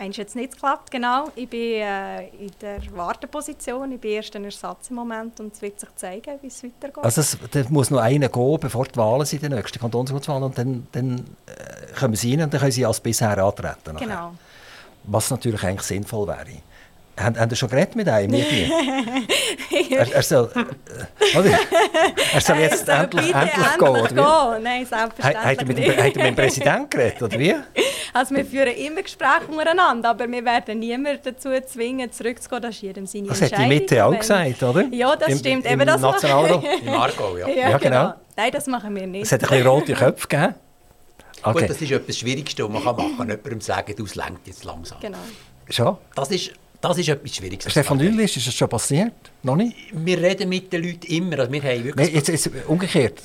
Eins 0.00 0.16
hat 0.16 0.28
es 0.28 0.34
nicht 0.34 0.52
geklappt, 0.54 0.90
genau. 0.90 1.28
Ich 1.34 1.46
bin 1.46 1.82
äh, 1.82 2.28
in 2.28 2.50
der 2.62 2.80
Warteposition. 2.96 3.92
Ich 3.92 4.00
bin 4.00 4.12
erst 4.12 4.34
ein 4.34 4.44
Ersatz 4.44 4.88
im 4.88 4.96
Moment 4.96 5.38
und 5.40 5.52
es 5.52 5.60
wird 5.60 5.78
sich 5.78 5.94
zeigen, 5.94 6.38
wie 6.40 6.46
es 6.46 6.64
weitergeht. 6.64 7.04
Also 7.04 7.20
es, 7.20 7.36
da 7.50 7.62
muss 7.68 7.90
noch 7.90 8.00
einer 8.00 8.30
gehen, 8.30 8.58
bevor 8.60 8.86
die 8.86 8.96
Wahlen 8.96 9.26
sind, 9.26 9.42
die 9.42 9.50
nächsten 9.50 9.78
Kantonsratswahlen. 9.78 10.44
Und 10.44 10.56
dann, 10.56 10.86
dann 10.92 11.18
äh, 11.44 11.92
kommen 11.98 12.16
sie 12.16 12.32
rein 12.32 12.44
und 12.44 12.54
dann 12.54 12.60
können 12.60 12.72
sie 12.72 12.86
als 12.86 12.98
bisher 12.98 13.36
antreten. 13.36 13.92
nachher. 13.92 14.06
genau. 14.06 14.34
Was 15.04 15.30
natürlich 15.30 15.62
eigentlich 15.64 15.82
sinnvoll 15.82 16.28
wäre. 16.28 16.62
Haben, 17.22 17.38
haben 17.38 17.50
Sie 17.50 17.56
schon 17.56 17.68
geredet 17.68 17.96
mit 17.96 18.08
einem? 18.08 18.32
er, 19.90 20.12
er, 20.14 20.22
soll, 20.22 20.50
äh, 20.54 21.38
oder? 21.38 21.50
er 22.34 22.40
soll 22.40 22.56
jetzt 22.58 22.88
Er 22.88 22.96
soll 22.96 23.04
endlich, 23.04 23.26
bitte 23.26 23.38
endlich 23.38 23.78
gehen, 23.78 23.94
endlich 23.94 24.10
oder 24.10 24.10
wie? 24.10 24.54
gehen. 24.54 24.62
Nein, 24.62 24.86
Hat 24.90 24.92
hat 24.92 25.00
er 25.00 25.42
selbstverständlich 25.42 25.68
mit, 25.68 25.78
dem- 25.78 25.84
nicht. 25.84 25.98
hat 25.98 26.04
er 26.16 26.22
mit 26.22 26.26
dem 26.26 26.34
Präsidenten 26.36 26.90
geredet, 26.90 27.22
oder 27.22 27.38
wie? 27.38 27.54
Also 28.12 28.34
wir 28.34 28.44
führen 28.44 28.74
immer 28.74 29.02
Gespräche 29.02 29.46
untereinander, 29.48 30.10
aber 30.10 30.28
wir 30.28 30.44
werden 30.44 30.80
niemanden 30.80 31.20
dazu 31.22 31.48
zwingen, 31.64 32.10
zurückzugehen. 32.10 32.60
Das 32.62 32.74
ist 32.74 32.82
jedem 32.82 33.06
seine 33.06 33.28
Das 33.28 33.40
hat 33.40 33.56
die. 33.56 33.66
Mitte 33.66 34.04
auch 34.04 34.18
gesagt, 34.18 34.60
oder? 34.64 34.82
Ja, 34.90 35.14
das 35.14 35.28
Im- 35.28 35.38
stimmt. 35.38 35.64
Im 35.64 35.72
Eben, 35.74 35.86
das 35.86 36.00
Nationalrat. 36.00 36.64
Im 36.82 36.88
Aargau, 36.92 37.36
ja. 37.36 37.46
Ja, 37.48 37.54
Ja, 37.70 37.78
genau. 37.78 37.78
genau. 38.08 38.14
Nein, 38.36 38.50
das 38.50 38.66
machen 38.66 38.96
wir 38.96 39.06
nicht. 39.06 39.22
Es 39.26 39.30
hat 39.30 39.44
ein 39.44 39.48
bisschen 39.48 39.66
rote 39.68 39.92
Köpfe 39.94 40.26
gegeben. 40.26 40.54
Gut, 41.42 41.54
Okay, 41.54 41.66
das 41.68 41.80
ist 41.80 41.90
etwas 41.92 42.18
Schwierigste, 42.18 42.64
was 42.64 42.70
man 42.72 42.82
kann 42.82 42.96
machen 42.96 43.16
kann. 43.16 43.28
Jemandem 43.28 43.60
sagen, 43.60 43.94
du, 43.96 44.04
es 44.04 44.16
jetzt 44.44 44.64
langsam. 44.64 44.98
Genau. 45.00 45.18
schon. 45.68 45.96
Das 46.16 46.30
ist, 46.32 46.50
das 46.80 46.98
ist 46.98 47.08
etwas 47.08 47.36
Schwieriges. 47.36 47.70
Stefan 47.70 47.98
Nüllist, 47.98 48.36
ist 48.36 48.46
das 48.46 48.54
schon 48.54 48.68
passiert? 48.68 49.12
Noch 49.42 49.56
nicht? 49.56 49.76
Wir 49.92 50.18
reden 50.18 50.48
mit 50.48 50.72
den 50.72 50.82
Leuten 50.82 51.06
immer. 51.06 51.38
Also 51.40 51.52
wir 51.52 51.62
haben 51.62 51.84
wirklich 51.84 52.06
Nein, 52.06 52.14
jetzt, 52.14 52.28
jetzt 52.28 52.50
umgekehrt. 52.66 53.20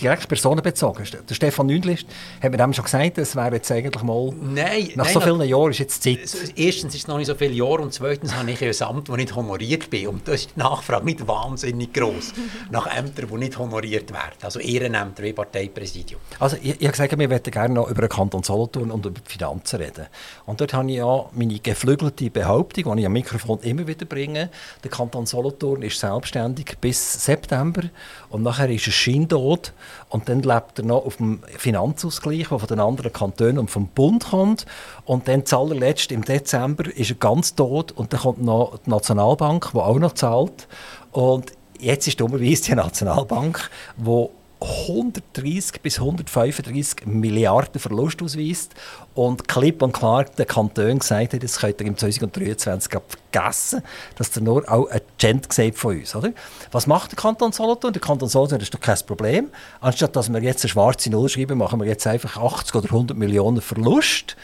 Direkt 0.00 0.28
personenbezogen. 0.28 1.04
Der 1.28 1.34
Stefan 1.34 1.66
Nündlist 1.66 2.06
hat 2.42 2.50
mir 2.50 2.56
dem 2.56 2.72
schon 2.72 2.84
gesagt, 2.84 3.18
es 3.18 3.34
wäre 3.34 3.54
jetzt 3.54 3.70
eigentlich 3.70 4.02
mal... 4.02 4.32
Nein, 4.40 4.90
Nach 4.94 5.04
nein, 5.04 5.14
so 5.14 5.20
vielen 5.20 5.42
Jahren 5.42 5.70
ist 5.70 5.78
jetzt 5.78 6.02
Zeit. 6.02 6.18
Erstens 6.56 6.94
ist 6.94 7.02
es 7.02 7.08
noch 7.08 7.18
nicht 7.18 7.26
so 7.26 7.34
viele 7.34 7.52
Jahre 7.52 7.82
und 7.82 7.92
zweitens 7.92 8.34
habe 8.34 8.50
ich 8.50 8.62
ein 8.62 8.88
Amt, 8.88 9.08
das 9.08 9.16
nicht 9.16 9.34
honoriert 9.34 9.90
bin. 9.90 10.08
Und 10.08 10.28
da 10.28 10.32
ist 10.32 10.50
die 10.54 10.60
Nachfrage 10.60 11.04
nicht 11.04 11.26
wahnsinnig 11.26 11.92
groß 11.92 12.34
nach 12.70 12.86
Ämtern, 12.86 13.28
die 13.30 13.38
nicht 13.38 13.58
honoriert 13.58 14.12
werden. 14.12 14.36
Also 14.42 14.60
Ehrenämter 14.60 15.22
wie 15.22 15.32
Parteipräsidium. 15.32 16.20
Also 16.38 16.56
ich, 16.62 16.80
ich 16.80 16.86
habe 16.86 16.92
gesagt, 16.92 17.18
wir 17.18 17.28
möchten 17.28 17.50
gerne 17.50 17.74
noch 17.74 17.90
über 17.90 18.02
den 18.02 18.10
Kanton 18.10 18.42
Solothurn 18.42 18.90
und 18.90 19.04
über 19.06 19.20
die 19.20 19.30
Finanzen 19.30 19.76
reden. 19.76 20.06
Und 20.44 20.60
dort 20.60 20.74
habe 20.74 20.90
ich 20.90 20.96
ja 20.96 21.24
meine 21.32 21.58
geflügelte 21.58 22.30
Behauptung, 22.30 22.94
die 22.94 23.00
ich 23.00 23.06
am 23.06 23.12
Mikrofon 23.12 23.60
immer 23.60 23.86
wieder 23.86 24.06
bringe. 24.06 24.50
Der 24.84 24.90
Kanton 24.90 25.26
Solothurn 25.26 25.82
ist 25.82 25.98
selbstständig 25.98 26.76
bis 26.80 27.24
September 27.24 27.82
und 28.30 28.42
nachher 28.42 28.70
ist 28.70 28.86
er 28.86 28.92
scheintot 29.16 29.72
und 30.08 30.28
dann 30.28 30.42
lebt 30.42 30.78
er 30.78 30.84
noch 30.84 31.04
auf 31.04 31.16
dem 31.16 31.42
Finanzausgleich, 31.56 32.48
der 32.48 32.58
von 32.58 32.68
den 32.68 32.80
anderen 32.80 33.12
Kantonen 33.12 33.58
und 33.58 33.70
vom 33.70 33.88
Bund 33.88 34.26
kommt. 34.30 34.66
Und 35.04 35.28
dann 35.28 35.46
zuallerletzt 35.46 36.12
im 36.12 36.24
Dezember 36.24 36.84
ist 36.94 37.10
er 37.10 37.16
ganz 37.16 37.54
tot 37.54 37.92
und 37.92 38.12
dann 38.12 38.20
kommt 38.20 38.42
noch 38.42 38.78
die 38.84 38.90
Nationalbank, 38.90 39.70
die 39.72 39.78
auch 39.78 39.98
noch 39.98 40.12
zahlt. 40.12 40.68
Und 41.12 41.52
jetzt 41.78 42.06
ist 42.06 42.20
dummerweise 42.20 42.64
die 42.64 42.74
Nationalbank, 42.74 43.70
die 43.96 44.28
130 44.66 45.80
bis 45.80 45.98
135 45.98 47.06
Milliarden 47.06 47.80
Verlust 47.80 48.22
ausweist 48.22 48.74
und 49.14 49.46
klipp 49.46 49.82
und 49.82 49.92
klar 49.92 50.24
der 50.24 50.46
Kanton 50.46 50.98
gesagt 50.98 51.34
hat, 51.34 51.42
das 51.42 51.58
könnt 51.58 51.80
ihr 51.80 51.86
im 51.86 51.96
2023 51.96 52.90
grad 52.90 53.04
vergessen, 53.08 53.82
dass 54.16 54.36
ihr 54.36 54.42
nur 54.42 54.70
auch 54.70 54.88
ein 54.88 55.00
Gent 55.18 55.52
seht 55.52 55.76
von 55.78 55.98
uns. 55.98 56.14
Oder? 56.16 56.32
Was 56.72 56.86
macht 56.86 57.12
der 57.12 57.16
Kanton 57.16 57.52
Solothurn? 57.52 57.92
Der 57.92 58.02
Kanton 58.02 58.28
Solothurn 58.28 58.60
ist 58.60 58.74
doch 58.74 58.80
kein 58.80 58.98
Problem. 59.06 59.50
Anstatt 59.80 60.16
dass 60.16 60.32
wir 60.32 60.42
jetzt 60.42 60.64
eine 60.64 60.70
schwarze 60.70 61.10
Null 61.10 61.28
schreiben, 61.28 61.58
machen 61.58 61.80
wir 61.80 61.86
jetzt 61.86 62.06
einfach 62.06 62.36
80 62.36 62.74
oder 62.74 62.86
100 62.86 63.16
Millionen 63.16 63.60
Verlust. 63.60 64.36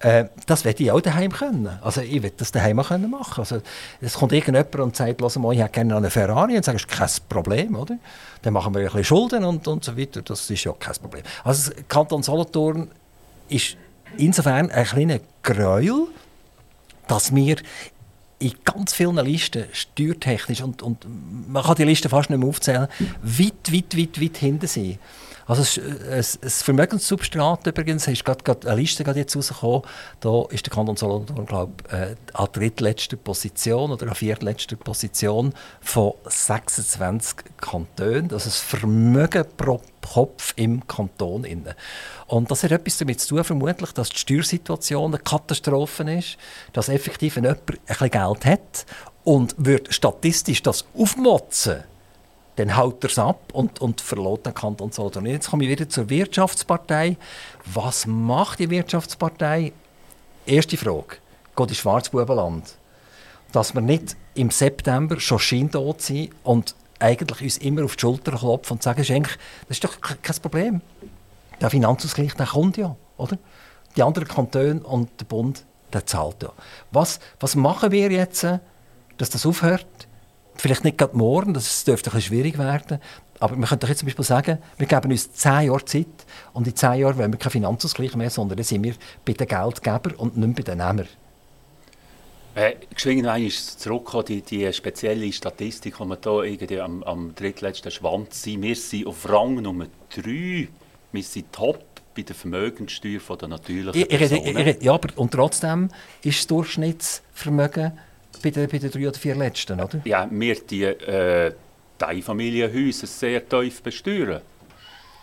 Äh, 0.00 0.26
das 0.46 0.64
werde 0.64 0.82
ich 0.82 0.90
auch 0.90 1.00
daheim 1.00 1.30
können. 1.30 1.68
Also 1.82 2.00
ich 2.00 2.22
will 2.22 2.32
das 2.34 2.52
daheim 2.52 2.80
auch 2.80 2.88
können 2.88 3.10
machen. 3.10 3.40
Also 3.40 3.60
es 4.00 4.14
kommt 4.14 4.32
irgendjemand 4.32 4.74
und 4.76 4.96
sagt, 4.96 5.20
«Hör 5.20 5.42
mal, 5.42 5.52
ich 5.52 5.60
hätte 5.60 5.72
gerne 5.72 5.96
eine 5.96 6.10
Ferrari 6.10 6.56
und 6.56 6.64
sagst, 6.64 6.88
kein 6.88 7.08
Problem, 7.28 7.76
oder? 7.76 7.98
Dann 8.42 8.54
machen 8.54 8.74
wir 8.74 8.80
ein 8.80 8.86
bisschen 8.86 9.04
Schulden 9.04 9.44
und, 9.44 9.68
und 9.68 9.84
so 9.84 9.96
weiter. 9.96 10.22
Das 10.22 10.48
ist 10.48 10.64
ja 10.64 10.72
kein 10.72 10.94
Problem. 10.94 11.22
Also 11.44 11.72
Kanton 11.88 12.22
Solothurn 12.22 12.90
ist 13.50 13.76
insofern 14.16 14.70
ein 14.70 14.84
kleiner 14.86 15.20
Gräuel, 15.42 16.06
dass 17.06 17.34
wir 17.34 17.56
in 18.38 18.52
ganz 18.64 18.94
vielen 18.94 19.16
Listen 19.16 19.66
steuertechnisch 19.72 20.62
und, 20.62 20.82
und 20.82 21.04
man 21.48 21.62
kann 21.62 21.74
die 21.74 21.84
Liste 21.84 22.08
fast 22.08 22.30
nicht 22.30 22.38
mehr 22.38 22.48
aufzählen, 22.48 22.88
weit, 23.22 23.70
weit, 23.70 23.98
weit, 23.98 24.20
weit 24.20 24.36
hinten 24.38 24.66
sind. 24.66 24.98
Also 25.46 25.80
das 26.42 26.62
Vermögenssubstrat 26.62 27.66
übrigens, 27.66 28.06
ist 28.06 28.24
gerade, 28.24 28.44
gerade 28.44 28.68
eine 28.68 28.80
Liste 28.80 29.04
gerade 29.04 29.20
jetzt 29.20 29.36
rausgekommen, 29.36 29.82
da 30.20 30.44
ist 30.50 30.66
der 30.66 30.72
Kanton 30.72 30.96
Solothurn, 30.96 31.46
glaube 31.46 31.72
ich, 31.86 31.92
äh, 31.92 32.16
an 32.34 32.48
drittletzter 32.52 33.16
Position 33.16 33.90
oder 33.90 34.08
an 34.08 34.14
viertletzter 34.14 34.76
Position 34.76 35.52
von 35.80 36.12
26 36.24 37.36
Kantonen. 37.60 38.28
Das 38.28 38.46
ist 38.46 38.56
das 38.56 38.80
Vermögen 38.80 39.44
pro 39.56 39.80
Kopf 40.12 40.54
im 40.56 40.86
Kanton. 40.86 41.44
Innen. 41.44 41.74
Und 42.26 42.50
das 42.50 42.62
hat 42.62 42.72
etwas 42.72 42.98
damit 42.98 43.20
zu 43.20 43.34
tun, 43.34 43.44
vermutlich, 43.44 43.92
dass 43.92 44.10
die 44.10 44.18
Steuersituation 44.18 45.14
eine 45.14 45.22
Katastrophe 45.22 46.10
ist, 46.12 46.36
dass 46.72 46.88
effektiv 46.88 47.36
jemand 47.36 47.58
ein 47.68 47.78
bisschen 47.86 48.10
Geld 48.10 48.44
hat 48.44 48.86
und 49.24 49.54
wird 49.58 49.92
statistisch 49.92 50.62
das 50.62 50.84
aufmotzen, 50.96 51.84
dann 52.60 52.76
haut 52.76 53.02
er 53.04 53.10
es 53.10 53.18
ab 53.18 53.40
und, 53.52 53.80
und 53.80 54.00
verlässt 54.00 54.44
den 54.46 54.54
Kanton 54.54 54.92
Solothurn. 54.92 55.26
Jetzt 55.26 55.50
komme 55.50 55.64
ich 55.64 55.70
wieder 55.70 55.88
zur 55.88 56.10
Wirtschaftspartei. 56.10 57.16
Was 57.64 58.06
macht 58.06 58.58
die 58.58 58.68
Wirtschaftspartei? 58.68 59.72
Erste 60.44 60.76
Frage. 60.76 61.16
Geht 61.56 61.68
ins 61.68 61.78
Schwarzbubenland? 61.78 62.76
Dass 63.52 63.74
wir 63.74 63.80
nicht 63.80 64.16
im 64.34 64.50
September 64.50 65.18
schon 65.18 65.38
scheintot 65.38 66.02
sind 66.02 66.30
und 66.44 66.74
eigentlich 66.98 67.40
uns 67.40 67.58
immer 67.58 67.84
auf 67.84 67.96
die 67.96 68.00
Schulter 68.00 68.32
klopfen 68.32 68.74
und 68.74 68.82
sagen, 68.82 68.98
das 68.98 69.08
ist, 69.08 69.16
eigentlich, 69.16 69.38
das 69.68 69.76
ist 69.78 69.84
doch 69.84 70.00
ke- 70.00 70.18
kein 70.20 70.36
Problem. 70.36 70.80
Der 71.60 71.70
Finanzausgleich 71.70 72.34
der 72.34 72.46
kommt 72.46 72.76
ja, 72.76 72.94
oder? 73.16 73.38
Die 73.96 74.02
anderen 74.02 74.28
Kantone 74.28 74.80
und 74.80 75.08
der 75.18 75.24
Bund, 75.24 75.64
der 75.92 76.04
zahlt 76.06 76.42
ja. 76.42 76.52
Was, 76.92 77.20
was 77.40 77.56
machen 77.56 77.90
wir 77.90 78.10
jetzt, 78.10 78.46
dass 79.16 79.30
das 79.30 79.46
aufhört? 79.46 79.86
Vielleicht 80.60 80.84
nicht 80.84 80.98
gerade 80.98 81.16
morgen, 81.16 81.54
das 81.54 81.84
dürfte 81.84 82.10
ein 82.10 82.14
bisschen 82.16 82.28
schwierig 82.34 82.58
werden. 82.58 82.98
Aber 83.38 83.56
wir 83.56 83.66
können 83.66 83.80
doch 83.80 83.88
jetzt 83.88 83.98
zum 84.00 84.06
Beispiel 84.06 84.24
sagen, 84.24 84.58
wir 84.76 84.86
geben 84.86 85.10
uns 85.10 85.32
zehn 85.32 85.62
Jahre 85.62 85.84
Zeit 85.86 86.06
und 86.52 86.66
in 86.66 86.76
zehn 86.76 86.94
Jahren 87.00 87.16
wollen 87.16 87.32
wir 87.32 87.38
keinen 87.38 87.52
Finanzausgleich 87.52 88.14
mehr, 88.14 88.28
sondern 88.28 88.56
dann 88.58 88.64
sind 88.64 88.84
wir 88.84 88.94
bei 89.24 89.32
den 89.32 89.46
Geldgebern 89.46 90.14
und 90.16 90.36
nicht 90.36 90.56
bei 90.56 90.62
den 90.62 90.78
Nehmern. 90.78 91.08
Äh, 92.54 92.74
geschwind 92.94 93.22
noch 93.22 93.30
einmal 93.32 93.50
zurückkommen, 93.50 94.24
die, 94.26 94.42
die 94.42 94.70
spezielle 94.72 95.32
Statistik, 95.32 95.96
die 95.96 96.04
wir 96.04 96.18
hier 96.20 96.42
irgendwie 96.44 96.80
am, 96.80 97.02
am 97.04 97.34
drittletzten 97.34 97.90
Schwanz 97.90 98.42
sind. 98.42 98.62
Wir 98.62 98.74
sind 98.76 99.06
auf 99.06 99.28
Rang 99.28 99.62
Nummer 99.62 99.86
3. 100.14 100.68
Wir 101.12 101.22
sind 101.22 101.52
top 101.52 101.82
bei 102.14 102.22
der 102.22 102.34
Vermögenssteuer 102.34 103.20
der 103.40 103.48
natürlichen 103.48 103.94
Ich, 103.94 104.10
ich, 104.10 104.18
Personen. 104.18 104.46
ich, 104.46 104.56
rede- 104.56 104.84
ja, 104.84 104.92
aber 104.92 105.08
und 105.16 105.30
trotzdem 105.30 105.88
ist 106.22 106.40
das 106.40 106.46
Durchschnittsvermögen 106.48 107.92
bei 108.42 108.50
den, 108.50 108.68
bei 108.68 108.78
den 108.78 108.90
drei 108.90 109.08
oder 109.08 109.18
vier 109.18 109.34
Letzten, 109.34 109.80
oder? 109.80 110.00
ja, 110.04 110.26
wir 110.30 110.54
die 110.60 110.84
äh, 110.84 111.52
Teilfamilienhäuser 111.98 113.06
sehr 113.06 113.46
tief 113.48 113.82
besteuern. 113.82 114.40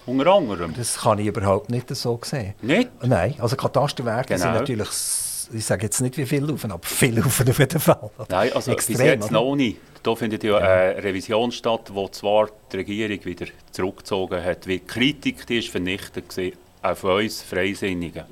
Unter 0.05 0.27
anderem. 0.33 0.73
Das 0.75 0.97
kann 0.99 1.19
ich 1.19 1.27
überhaupt 1.27 1.69
nicht 1.69 1.93
so 1.95 2.19
sehen. 2.23 2.53
Nicht? 2.61 2.89
Nein, 3.03 3.35
also 3.39 3.55
Katasterwerte 3.57 4.37
sind 4.37 4.47
Genau. 4.47 4.59
natürlich, 4.59 4.87
s- 4.87 5.49
ich 5.53 5.65
sage 5.65 5.83
jetzt 5.83 5.99
nicht 5.99 6.17
wie 6.17 6.25
viel 6.25 6.49
auf, 6.51 6.63
aber 6.63 6.79
viel 6.83 7.19
auf 7.19 7.41
auf 7.41 7.59
jeden 7.59 7.79
Fall. 7.79 8.09
Nein, 8.29 8.53
also 8.53 8.73
bis 8.73 8.89
Extrem, 8.89 9.05
jetzt 9.07 9.25
oder? 9.25 9.33
noch 9.33 9.55
nicht. 9.55 9.77
Da 10.03 10.15
findet 10.15 10.43
ja 10.45 10.57
eine 10.57 11.03
Revision 11.03 11.51
statt, 11.51 11.89
wo 11.93 12.07
zwar 12.07 12.49
die 12.71 12.77
Regierung 12.77 13.25
wieder 13.25 13.47
zurückgezogen 13.71 14.41
hat, 14.41 14.65
wie 14.67 14.79
Kritik 14.79 15.49
ist 15.49 15.67
vernichtet 15.69 16.29
gewesen, 16.29 16.57
auch 16.81 16.95
von 16.95 17.23
uns 17.23 17.41
Freisinnigen. 17.41 18.23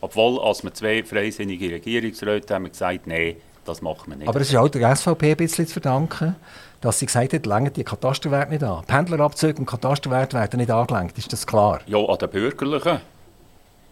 Obwohl, 0.00 0.38
als 0.40 0.62
wir 0.62 0.72
zwei 0.74 1.02
freisinnige 1.02 1.70
Regierungsräte 1.72 2.54
haben 2.54 2.64
wir 2.64 2.70
gesagt, 2.70 3.06
nein, 3.08 3.34
das 3.66 3.82
machen 3.82 4.04
wir 4.10 4.16
nicht. 4.16 4.28
Aber 4.28 4.40
es 4.40 4.48
ist 4.48 4.56
auch 4.56 4.68
der 4.68 4.94
SVP 4.96 5.32
ein 5.32 5.36
bisschen 5.36 5.66
zu 5.66 5.74
verdanken, 5.74 6.34
dass 6.80 6.98
sie 6.98 7.06
gesagt 7.06 7.32
hat, 7.32 7.46
lange 7.46 7.70
die 7.70 7.84
Katasterwerte 7.84 8.52
nicht 8.52 8.62
an. 8.64 8.84
Pendlerabzüge 8.86 9.58
und 9.58 9.66
Katasterwerte 9.66 10.36
werden 10.38 10.58
nicht 10.58 10.70
angelenkt, 10.70 11.18
ist 11.18 11.32
das 11.32 11.46
klar? 11.46 11.80
ja, 11.86 11.98
an 11.98 12.18
den 12.18 12.30
Bürgerlichen. 12.30 13.00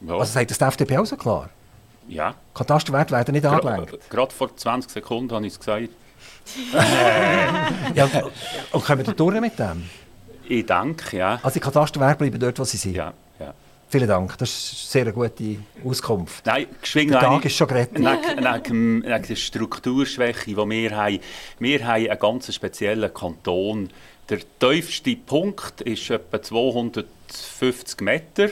Ja, 0.07 0.15
Also 0.15 0.33
sagt 0.33 0.51
das 0.51 0.59
die 0.59 0.65
FDP 0.65 0.99
auch 0.99 1.07
so 1.07 1.17
klar? 1.17 1.49
ja. 2.09 2.35
Katasterwerte 2.55 3.13
werden 3.13 3.33
nicht 3.33 3.45
Gra- 3.47 3.55
angelenkt. 3.61 4.11
Gerade 4.11 4.33
vor 4.33 4.55
20 4.57 4.91
Sekunden 4.91 5.35
habe 5.35 5.47
ich 5.47 5.55
es 5.55 5.59
gesagt. 5.59 5.89
Ja, 7.95 8.09
und 8.73 8.85
können 8.85 8.99
wir 8.99 9.05
da 9.05 9.13
durch 9.13 9.41
mit 9.41 9.59
dem? 9.59 9.89
Ich 10.47 10.67
denke, 10.67 11.17
ja. 11.17 11.39
Also 11.43 11.55
die 11.55 11.61
Katasterwerte 11.61 12.19
bleiben 12.19 12.39
dort, 12.39 12.59
wo 12.59 12.65
sie 12.65 12.77
sind. 12.77 12.95
ja. 12.97 13.13
Vielen 13.95 14.09
Dank, 14.09 14.37
das 14.39 14.51
ist 14.51 14.97
eine 14.97 15.05
sehr 15.05 15.13
gute 15.13 15.57
Auskunft. 15.85 16.45
Nein, 16.47 16.67
Der 16.97 17.11
Tag 17.11 17.31
eine- 17.31 17.45
ist 17.45 17.55
schon 17.55 17.69
gerettet. 17.69 17.99
Neben 18.01 19.03
der 19.05 19.37
Strukturschwäche, 19.37 20.47
die 20.47 20.57
wir 20.57 20.97
haben. 20.97 21.21
Wir 21.61 21.87
haben 21.87 22.09
einen 22.11 22.19
ganz 22.19 22.53
speziellen 22.53 23.15
Kanton. 23.15 23.91
Der 24.29 24.41
tiefste 24.59 25.15
Punkt 25.15 25.81
ist 25.83 26.11
etwa 26.11 26.43
250 26.43 28.01
Meter. 28.01 28.49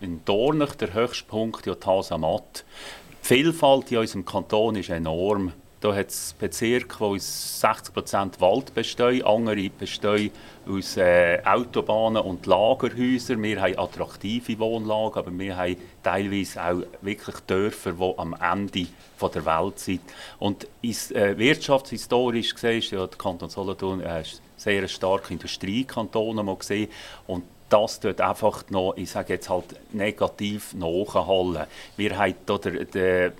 In 0.00 0.24
Dornach, 0.24 0.76
der 0.76 0.94
höchste 0.94 1.24
Punkt, 1.24 1.66
ja, 1.66 1.74
die 1.74 1.84
Hasamatt. 1.84 2.64
Die 3.24 3.26
Vielfalt 3.26 3.90
in 3.90 3.98
unserem 3.98 4.24
Kanton 4.24 4.76
ist 4.76 4.90
enorm. 4.90 5.54
Da 5.82 5.92
hat 5.92 6.10
es 6.10 6.32
Bezirke, 6.38 6.96
die 6.96 7.04
aus 7.04 7.60
60% 7.60 8.40
Wald 8.40 8.72
bestehen, 8.72 9.24
andere 9.24 9.68
bestehen 9.68 10.30
aus 10.64 10.96
äh, 10.96 11.40
Autobahnen 11.44 12.22
und 12.22 12.46
Lagerhäusern. 12.46 13.42
Wir 13.42 13.60
haben 13.60 13.76
attraktive 13.76 14.60
Wohnlagen, 14.60 15.18
aber 15.18 15.36
wir 15.36 15.56
haben 15.56 15.76
teilweise 16.04 16.62
auch 16.62 16.82
wirklich 17.00 17.34
Dörfer, 17.48 17.94
die 17.94 18.14
am 18.16 18.32
Ende 18.40 18.86
von 19.16 19.32
der 19.32 19.44
Welt 19.44 19.80
sind. 19.80 20.02
Und 20.38 20.68
ist, 20.82 21.10
äh, 21.16 21.36
wirtschaftshistorisch 21.36 22.54
gesehen 22.54 22.84
ja 22.96 23.04
der 23.04 23.18
Kanton 23.18 23.50
Solothurn 23.50 24.02
äh, 24.02 24.22
sehr 24.56 24.86
stark 24.86 25.32
Industriekanton 25.32 26.58
gesehen 26.60 26.90
und 27.26 27.42
das 27.68 27.98
tut 27.98 28.20
einfach 28.20 28.62
noch, 28.70 28.94
ich 28.96 29.10
sage 29.10 29.32
jetzt 29.32 29.48
halt 29.48 29.74
negativ 29.92 30.74
nachhallen. 30.74 31.66
Wir 31.96 32.18
haben 32.18 32.34
hier 32.46 32.84
die 32.84 33.32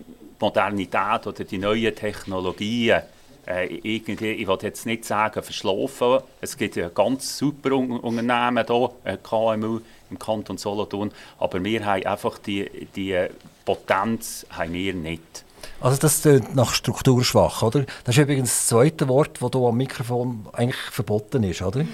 Modernität 0.43 1.27
oder 1.27 1.45
die 1.45 1.59
neuen 1.59 1.95
Technologien 1.95 3.03
äh, 3.47 3.75
irgendwie, 3.83 4.33
ich 4.33 4.47
will 4.47 4.59
jetzt 4.63 4.87
nicht 4.87 5.05
sagen 5.05 5.43
verschlafen, 5.43 6.21
es 6.41 6.57
gibt 6.57 6.77
ja 6.77 6.89
ganz 6.89 7.39
super 7.39 7.73
Unternehmen 7.73 8.65
hier, 8.67 8.91
äh, 9.05 9.17
KMU 9.17 9.81
im 10.11 10.19
Kanton 10.19 10.59
Solothurn, 10.59 11.11
aber 11.39 11.63
wir 11.65 11.85
haben 11.85 12.05
einfach 12.05 12.39
die, 12.39 12.87
die 12.95 13.27
Potenz 13.65 14.47
haben 14.51 14.75
wir 14.75 14.95
nicht. 14.95 15.45
Also 15.81 15.97
das 15.97 16.23
klingt 16.23 16.55
nach 16.55 16.73
strukturschwach, 16.73 17.63
oder? 17.63 17.85
Das 18.05 18.17
ist 18.17 18.23
übrigens 18.23 18.51
das 18.51 18.67
zweite 18.69 19.09
Wort, 19.09 19.39
das 19.41 19.51
hier 19.53 19.61
am 19.61 19.77
Mikrofon 19.77 20.47
eigentlich 20.53 20.77
verboten 20.77 21.43
ist, 21.45 21.63
oder? 21.63 21.85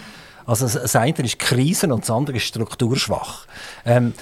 Also 0.46 0.66
das 0.66 0.96
eine 0.96 1.14
ist 1.18 1.38
Krisen 1.38 1.92
und 1.92 2.02
das 2.02 2.10
andere 2.10 2.36
ist 2.36 2.44
strukturschwach. 2.44 3.46
Ähm, 3.84 4.14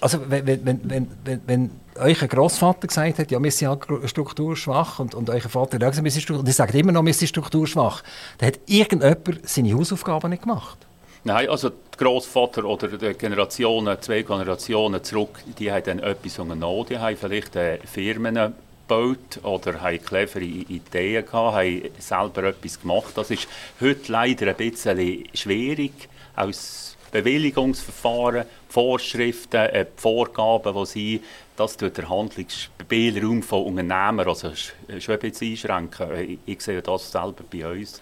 also 0.00 0.18
wenn, 0.28 0.46
wenn, 0.46 0.64
wenn, 0.64 1.10
wenn, 1.24 1.40
wenn 1.46 1.70
euer 1.96 2.14
Großvater 2.14 2.86
gesagt 2.86 3.18
hat, 3.18 3.30
ja, 3.30 3.42
wir 3.42 3.50
sind 3.50 3.68
ja 3.68 4.08
strukturschwach 4.08 4.98
und, 4.98 5.14
und 5.14 5.30
euer 5.30 5.40
Vater 5.40 5.84
hat 5.84 6.02
wir 6.02 6.10
sind 6.10 6.30
und 6.30 6.52
sagt 6.52 6.74
immer 6.74 6.92
noch, 6.92 7.04
wir 7.04 7.14
sind 7.14 7.28
strukturschwach, 7.28 8.02
dann 8.38 8.48
hat 8.48 8.60
irgendjemand 8.66 9.48
seine 9.48 9.74
Hausaufgaben 9.74 10.30
nicht 10.30 10.42
gemacht. 10.42 10.78
Nein, 11.26 11.48
also 11.48 11.70
der 11.70 11.78
Großvater 11.98 12.64
oder 12.64 12.88
die 12.88 13.14
Generationen, 13.14 13.96
zwei 14.02 14.22
Generationen 14.22 15.02
zurück, 15.02 15.42
die 15.58 15.72
haben 15.72 15.84
dann 15.84 15.98
etwas 16.00 16.38
unternommen, 16.38 16.86
die 16.86 16.98
haben 16.98 17.16
vielleicht 17.16 17.56
äh, 17.56 17.78
Firmen 17.78 18.34
gebaut 18.34 19.40
oder 19.42 19.80
haben 19.80 20.04
clevere 20.04 20.44
Ideen 20.44 21.24
gehabt, 21.24 21.56
haben 21.56 21.82
selber 21.98 22.44
etwas 22.44 22.80
gemacht. 22.80 23.12
Das 23.14 23.30
ist 23.30 23.48
heute 23.80 24.12
leider 24.12 24.48
ein 24.48 24.56
bisschen 24.56 25.24
schwierig 25.32 25.92
aus 26.36 26.93
Bewilligungsverfahren, 27.14 28.44
Vorschriften, 28.68 29.56
äh, 29.56 29.86
Vorgaben, 29.94 30.74
die 30.74 30.86
sie, 30.86 31.22
das 31.56 31.76
tut 31.76 31.96
der 31.96 32.08
Handlungsspielraum 32.08 33.40
von 33.40 33.66
Unternehmern 33.66 34.26
also 34.26 34.52
schon 34.52 35.14
ein 35.14 35.20
bisschen 35.20 35.52
einschränken. 35.52 36.10
Ich, 36.18 36.38
ich 36.44 36.60
sehe 36.60 36.82
das 36.82 37.12
selber 37.12 37.44
bei 37.48 37.70
uns. 37.70 38.00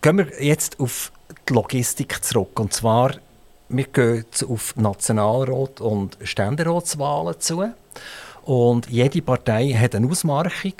Gehen 0.00 0.18
wir 0.18 0.28
jetzt 0.40 0.78
auf 0.78 1.10
die 1.48 1.52
Logistik 1.52 2.22
zurück. 2.22 2.60
Und 2.60 2.72
zwar, 2.72 3.16
wir 3.68 3.84
gehen 3.86 4.24
auf 4.48 4.76
Nationalrat- 4.76 5.80
und 5.80 6.16
Ständeratswahlen 6.22 7.40
zu. 7.40 7.72
Und 8.44 8.88
jede 8.88 9.20
Partei 9.20 9.72
hat 9.72 9.96
eine 9.96 10.08
Ausmarchung. 10.08 10.74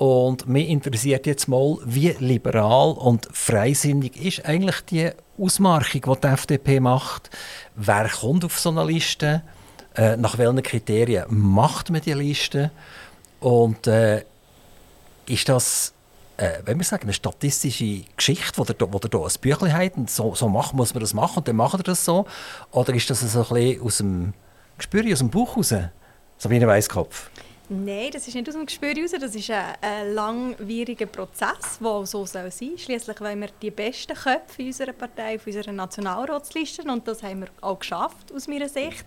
Und 0.00 0.48
mich 0.48 0.70
interessiert 0.70 1.26
jetzt 1.26 1.46
mal, 1.46 1.76
wie 1.84 2.16
liberal 2.20 2.92
und 2.92 3.28
freisinnig 3.32 4.16
ist 4.16 4.46
eigentlich 4.46 4.80
die 4.86 5.10
Ausmarchung, 5.38 6.00
die 6.00 6.20
die 6.22 6.26
FDP 6.26 6.80
macht. 6.80 7.28
Wer 7.76 8.08
kommt 8.08 8.46
auf 8.46 8.58
so 8.58 8.70
eine 8.70 8.82
Liste? 8.82 9.42
Äh, 9.94 10.16
nach 10.16 10.38
welchen 10.38 10.62
Kriterien 10.62 11.26
macht 11.28 11.90
man 11.90 12.00
die 12.00 12.14
Liste? 12.14 12.70
Und 13.40 13.88
äh, 13.88 14.24
ist 15.26 15.50
das, 15.50 15.92
äh, 16.38 16.60
wenn 16.64 16.78
wir 16.78 16.84
sagen, 16.84 17.02
eine 17.02 17.12
statistische 17.12 18.04
Geschichte, 18.16 18.56
wo 18.56 18.62
ihr, 18.62 18.74
wo 18.90 18.96
ihr 18.96 19.26
ein 19.26 19.40
Büchlein 19.42 19.74
habt 19.74 19.98
und 19.98 20.10
so, 20.10 20.34
so 20.34 20.48
macht, 20.48 20.72
muss 20.72 20.94
man 20.94 21.02
das 21.02 21.12
machen 21.12 21.40
und 21.40 21.48
dann 21.48 21.56
macht 21.56 21.78
ihr 21.78 21.82
das 21.82 22.06
so? 22.06 22.24
Oder 22.70 22.94
ist 22.94 23.10
das 23.10 23.20
so 23.20 23.40
ein 23.40 23.48
bisschen 23.54 23.82
aus 23.82 23.98
dem 23.98 24.32
Gespür, 24.78 25.12
aus 25.12 25.18
dem 25.18 25.28
Bauch 25.28 25.58
raus? 25.58 25.74
Sabine 26.38 26.66
Weisskopf. 26.66 27.28
Nein, 27.72 28.10
das 28.12 28.26
ist 28.26 28.34
nicht 28.34 28.48
aus 28.48 28.56
dem 28.56 28.66
Gespür 28.66 28.92
raus. 29.00 29.12
Das 29.12 29.32
ist 29.32 29.48
ein, 29.48 29.64
ein 29.80 30.12
langwieriger 30.12 31.06
Prozess, 31.06 31.78
der 31.80 32.04
so 32.04 32.26
sein 32.26 32.50
soll. 32.50 32.76
Schließlich 32.76 33.20
wollen 33.20 33.42
wir 33.42 33.50
die 33.62 33.70
besten 33.70 34.16
Köpfe 34.16 34.64
unserer 34.64 34.92
Partei 34.92 35.36
auf 35.36 35.46
unserer 35.46 35.70
Nationalratsliste 35.70 36.82
und 36.82 37.06
das 37.06 37.22
haben 37.22 37.42
wir 37.42 37.48
auch 37.60 37.78
geschafft, 37.78 38.32
aus 38.34 38.48
meiner 38.48 38.68
Sicht. 38.68 39.04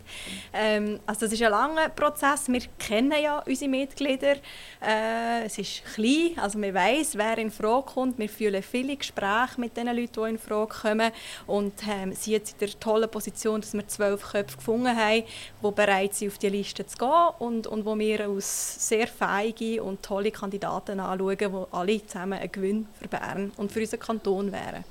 Ähm, 0.53 1.01
also 1.05 1.26
das 1.26 1.34
ist 1.34 1.41
ein 1.41 1.51
langer 1.51 1.89
Prozess. 1.89 2.47
Wir 2.47 2.61
kennen 2.80 3.22
ja 3.22 3.39
unsere 3.39 3.70
Mitglieder. 3.70 4.38
Äh, 4.82 5.43
es 5.43 5.57
ist 5.57 5.84
klein, 5.93 6.32
also 6.38 6.57
wir 6.61 6.74
wissen, 6.74 7.20
wer 7.20 7.38
in 7.39 7.51
Frage 7.51 7.88
kommt. 7.93 8.18
Wir 8.18 8.30
führen 8.30 8.64
viele 8.64 8.95
Gespräche 8.95 9.59
mit 9.59 9.76
den 9.76 9.88
Leuten, 9.88 10.24
die 10.24 10.30
in 10.30 10.39
Frage 10.39 10.74
kommen 10.74 11.11
und 11.47 11.74
ähm, 11.86 12.14
sind 12.14 12.32
jetzt 12.32 12.53
in 12.53 12.59
der 12.59 12.80
tollen 12.80 13.11
Position, 13.11 13.59
dass 13.59 13.74
wir 13.74 13.86
zwölf 13.89 14.22
Köpfe 14.32 14.55
gefunden 14.55 14.95
haben, 14.95 15.24
die 15.61 15.72
bereit 15.72 16.14
sind, 16.14 16.32
auf 16.32 16.38
die 16.38 16.47
Liste 16.47 16.86
zu 16.86 16.97
gehen 16.97 17.30
und, 17.39 17.68
und 17.68 17.86
wo 17.86 17.99
wir 17.99 18.30
aus 18.30 18.53
sehr 18.54 19.08
feige 19.08 19.82
und 19.84 20.04
tolle 20.04 20.32
Kandidaten 20.32 20.99
anschauen, 20.99 21.38
die 21.38 21.76
alle 21.76 22.06
zusammen 22.06 22.39
ein 22.39 22.51
Gewinn 22.51 22.88
für 22.99 23.08
Bern 23.08 23.51
und 23.58 23.72
für 23.72 23.80
unseren 23.82 23.99
Kanton 23.99 24.51
wären. 24.51 24.84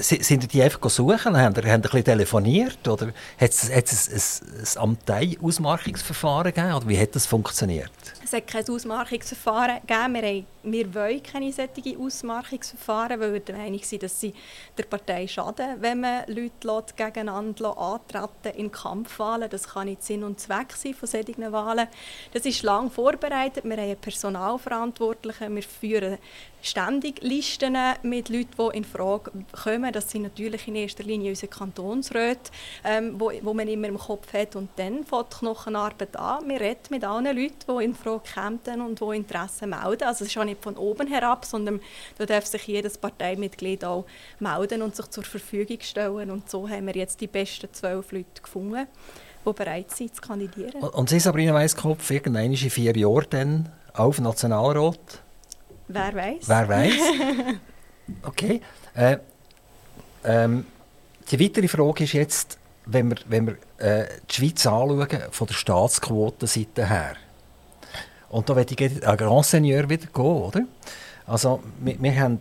Sind 0.00 0.50
die 0.52 0.62
einfach 0.62 0.88
suchen? 0.88 1.36
Haben 1.36 1.54
Sie 1.54 1.62
ein 1.62 1.82
bisschen 1.82 2.04
telefoniert? 2.04 2.88
Oder 2.88 3.08
hat 3.38 3.50
es, 3.50 3.70
hat 3.70 3.90
ein, 3.90 4.20
ein 4.60 4.82
Amtei-Ausmarkungsverfahren 4.82 6.54
gegeben? 6.54 6.74
Oder 6.74 6.88
wie 6.88 6.98
hat 6.98 7.14
das 7.14 7.26
funktioniert? 7.26 7.90
Es 8.24 8.32
hat 8.32 8.46
kein 8.46 8.66
Ausmarkungsverfahren 8.66 9.80
gegeben. 9.86 10.14
Wir, 10.14 10.44
wir 10.62 10.94
wollen 10.94 11.22
keine 11.22 11.52
solchen 11.52 12.00
Ausmarkungsverfahren, 12.00 13.20
weil 13.20 13.34
wir 13.34 13.40
der 13.40 13.58
Meinung 13.58 13.82
sind, 13.82 14.02
dass 14.02 14.18
sie 14.18 14.32
der 14.78 14.84
Partei 14.84 15.28
schaden, 15.28 15.82
wenn 15.82 16.00
man 16.00 16.24
Leute 16.28 16.94
gegeneinander 16.96 17.76
antreten 17.76 18.58
in 18.58 18.72
Kampfwahlen. 18.72 19.50
Das 19.50 19.68
kann 19.68 19.88
nicht 19.88 20.02
Sinn 20.02 20.24
und 20.24 20.40
Zweck 20.40 20.72
sein 20.72 20.94
von 20.94 21.06
solchen 21.06 21.52
Wahlen. 21.52 21.86
Das 22.32 22.46
ist 22.46 22.62
lang 22.62 22.90
vorbereitet. 22.90 23.64
Wir 23.64 23.72
haben 23.72 23.80
einen 23.80 23.96
Personalverantwortlichen. 23.98 25.54
Wir 25.54 25.62
führen 25.62 26.18
ständig 26.62 27.20
Listen 27.20 27.76
mit 28.02 28.30
Leuten, 28.30 28.54
die 28.56 28.78
in 28.78 28.84
Frage 28.84 29.32
kommen. 29.52 29.92
Das 29.92 30.10
sind 30.10 30.22
natürlich 30.22 30.66
in 30.66 30.76
erster 30.76 31.04
Linie 31.04 31.30
unsere 31.30 31.52
Kantonsräte, 31.52 32.50
ähm, 32.84 33.20
wo, 33.20 33.30
wo 33.42 33.52
man 33.52 33.68
immer 33.68 33.88
im 33.88 33.98
Kopf 33.98 34.32
hat. 34.32 34.56
Und 34.56 34.70
dann 34.76 35.04
fängt 35.04 35.34
die 35.34 35.36
Knochenarbeit 35.40 36.16
an. 36.16 36.48
Wir 36.48 36.58
reden 36.58 36.80
mit 36.88 37.04
allen 37.04 37.36
Leuten, 37.36 37.78
die 37.78 37.84
in 37.84 37.94
Frage 37.94 38.13
kommen 38.18 38.80
und 38.80 39.00
die 39.00 39.16
Interesse 39.16 39.66
melden. 39.66 40.04
Also 40.04 40.24
es 40.24 40.30
ist 40.30 40.38
auch 40.38 40.44
nicht 40.44 40.62
von 40.62 40.76
oben 40.76 41.06
herab, 41.06 41.44
sondern 41.44 41.80
da 42.18 42.26
darf 42.26 42.46
sich 42.46 42.66
jedes 42.66 42.98
Parteimitglied 42.98 43.84
auch 43.84 44.06
melden 44.40 44.82
und 44.82 44.96
sich 44.96 45.06
zur 45.06 45.24
Verfügung 45.24 45.78
stellen. 45.80 46.30
Und 46.30 46.50
so 46.50 46.68
haben 46.68 46.86
wir 46.86 46.94
jetzt 46.94 47.20
die 47.20 47.26
besten 47.26 47.68
zwölf 47.72 48.12
Leute 48.12 48.42
gefunden, 48.42 48.86
die 49.46 49.52
bereit 49.52 49.90
sind 49.90 50.14
zu 50.14 50.22
kandidieren. 50.22 50.82
Und 50.82 51.08
Sie, 51.08 51.20
Sabrina 51.20 51.54
Weisskopf, 51.54 52.10
irgendwann 52.10 52.52
in 52.52 52.56
vier 52.56 52.96
Jahren 52.96 53.26
dann 53.30 53.72
auf 53.92 54.20
Nationalrat? 54.20 55.22
Wer 55.88 56.14
weiß? 56.14 56.48
Wer 56.48 56.68
weiß? 56.68 56.92
Okay. 58.22 58.60
Äh, 58.94 59.16
ähm, 60.24 60.66
die 61.30 61.40
weitere 61.40 61.68
Frage 61.68 62.04
ist 62.04 62.12
jetzt, 62.12 62.58
wenn 62.86 63.08
wir, 63.10 63.16
wenn 63.28 63.46
wir 63.46 63.56
äh, 63.78 64.06
die 64.30 64.34
Schweiz 64.34 64.66
anschauen, 64.66 65.08
von 65.30 65.46
der 65.46 65.54
Staatsquotenseite 65.54 66.88
her. 66.88 67.16
Und 68.34 68.48
da 68.48 68.56
werde 68.56 68.74
ich 68.76 69.06
ein 69.06 69.16
Grand 69.16 69.46
Seigneur 69.46 69.88
wieder 69.88 70.08
gehen, 70.12 70.24
oder? 70.24 70.62
Also, 71.24 71.62
wir, 71.78 72.02
wir 72.02 72.20
haben 72.20 72.40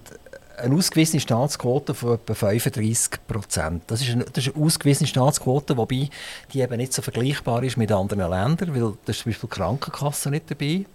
eine 0.57 0.75
ausgewiesene 0.75 1.19
Staatsquote 1.19 1.93
von 1.93 2.15
etwa 2.15 2.33
35 2.33 3.27
Prozent. 3.27 3.83
Das, 3.85 4.01
ist 4.01 4.09
eine, 4.09 4.25
das 4.25 4.47
ist 4.47 4.55
eine 4.55 4.65
ausgewiesene 4.65 5.07
Staatsquote, 5.07 5.77
wobei 5.77 6.09
die 6.51 6.61
eben 6.61 6.77
nicht 6.77 6.93
so 6.93 7.03
vergleichbar 7.03 7.61
ist 7.61 7.77
mit 7.77 7.91
anderen 7.91 8.27
Ländern, 8.27 8.73
weil 8.73 8.97
da 9.05 9.11
ist 9.11 9.19
zum 9.19 9.31
Beispiel 9.31 9.49
die 9.51 9.55
Krankenkasse 9.55 10.31
nicht 10.31 10.49
dabei. 10.49 10.85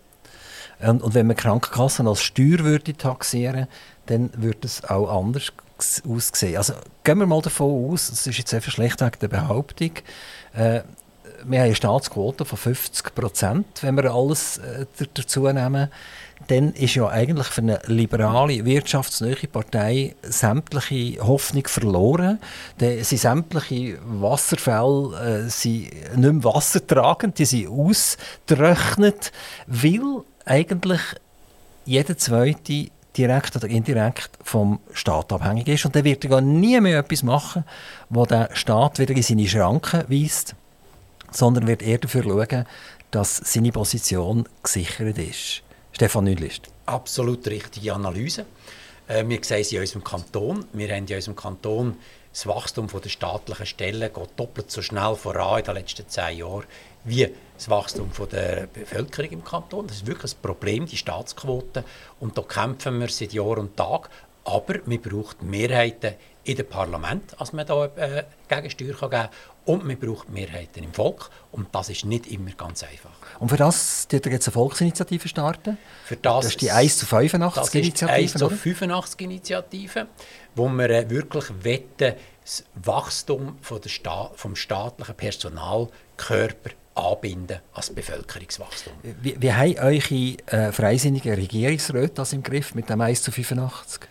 Und, 0.80 1.00
und 1.00 1.14
wenn 1.14 1.28
man 1.28 1.36
Krankenkassen 1.36 2.08
als 2.08 2.20
Steuer 2.20 2.58
würde 2.60 2.92
taxieren 2.92 3.68
dann 4.06 4.30
würde 4.36 4.66
es 4.66 4.82
auch 4.84 5.16
anders 5.16 5.52
aussehen. 6.08 6.56
Also 6.56 6.72
gehen 7.04 7.18
wir 7.18 7.26
mal 7.26 7.42
davon 7.42 7.92
aus, 7.92 8.10
das 8.10 8.26
ist 8.26 8.38
jetzt 8.38 8.52
einfach 8.52 8.72
schlechtweg 8.72 9.20
der 9.20 9.28
Behauptung, 9.28 9.92
äh, 10.54 10.80
wir 11.44 11.58
haben 11.60 11.66
eine 11.66 11.74
Staatsquote 11.74 12.44
von 12.44 12.58
50 12.58 13.14
Prozent, 13.14 13.66
wenn 13.82 13.96
wir 13.96 14.12
alles 14.12 14.58
äh, 14.58 14.86
dazu 15.14 15.50
nehmen, 15.50 15.88
dann 16.46 16.72
ist 16.72 16.94
ja 16.94 17.08
eigentlich 17.08 17.48
für 17.48 17.62
eine 17.62 17.80
liberale, 17.86 18.64
wirtschaftsnähe 18.64 19.48
Partei 19.50 20.14
sämtliche 20.22 21.20
Hoffnung 21.20 21.66
verloren. 21.66 22.38
Dann 22.78 23.02
sind 23.02 23.18
sämtliche 23.18 23.98
Wasserfälle 24.04 25.46
äh, 25.46 25.48
sind 25.48 25.90
nicht 26.16 26.32
mehr 26.32 26.44
wassertragend, 26.44 27.38
die 27.38 27.44
sind 27.44 27.68
ausgetrocknet, 27.68 29.32
weil 29.66 30.22
eigentlich 30.44 31.00
jeder 31.84 32.16
zweite 32.16 32.88
direkt 33.16 33.56
oder 33.56 33.66
indirekt 33.66 34.30
vom 34.42 34.78
Staat 34.92 35.32
abhängig 35.32 35.68
ist. 35.68 35.84
Und 35.84 35.96
dann 35.96 36.04
wird 36.04 36.24
er 36.24 36.30
gar 36.30 36.40
nie 36.40 36.80
mehr 36.80 37.00
etwas 37.00 37.22
machen, 37.22 37.64
wo 38.08 38.24
der 38.24 38.50
Staat 38.52 38.98
wieder 38.98 39.14
in 39.14 39.22
seine 39.22 39.48
Schranken 39.48 40.04
weist, 40.08 40.54
sondern 41.30 41.66
wird 41.66 41.82
eher 41.82 41.98
dafür 41.98 42.22
schauen, 42.22 42.66
dass 43.10 43.36
seine 43.36 43.72
Position 43.72 44.48
gesichert 44.62 45.18
ist. 45.18 45.62
Stefan 45.92 46.24
Nüdlist. 46.24 46.68
Absolut 46.86 47.46
richtige 47.48 47.94
Analyse. 47.94 48.46
Äh, 49.06 49.26
wir 49.26 49.42
sehen 49.42 49.64
sie 49.64 49.76
in 49.76 49.82
unserem 49.82 50.04
Kanton. 50.04 50.64
Wir 50.72 50.94
haben 50.94 51.06
in 51.06 51.16
unserem 51.16 51.36
Kanton 51.36 51.96
das 52.32 52.46
Wachstum 52.46 52.86
der 52.86 53.08
staatlichen 53.08 53.66
Stellen 53.66 54.12
geht 54.12 54.28
doppelt 54.36 54.70
so 54.70 54.80
schnell 54.80 55.16
voran 55.16 55.58
in 55.58 55.64
den 55.64 55.74
letzten 55.74 56.08
zehn 56.08 56.38
Jahren 56.38 56.64
wie 57.04 57.28
das 57.56 57.68
Wachstum 57.68 58.10
der 58.30 58.68
Bevölkerung 58.72 59.30
im 59.30 59.44
Kanton. 59.44 59.86
Das 59.86 59.96
ist 59.96 60.06
wirklich 60.06 60.34
ein 60.34 60.42
Problem, 60.42 60.86
die 60.86 60.96
Staatsquote. 60.96 61.84
Und 62.20 62.36
da 62.38 62.42
kämpfen 62.42 63.00
wir 63.00 63.08
seit 63.08 63.32
Jahr 63.32 63.58
und 63.58 63.76
Tag. 63.76 64.10
Aber 64.48 64.76
wir 64.86 65.02
brauchen 65.02 65.50
Mehrheiten 65.50 66.14
in 66.44 66.56
dem 66.56 66.66
Parlament, 66.66 67.38
als 67.38 67.52
man 67.52 67.66
da 67.66 67.84
äh, 67.84 68.24
Gegensteuer 68.48 68.94
geben 68.94 69.10
kann. 69.10 69.28
Und 69.66 69.86
wir 69.86 69.96
brauchen 69.96 70.32
Mehrheiten 70.32 70.82
im 70.82 70.94
Volk. 70.94 71.28
Und 71.52 71.68
das 71.74 71.90
ist 71.90 72.06
nicht 72.06 72.26
immer 72.28 72.52
ganz 72.52 72.82
einfach. 72.82 73.10
Und 73.38 73.50
für 73.50 73.58
das 73.58 74.06
wird 74.08 74.24
jetzt 74.24 74.48
eine 74.48 74.54
Volksinitiative 74.54 75.28
starten? 75.28 75.76
Für 76.06 76.16
das, 76.16 76.44
das 76.44 76.52
ist 76.52 76.62
die 76.62 76.70
1 76.70 76.96
zu 76.96 77.04
85 77.04 77.74
Initiative. 77.74 78.06
Das 78.06 78.24
ist 78.24 78.40
die 78.40 78.48
1 78.48 78.52
zu 78.52 78.56
85 78.56 79.20
Initiative, 79.20 80.06
wo 80.54 80.68
wir 80.70 80.88
äh, 80.88 81.10
wirklich 81.10 81.44
wetten, 81.62 82.14
das 82.42 82.64
Wachstum 82.82 83.58
von 83.60 83.82
der 83.82 83.90
Sta 83.90 84.30
vom 84.34 84.56
staatlichen 84.56 85.14
Personalkörper 85.14 86.70
anbinden 86.94 87.58
als 87.74 87.90
Bevölkerungswachstum. 87.90 88.94
Wie, 89.02 89.36
wie 89.38 89.52
haben 89.52 89.78
eure 89.78 90.38
äh, 90.46 90.72
freisinnigen 90.72 91.34
Regierungsräte 91.34 92.14
das 92.14 92.32
im 92.32 92.42
Griff 92.42 92.74
mit 92.74 92.88
dem 92.88 93.02
1 93.02 93.22
zu 93.22 93.30
85? 93.30 94.08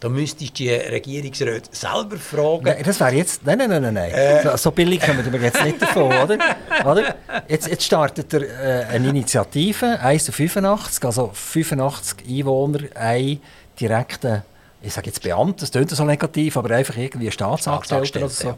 Da 0.00 0.08
müsstest 0.08 0.50
du 0.50 0.64
die 0.64 0.70
Regierungsräte 0.70 1.70
selber 1.72 2.16
fragen. 2.18 2.64
Nein, 2.64 2.82
das 2.84 3.00
wäre 3.00 3.14
jetzt. 3.14 3.44
Nein, 3.44 3.58
nein, 3.58 3.82
nein, 3.82 3.94
nein. 3.94 4.12
Äh. 4.12 4.42
So, 4.42 4.56
so, 4.56 4.70
billig 4.70 5.00
kommen 5.00 5.32
wir 5.32 5.40
jetzt 5.40 5.64
nicht 5.64 5.82
davon, 5.82 6.06
oder? 6.06 6.38
oder? 6.84 7.16
Jetzt, 7.48 7.66
jetzt 7.66 7.82
startet 7.82 8.32
er 8.32 8.42
äh, 8.42 8.84
eine 8.94 9.08
Initiative, 9.08 9.98
1 9.98 10.26
zu 10.26 10.32
85, 10.32 11.04
also 11.04 11.30
85 11.34 12.28
Einwohner, 12.28 12.80
ein 12.94 13.40
direkter, 13.80 14.44
ich 14.82 14.92
sage 14.92 15.08
jetzt 15.08 15.20
Beamter, 15.22 15.60
das 15.60 15.72
klingt 15.72 15.90
so 15.90 16.04
negativ, 16.04 16.56
aber 16.56 16.76
einfach 16.76 16.96
irgendwie 16.96 17.30
Staatsangestellter 17.32 18.20
oder 18.20 18.28
so. 18.28 18.48
Ja. 18.48 18.56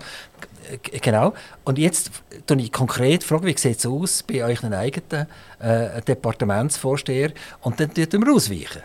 Genau. 1.00 1.32
Und 1.64 1.78
jetzt 1.78 2.10
frage 2.46 2.60
ich 2.60 2.70
konkret, 2.70 3.24
frage, 3.24 3.46
wie 3.46 3.56
sieht 3.56 3.78
es 3.78 3.86
aus 3.86 4.22
bei 4.22 4.44
euren 4.44 4.74
eigenen 4.74 5.26
äh, 5.58 6.02
Departementsvorsteher 6.02 7.32
und 7.62 7.80
dann 7.80 7.92
tut 7.92 8.12
wir 8.12 8.32
ausweichen. 8.32 8.82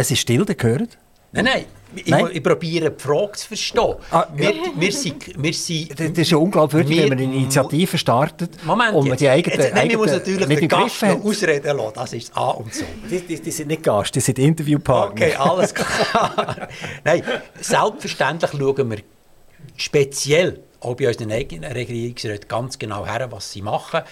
Es 0.00 0.10
ist 0.10 0.20
still, 0.20 0.46
der 0.46 0.54
gehört. 0.54 0.96
Nein, 1.32 1.44
nein. 1.44 1.64
Ich, 1.94 2.06
Nein? 2.06 2.28
ich 2.32 2.42
probiere 2.42 2.90
die 2.92 3.02
Frage 3.02 3.32
zu 3.32 3.48
verstehen. 3.48 3.96
Ah, 4.12 4.24
wir, 4.32 4.54
wir 4.76 4.92
sind, 4.92 5.42
wir 5.42 5.52
sind, 5.52 5.98
das 5.98 6.06
ist 6.06 6.30
ja 6.30 6.36
unglaubwürdig, 6.36 6.98
wenn 6.98 7.08
man 7.08 7.18
eine 7.18 7.34
Initiative 7.34 7.98
startet 7.98 8.64
Moment, 8.64 8.94
und 8.94 9.08
man 9.08 9.18
die 9.18 9.28
eigene, 9.28 9.56
jetzt, 9.56 9.74
eigene 9.74 9.98
muss 9.98 10.12
natürlich 10.12 10.46
nicht 10.46 10.62
den 10.62 10.68
Gast 10.68 11.02
noch 11.02 11.24
ausreden 11.24 11.76
lassen. 11.76 11.92
Das 11.96 12.12
ist 12.12 12.36
A 12.36 12.50
und 12.50 12.72
so. 12.72 12.84
Die, 13.10 13.20
die, 13.20 13.40
die, 13.40 13.50
sind 13.50 13.66
nicht 13.66 13.82
Gast, 13.82 14.14
die 14.14 14.20
sind 14.20 14.38
Interviewpartner. 14.38 15.26
Okay, 15.26 15.34
alles 15.34 15.74
klar. 15.74 16.68
Nein, 17.04 17.24
selbstverständlich 17.60 18.52
schauen 18.52 18.90
wir 18.90 18.98
speziell 19.76 20.60
auch 20.78 20.94
bei 20.94 21.08
unseren 21.08 21.32
eigenen 21.32 21.72
Regierungsräten 21.72 22.46
ganz 22.46 22.78
genau 22.78 23.04
her, 23.04 23.26
was 23.32 23.50
sie 23.50 23.62
machen. 23.62 24.02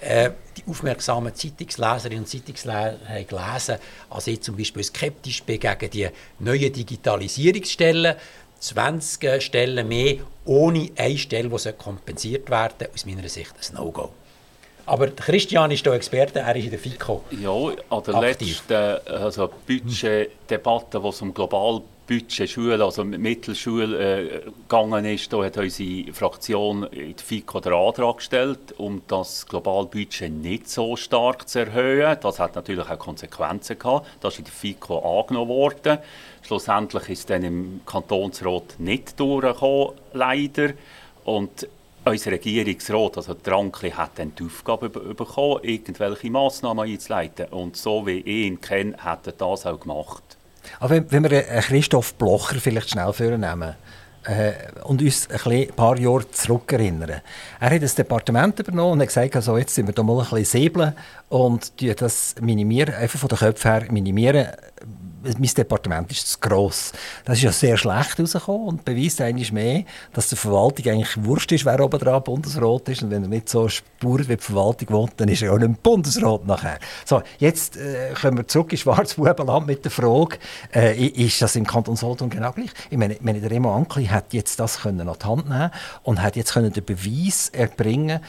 Äh, 0.00 0.30
die 0.56 0.62
aufmerksamen 0.68 1.34
Zeitungsleserinnen 1.34 2.24
und 2.24 2.28
Zeitungsleser 2.28 2.98
haben 3.08 3.26
gelesen, 3.26 3.76
als 4.10 4.26
ich 4.26 4.40
zum 4.42 4.56
Beispiel 4.56 4.84
skeptisch 4.84 5.42
bin 5.42 5.60
gegen 5.60 5.90
die 5.90 6.08
neuen 6.38 6.72
Digitalisierungsstellen. 6.72 8.16
20 8.58 9.42
Stellen 9.42 9.86
mehr, 9.86 10.16
ohne 10.44 10.90
eine 10.96 11.18
Stelle, 11.18 11.48
die 11.48 11.72
kompensiert 11.72 12.50
werden 12.50 12.88
aus 12.92 13.04
meiner 13.04 13.28
Sicht 13.28 13.52
ein 13.52 13.74
No-Go. 13.74 14.10
Aber 14.86 15.08
Christian 15.08 15.70
ist 15.72 15.82
hier 15.82 15.92
Experte, 15.92 16.40
er 16.40 16.54
ist 16.54 16.64
in 16.64 16.70
der 16.70 16.78
FICO. 16.78 17.24
Ja, 17.30 17.50
an 17.50 18.02
der 18.06 18.14
aktiv. 18.14 18.62
letzten 18.68 19.12
also 19.12 19.50
Budgetdebatte, 19.66 21.02
wo 21.02 21.08
es 21.08 21.20
um 21.20 21.34
global 21.34 21.82
Budget 22.06 22.48
Schule, 22.48 22.84
also 22.84 23.04
Mittelschule 23.04 23.98
äh, 23.98 24.40
gegangen 24.68 25.04
ist, 25.04 25.32
da 25.32 25.44
hat 25.44 25.56
unsere 25.56 26.12
Fraktion 26.12 26.84
in 26.84 27.16
der 27.16 27.24
FICO 27.24 27.60
den 27.60 27.72
Antrag 27.72 28.18
gestellt, 28.18 28.74
um 28.78 29.02
das 29.08 29.46
globale 29.46 29.86
Budget 29.86 30.30
nicht 30.32 30.70
so 30.70 30.94
stark 30.96 31.48
zu 31.48 31.60
erhöhen. 31.60 32.16
Das 32.20 32.38
hat 32.38 32.54
natürlich 32.54 32.88
auch 32.88 32.98
Konsequenzen 32.98 33.78
gehabt. 33.78 34.06
Das 34.20 34.34
ist 34.34 34.38
in 34.38 34.44
der 34.44 34.52
FICO 34.52 35.20
angenommen 35.20 35.48
worden. 35.48 35.98
Schlussendlich 36.42 37.08
ist 37.08 37.28
dann 37.28 37.42
im 37.42 37.80
Kantonsrat 37.84 38.76
nicht 38.78 39.18
durchgekommen, 39.18 39.94
leider. 40.12 40.74
Und 41.24 41.66
unser 42.04 42.30
Regierungsrat, 42.30 43.16
also 43.16 43.34
Drankli, 43.34 43.90
hat 43.90 44.12
dann 44.20 44.32
die 44.36 44.44
Aufgabe 44.44 44.90
bekommen, 44.90 45.58
irgendwelche 45.62 46.30
Massnahmen 46.30 46.88
einzuleiten. 46.88 47.46
Und 47.46 47.76
so 47.76 48.06
wie 48.06 48.20
ich 48.20 48.26
ihn 48.26 48.60
kenne, 48.60 48.96
hat 48.98 49.26
er 49.26 49.32
das 49.32 49.66
auch 49.66 49.80
gemacht. 49.80 50.35
Aber 50.80 50.90
wenn, 50.90 51.10
wenn 51.10 51.30
wir 51.30 51.42
Christoph 51.42 52.14
Blocher 52.14 52.56
vielleicht 52.56 52.90
schnell 52.90 53.12
vornehmen 53.12 53.74
äh, 54.26 54.52
und 54.84 55.02
uns 55.02 55.28
ein, 55.30 55.68
paar 55.68 55.98
Jahre 55.98 56.28
zurückerinnern. 56.30 57.20
Er 57.60 57.70
hat 57.70 57.82
das 57.82 57.94
Departement 57.94 58.58
übernommen 58.58 58.94
und 58.94 59.00
hat 59.00 59.08
gesagt, 59.08 59.36
also 59.36 59.56
jetzt 59.56 59.74
sind 59.74 59.86
wir 59.86 59.94
da 59.94 60.02
mal 60.02 60.18
ein 60.18 60.28
bisschen 60.28 60.44
säbeln 60.44 60.92
und 61.28 61.72
das 62.00 62.34
minimieren, 62.40 62.94
einfach 62.94 63.18
von 63.18 63.28
den 63.28 63.38
Köpfen 63.38 63.70
her 63.70 63.84
minimieren, 63.90 64.48
mein 65.38 65.50
Departement 65.50 66.10
ist 66.10 66.28
zu 66.28 66.38
gross. 66.40 66.92
Das 67.24 67.38
ist 67.38 67.44
ja 67.44 67.52
sehr 67.52 67.76
schlecht 67.76 68.18
herausgekommen 68.18 68.68
und 68.68 68.84
beweist 68.84 69.20
eigentlich 69.20 69.52
mehr, 69.52 69.84
dass 70.12 70.28
der 70.28 70.38
Verwaltung 70.38 70.86
eigentlich 70.92 71.24
wurscht 71.24 71.52
ist, 71.52 71.64
wer 71.64 71.80
oben 71.80 71.98
dran 71.98 72.22
Bundesrat 72.22 72.88
ist. 72.88 73.02
Und 73.02 73.10
wenn 73.10 73.22
er 73.22 73.28
nicht 73.28 73.48
so 73.48 73.68
spurt, 73.68 74.28
wie 74.28 74.36
die 74.36 74.42
Verwaltung 74.42 74.90
wohnt, 74.90 75.12
dann 75.16 75.28
ist 75.28 75.42
er 75.42 75.52
auch 75.52 75.58
nicht 75.58 75.82
Bundesrat 75.82 76.46
nachher. 76.46 76.78
So, 77.04 77.22
jetzt 77.38 77.76
äh, 77.76 78.14
kommen 78.20 78.38
wir 78.38 78.46
zurück 78.46 78.72
in 78.72 78.78
Schwarzbubenland 78.78 79.66
mit 79.66 79.84
der 79.84 79.90
Frage, 79.90 80.38
äh, 80.74 80.96
ist 81.06 81.42
das 81.42 81.56
im 81.56 81.66
Kanton 81.66 81.96
Solothurn 81.96 82.30
genau 82.30 82.52
gleich? 82.52 82.70
Ich 82.90 82.98
meine, 82.98 83.16
meine 83.20 83.40
der 83.40 83.50
Remo 83.50 83.74
Ankli 83.74 84.06
hat 84.06 84.32
jetzt 84.32 84.60
das 84.60 84.80
können 84.80 85.08
an 85.08 85.16
die 85.20 85.26
Hand 85.26 85.48
nehmen 85.48 85.70
und 86.02 86.22
hat 86.22 86.36
jetzt 86.36 86.52
können 86.52 86.72
den 86.72 86.84
Beweis 86.84 87.50
erbringen, 87.50 88.20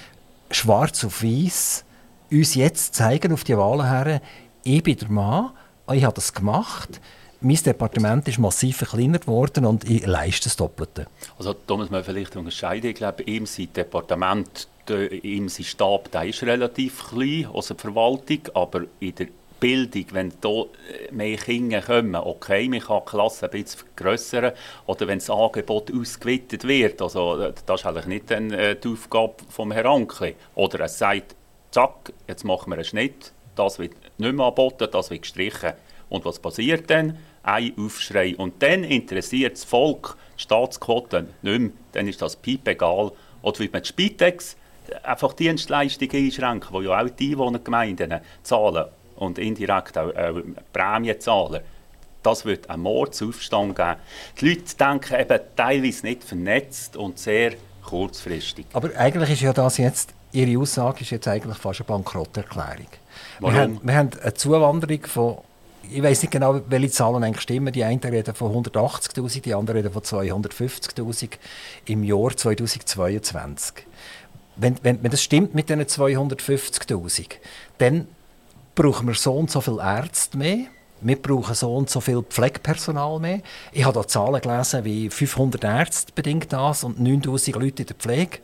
schwarz 0.52 1.04
auf 1.04 1.24
weiß, 1.24 1.84
uns 2.32 2.56
jetzt 2.56 2.95
zeigen 2.95 3.34
auf 3.34 3.43
die 3.43 3.58
Wahlen 3.58 3.88
her, 3.88 4.22
ich 4.64 4.84
bin 4.84 4.98
der 4.98 5.10
Mann, 5.10 5.52
ich 5.94 6.04
habe 6.04 6.16
das 6.16 6.34
gemacht. 6.34 7.00
Mein 7.40 7.56
Departement 7.56 8.28
ist 8.28 8.40
massiv 8.40 8.78
verkleinert 8.78 9.28
worden 9.28 9.66
und 9.66 9.88
ich 9.88 10.06
leiste 10.06 10.46
das 10.46 10.56
Doppelte. 10.56 11.06
Also 11.38 11.54
da 11.54 11.78
muss 11.78 11.92
man 11.92 12.04
vielleicht 12.04 12.36
unterscheiden. 12.36 12.90
Ich 12.90 12.96
glaube, 12.96 13.24
ihm 13.24 13.46
sein 13.46 13.72
Departement, 13.74 14.68
ihm 14.90 15.48
sein 15.48 15.66
Stab, 15.66 16.12
der 16.12 16.24
ist 16.24 16.42
relativ 16.44 17.10
klein, 17.10 17.48
also 17.54 17.76
die 17.76 17.82
Verwaltung, 17.82 18.40
aber 18.56 18.82
in 19.00 19.14
der 19.16 19.28
Bildung, 19.60 20.06
wenn 20.12 20.34
da 20.42 20.64
mehr 21.12 21.38
Kinder 21.38 21.82
kommen, 21.82 22.16
okay, 22.16 22.70
man 22.70 22.80
kann 22.80 23.02
die 23.06 23.10
Klasse 23.10 23.46
ein 23.46 23.52
bisschen 23.52 23.80
vergrößern 23.96 24.52
oder 24.86 25.08
wenn 25.08 25.20
das 25.20 25.30
Angebot 25.30 25.92
ausgeweitet 25.94 26.64
wird, 26.64 27.02
also 27.02 27.52
das 27.66 27.82
ist 27.82 27.86
eigentlich 27.86 28.06
nicht 28.06 28.32
äh, 28.32 28.76
die 28.76 28.88
Aufgabe 28.88 29.36
vom 29.50 29.72
Herrn 29.72 29.88
Ankli. 29.88 30.36
Oder 30.56 30.82
er 30.82 30.90
sagt, 30.90 31.36
zack, 31.72 32.14
jetzt 32.28 32.44
machen 32.44 32.70
wir 32.72 32.76
einen 32.76 32.86
Schnitt, 32.86 33.32
das 33.58 33.80
wird 33.80 33.93
nicht 34.18 34.34
mehr 34.34 34.45
angeboten, 34.45 34.88
das 34.91 35.10
wird 35.10 35.24
gestrichen. 35.24 35.74
Und 36.10 36.26
was 36.26 36.39
passiert 36.39 36.89
dann? 36.89 37.18
Ein 37.43 37.74
Aufschrei. 37.78 38.36
Und 38.38 38.62
dann 38.62 38.84
interessiert 38.84 39.53
das 39.53 39.64
Volk 39.64 40.18
die 40.38 40.43
Staatsquoten 40.43 41.28
nicht 41.41 41.60
mehr. 41.60 41.72
Dann 41.93 42.08
ist 42.08 42.22
das 42.22 42.36
piepegal. 42.36 43.12
Oder 43.41 43.60
wie 43.60 43.70
man 43.70 43.82
die 43.82 43.88
Spitex 43.88 44.55
einfach 45.03 45.34
Dienstleistungen 45.34 46.16
einschränken, 46.16 46.80
die 46.80 46.86
ja 46.86 47.01
auch 47.01 47.10
die 47.10 47.32
Einwohnergemeinden 47.32 48.22
zahlen 48.43 48.86
und 49.18 49.39
indirekt 49.39 49.97
auch 49.97 50.10
äh, 50.10 50.34
Prämien 50.72 51.20
zahlen. 51.20 51.62
Das 52.24 52.45
wird 52.45 52.70
einen 52.70 52.84
Mordsaufstand 52.84 53.76
geben. 53.76 53.95
Die 54.39 54.49
Leute 54.49 54.76
denken 54.76 55.20
eben 55.20 55.39
teilweise 55.55 56.05
nicht 56.05 56.24
vernetzt 56.24 56.97
und 56.97 57.20
sehr 57.20 57.53
kurzfristig. 57.84 58.66
Aber 58.74 58.89
eigentlich 58.97 59.32
ist 59.32 59.41
ja 59.41 59.53
das 59.53 59.78
jetzt, 59.78 60.14
Ihre 60.34 60.60
Aussage 60.60 61.01
ist 61.01 61.12
jetzt 61.12 61.28
eigentlich 61.28 61.58
fast 61.58 61.80
eine 61.80 61.88
Bankrotterklärung. 61.88 62.88
Wir 63.40 63.54
haben, 63.54 63.80
wir 63.84 63.96
haben 63.96 64.10
eine 64.22 64.34
Zuwanderung 64.34 65.06
von 65.06 65.38
ich 65.90 66.04
weiß 66.04 66.22
nicht 66.22 66.32
genau, 66.32 66.60
welche 66.68 66.90
Zahlen 66.92 67.24
eigentlich 67.24 67.42
stimmen. 67.42 67.72
Die 67.72 67.84
einen 67.84 68.00
reden 68.00 68.36
von 68.36 68.52
180.000, 68.52 69.42
die 69.42 69.54
anderen 69.54 69.78
reden 69.78 69.94
von 69.94 70.02
250.000 70.02 71.30
im 71.86 72.04
Jahr 72.04 72.36
2022. 72.36 73.86
Wenn, 74.58 74.76
wenn, 74.82 75.02
wenn 75.04 75.12
das 75.12 75.22
stimmt 75.22 75.56
mit 75.56 75.70
diesen 75.70 75.84
250.000, 75.84 77.36
dann 77.78 78.08
brauchen 78.76 79.08
wir 79.08 79.16
so 79.16 79.34
und 79.34 79.52
so 79.52 79.62
viele 79.62 79.82
Ärzte 79.82 80.38
mehr. 80.38 80.66
Wir 81.00 81.22
brauchen 81.22 81.54
so 81.54 81.76
und 81.76 81.90
so 81.90 82.02
viel 82.02 82.24
Pflegepersonal 82.24 83.20
mehr. 83.20 83.42
Ich 83.72 83.86
habe 83.86 83.94
da 83.94 84.08
Zahlen 84.08 84.42
gelesen, 84.42 84.84
wie 84.84 85.10
500 85.10 85.64
Ärzte 85.64 86.12
bedingt 86.14 86.52
das 86.52 86.84
und 86.84 87.00
9000 87.00 87.56
Leute 87.56 87.84
in 87.84 87.88
der 87.88 87.96
Pflege. 87.96 88.40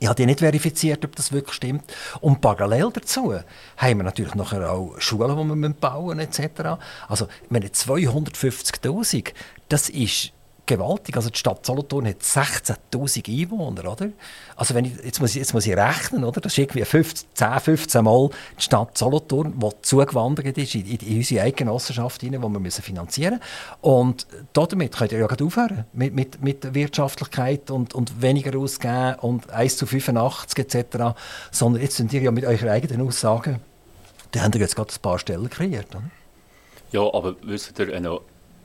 Ich 0.00 0.06
habe 0.06 0.26
nicht 0.26 0.38
verifiziert, 0.38 1.04
ob 1.04 1.16
das 1.16 1.32
wirklich 1.32 1.54
stimmt. 1.54 1.82
Und 2.20 2.40
parallel 2.40 2.90
dazu 2.92 3.34
haben 3.76 3.96
wir 3.98 4.04
natürlich 4.04 4.34
nachher 4.36 4.70
auch 4.70 4.94
Schulen, 4.98 5.48
die 5.48 5.56
wir 5.56 5.70
bauen 5.70 6.20
etc. 6.20 6.78
Also, 7.08 7.26
ich 7.42 7.50
meine, 7.50 7.66
250'000, 7.66 9.32
das 9.68 9.88
ist 9.88 10.32
gewaltig. 10.68 11.16
Also 11.16 11.30
die 11.30 11.38
Stadt 11.38 11.66
Solothurn 11.66 12.06
hat 12.06 12.20
16'000 12.20 13.28
Einwohner, 13.28 13.92
oder? 13.92 14.10
Also 14.54 14.74
wenn 14.74 14.84
ich, 14.84 14.92
jetzt, 15.04 15.20
muss 15.20 15.30
ich, 15.30 15.36
jetzt 15.36 15.54
muss 15.54 15.66
ich 15.66 15.76
rechnen, 15.76 16.24
oder? 16.24 16.40
Das 16.40 16.52
ist 16.52 16.58
irgendwie 16.58 16.84
15, 16.84 17.28
10, 17.34 17.60
15 17.60 18.04
Mal 18.04 18.30
die 18.56 18.62
Stadt 18.62 18.96
Solothurn, 18.96 19.58
die 19.58 19.68
zugewandert 19.82 20.56
ist 20.56 20.74
in, 20.76 20.86
in, 20.86 21.16
unsere 21.16 21.42
Eigenossenschaft 21.42 22.22
rein, 22.22 22.32
die 22.32 22.38
wir 22.38 22.48
müssen 22.48 22.82
finanzieren 22.82 23.40
müssen. 23.40 23.80
Und 23.80 24.26
damit 24.52 24.96
könnt 24.96 25.12
ihr 25.12 25.18
ja 25.18 25.26
gerade 25.26 25.44
aufhören, 25.44 25.84
mit, 25.92 26.14
mit, 26.14 26.42
mit 26.42 26.74
Wirtschaftlichkeit 26.74 27.70
und, 27.70 27.94
und 27.94 28.22
weniger 28.22 28.56
ausgeben 28.56 29.16
und 29.20 29.50
1 29.50 29.76
zu 29.76 29.86
85 29.86 30.58
etc., 30.58 31.18
sondern 31.50 31.82
jetzt 31.82 31.96
sind 31.96 32.12
ihr 32.12 32.20
ja 32.20 32.30
mit 32.30 32.44
euren 32.44 32.68
eigenen 32.68 33.06
Aussagen, 33.06 33.60
da 34.32 34.42
habt 34.42 34.54
ihr 34.54 34.60
jetzt 34.60 34.76
gerade 34.76 34.92
ein 34.92 35.02
paar 35.02 35.18
Stellen 35.18 35.48
kreiert, 35.48 35.94
oder? 35.94 36.04
Ja, 36.90 37.02
aber 37.12 37.36
wisst 37.42 37.78
ihr, 37.78 37.94
eine 37.94 38.18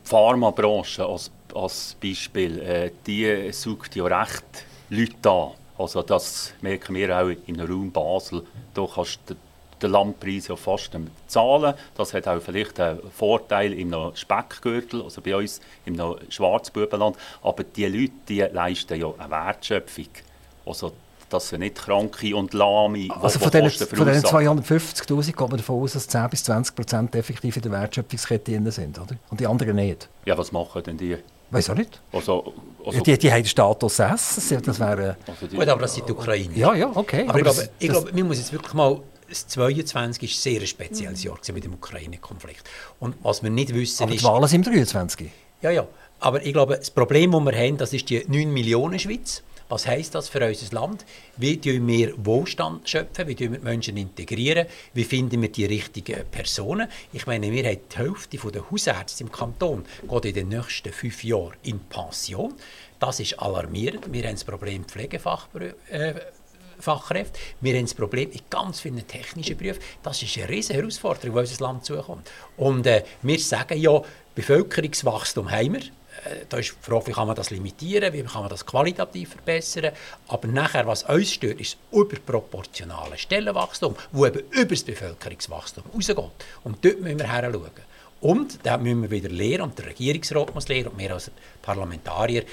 Pharmabranche 0.04 1.06
als, 1.06 1.32
als 1.56 1.96
Beispiel, 2.02 2.60
äh, 2.60 2.92
die 3.06 3.52
sucht 3.52 3.96
ja 3.96 4.06
recht 4.06 4.66
Leute 4.90 5.30
an. 5.30 5.52
Also 5.78 6.02
das 6.02 6.54
merken 6.62 6.96
wir 6.96 7.18
auch 7.18 7.30
im 7.48 7.60
Raum 7.60 7.92
Basel. 7.92 8.44
Da 8.74 8.88
kannst 8.94 9.20
du 9.28 9.36
den 9.82 9.92
Landpreis 9.92 10.48
ja 10.48 10.56
fast 10.56 10.92
zahlen. 11.28 11.74
Das 11.96 12.14
hat 12.14 12.28
auch 12.28 12.42
vielleicht 12.42 12.80
einen 12.80 13.00
Vorteil 13.12 13.74
im 13.74 13.94
Speckgürtel, 14.14 15.02
also 15.02 15.22
bei 15.22 15.36
uns 15.36 15.62
im 15.86 16.00
Schwarzbubenland. 16.30 17.18
Aber 17.42 17.64
die 17.64 17.86
Leute 17.86 18.14
die 18.28 18.42
leisten 18.42 19.00
ja 19.00 19.12
eine 19.18 19.30
Wertschöpfung. 19.30 20.08
Also 20.66 20.94
das 21.30 21.50
sind 21.50 21.62
nicht 21.62 21.76
Kranke 21.76 22.36
und 22.36 22.54
Lahme, 22.54 23.08
Also 23.20 23.40
von 23.40 23.50
diesen, 23.50 23.88
von 23.88 24.08
diesen 24.08 24.24
250'000 24.24 25.26
geht 25.26 25.40
man 25.40 25.58
davon 25.58 25.82
aus, 25.82 25.94
dass 25.94 26.08
10 26.08 26.30
bis 26.30 26.44
20 26.44 26.76
Prozent 26.76 27.16
effektiv 27.16 27.56
in 27.56 27.64
der 27.64 27.72
Wertschöpfungskette 27.72 28.72
sind, 28.72 29.00
oder? 29.00 29.16
Und 29.32 29.40
die 29.40 29.48
anderen 29.48 29.76
nicht? 29.76 30.10
Ja, 30.26 30.38
was 30.38 30.52
machen 30.52 30.84
denn 30.84 30.98
die? 30.98 31.18
Weiß 31.54 31.70
auch 31.70 31.76
nicht. 31.76 32.02
Also, 32.12 32.54
also 32.84 33.00
die, 33.02 33.16
die 33.16 33.32
haben 33.32 33.44
den 33.44 33.46
Status 33.46 34.00
S, 34.00 34.54
das 34.64 34.80
wäre... 34.80 35.18
Also 35.28 35.48
Gut, 35.56 35.68
aber 35.68 35.82
das 35.82 35.94
sind 35.94 36.10
die 36.10 36.14
Ukrainer. 36.14 36.58
Ja, 36.58 36.74
ja, 36.74 36.92
okay. 36.96 37.26
Aber, 37.28 37.40
aber 37.40 37.40
ich, 37.40 37.44
glaube, 37.44 37.70
ich 37.78 37.90
glaube, 37.90 38.12
man 38.12 38.28
muss 38.28 38.38
jetzt 38.40 38.52
wirklich 38.52 38.74
mal... 38.74 39.00
Das 39.30 39.48
22 39.48 40.32
ist 40.32 40.42
sehr 40.42 40.60
ein 40.60 40.68
spezielles 40.68 41.24
Jahr 41.24 41.38
mit 41.54 41.64
dem 41.64 41.74
Ukraine-Konflikt. 41.76 42.64
Und 43.00 43.16
was 43.22 43.44
wir 43.44 43.52
nicht 43.52 43.74
wissen 43.74 44.04
aber 44.04 44.14
ist... 44.14 44.22
die 44.22 44.26
Wahlen 44.26 44.48
sind 44.48 44.66
im 44.68 44.74
23. 44.74 45.30
Ja, 45.62 45.70
ja. 45.70 45.88
Aber 46.20 46.44
ich 46.44 46.54
glaube, 46.54 46.78
das 46.78 46.90
Problem, 46.90 47.32
das 47.32 47.46
wir 47.46 47.56
haben, 47.56 47.78
das 47.78 47.94
ist 47.94 48.10
die 48.10 48.26
9 48.28 48.52
Millionen 48.52 48.98
Schweiz. 48.98 49.44
Was 49.74 49.88
heisst 49.88 50.14
das 50.14 50.30
für 50.30 50.48
unser 50.48 50.76
Land? 50.76 51.04
Wie 51.36 51.58
schöpfen 51.58 51.88
wir 51.88 52.14
Wohlstand 52.24 52.88
schöpfen? 52.88 53.28
Wie 53.28 53.36
wir 53.40 53.50
die 53.50 53.50
Menschen 53.50 53.98
integrieren? 53.98 54.68
Wie 54.94 55.04
finden 55.04 55.42
wir 55.42 55.52
die 55.52 55.66
richtigen 55.66 56.24
Personen? 56.30 56.88
Ich 57.12 57.26
meine, 57.26 57.52
wir 57.52 57.64
haben 57.68 57.80
die 57.92 57.98
Hälfte 57.98 58.38
der 58.38 58.70
Hausärzte 58.70 59.24
im 59.24 59.32
Kanton 59.32 59.84
geht 60.08 60.26
in 60.26 60.34
den 60.36 60.50
nächsten 60.50 60.94
fünf 60.94 61.24
Jahren 61.24 61.56
in 61.64 61.80
Pension. 61.80 62.54
Das 63.00 63.20
ist 63.20 63.40
alarmierend. 63.40 64.14
Wir 64.14 64.26
haben 64.26 64.36
das 64.36 64.44
Problem 64.44 64.86
Pflegefachberufe. 64.86 65.76
Äh. 65.90 66.14
Wir 67.62 67.76
haben 67.76 67.86
das 67.86 67.96
Problem 67.96 68.30
in 68.30 68.42
ganz 68.52 68.80
vielen 68.80 69.08
technischen 69.08 69.58
Berufen. 69.58 69.82
Das 70.04 70.22
ist 70.22 70.38
eine 70.38 70.50
riesige 70.50 70.78
Herausforderung, 70.78 71.34
die 71.34 71.40
unser 71.40 71.64
Land 71.64 71.86
zukommt. 71.86 72.30
Und 72.58 72.86
äh, 72.86 73.04
wir 73.24 73.40
sagen 73.40 73.80
ja, 73.80 74.04
Bevölkerungswachstum 74.36 75.50
haben 75.50 75.74
wir. 75.74 75.82
Äh, 76.26 76.46
da 76.50 76.58
ist 76.58 76.72
die 76.72 76.86
Frage, 76.86 77.08
wie 77.08 77.12
kann 77.12 77.28
man 77.28 77.36
das 77.36 77.50
limitieren, 77.50 78.14
wie 78.14 78.24
kann 78.24 78.42
man 78.42 78.50
das 78.50 78.66
qualitativ 78.66 79.32
verbessern. 79.32 79.92
Aber 80.28 80.48
nachher, 80.48 80.88
was 80.88 81.04
uns 81.04 81.32
stört, 81.32 81.60
ist 81.60 81.78
das 81.92 82.00
überproportionale 82.00 83.18
Stellenwachstum, 83.18 83.96
das 84.12 84.28
eben 84.28 84.40
über 84.52 84.70
das 84.70 84.84
Bevölkerungswachstum 84.84 85.84
rausgeht. 85.94 86.18
Und 86.64 86.86
dort 86.86 87.02
müssen 87.02 87.20
wir 87.20 87.32
hinschauen. 87.32 87.72
Und 88.22 88.60
da 88.64 88.78
müssen 88.78 89.02
wir 89.02 89.12
wieder 89.12 89.30
lernen, 89.30 89.64
und 89.64 89.78
der 89.78 89.88
Regierungsrat 89.88 90.54
muss 90.56 90.70
lernen, 90.70 90.88
und 90.88 90.98
wir 90.98 91.14
als 91.14 91.30
Parlamentarier, 91.62 92.46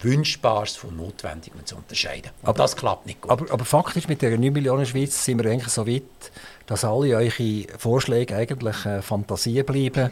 Wünschbares 0.00 0.76
von 0.76 0.96
Notwendigem 0.96 1.66
zu 1.66 1.76
unterscheiden. 1.76 2.30
Und 2.42 2.48
aber, 2.48 2.58
das 2.58 2.76
klappt 2.76 3.06
nicht 3.06 3.20
gut. 3.20 3.30
Aber, 3.30 3.50
aber 3.52 3.64
faktisch 3.64 4.08
mit 4.08 4.22
der 4.22 4.38
9 4.38 4.52
Millionen 4.52 4.86
Schweiz 4.86 5.24
sind 5.24 5.42
wir 5.42 5.50
eigentlich 5.50 5.72
so 5.72 5.86
weit, 5.86 6.02
dass 6.66 6.84
alle 6.84 7.16
eure 7.16 7.66
Vorschläge 7.78 8.36
eigentlich 8.36 8.86
äh, 8.86 9.02
Fantasien 9.02 9.66
bleiben. 9.66 10.10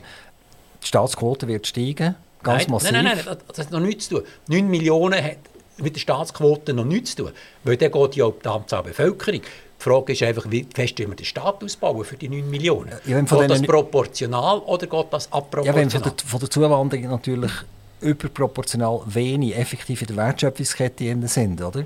Die 0.82 0.86
Staatsquote 0.86 1.48
wird 1.48 1.66
steigen. 1.66 2.14
Ganz 2.42 2.62
nein, 2.62 2.70
massiv. 2.70 2.92
Nein, 2.92 3.04
nein, 3.04 3.18
nein, 3.24 3.36
das 3.46 3.58
hat 3.58 3.70
noch 3.70 3.80
nichts 3.80 4.08
zu 4.08 4.16
tun. 4.16 4.26
9 4.48 4.68
Millionen 4.68 5.22
hat 5.22 5.38
mit 5.78 5.94
der 5.94 6.00
Staatsquote 6.00 6.72
noch 6.72 6.84
nichts 6.84 7.14
zu 7.14 7.24
tun. 7.24 7.32
Weil 7.64 7.76
dann 7.76 7.92
geht 7.92 8.16
ja 8.16 8.30
die 8.30 8.48
Anzahl 8.48 8.82
Bevölkerung. 8.82 9.40
Die 9.40 9.82
Frage 9.82 10.12
ist 10.12 10.22
einfach, 10.22 10.50
wie 10.50 10.66
fest 10.74 10.98
wir 10.98 11.08
den 11.08 11.24
Staat 11.24 11.64
ausbauen 11.64 12.04
für 12.04 12.16
die 12.16 12.28
9 12.28 12.48
Millionen. 12.48 12.92
Ja, 13.06 13.20
geht 13.20 13.50
das 13.50 13.62
proportional 13.62 14.58
oder 14.58 14.86
geht 14.86 15.06
das 15.10 15.32
abproportional? 15.32 15.66
Ja, 15.66 15.74
wenn 15.74 15.90
von 15.90 16.02
der, 16.02 16.12
von 16.26 16.40
der 16.40 16.50
Zuwanderung 16.50 17.08
natürlich 17.08 17.52
überproportional 18.00 19.02
wenig 19.06 19.56
effektiv 19.56 20.02
in 20.02 20.08
der 20.08 20.16
Wertschöpfungskette 20.16 21.16
sind, 21.28 21.62
oder? 21.62 21.84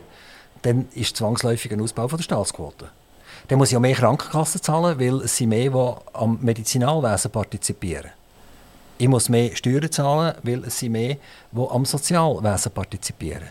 dann 0.64 0.88
ist 0.94 1.16
zwangsläufig 1.16 1.72
ein 1.72 1.80
Ausbau 1.80 2.08
von 2.08 2.16
der 2.16 2.24
Staatsquote. 2.24 2.88
Dann 3.48 3.58
muss 3.58 3.70
ich 3.70 3.76
auch 3.76 3.80
mehr 3.80 3.94
Krankenkassen 3.94 4.62
zahlen, 4.62 4.98
weil 4.98 5.16
es 5.16 5.36
sind 5.36 5.50
mehr, 5.50 5.70
die 5.70 5.94
am 6.14 6.38
Medizinalwesen 6.40 7.30
partizipieren 7.30 8.10
ich 8.98 9.08
muss 9.08 9.28
mehr 9.28 9.54
Steuern 9.56 9.90
zahlen, 9.90 10.34
weil 10.42 10.64
es 10.64 10.78
sind 10.78 10.92
mehr, 10.92 11.16
die 11.52 11.68
am 11.68 11.84
Sozialwesen 11.84 12.72
partizipieren. 12.72 13.48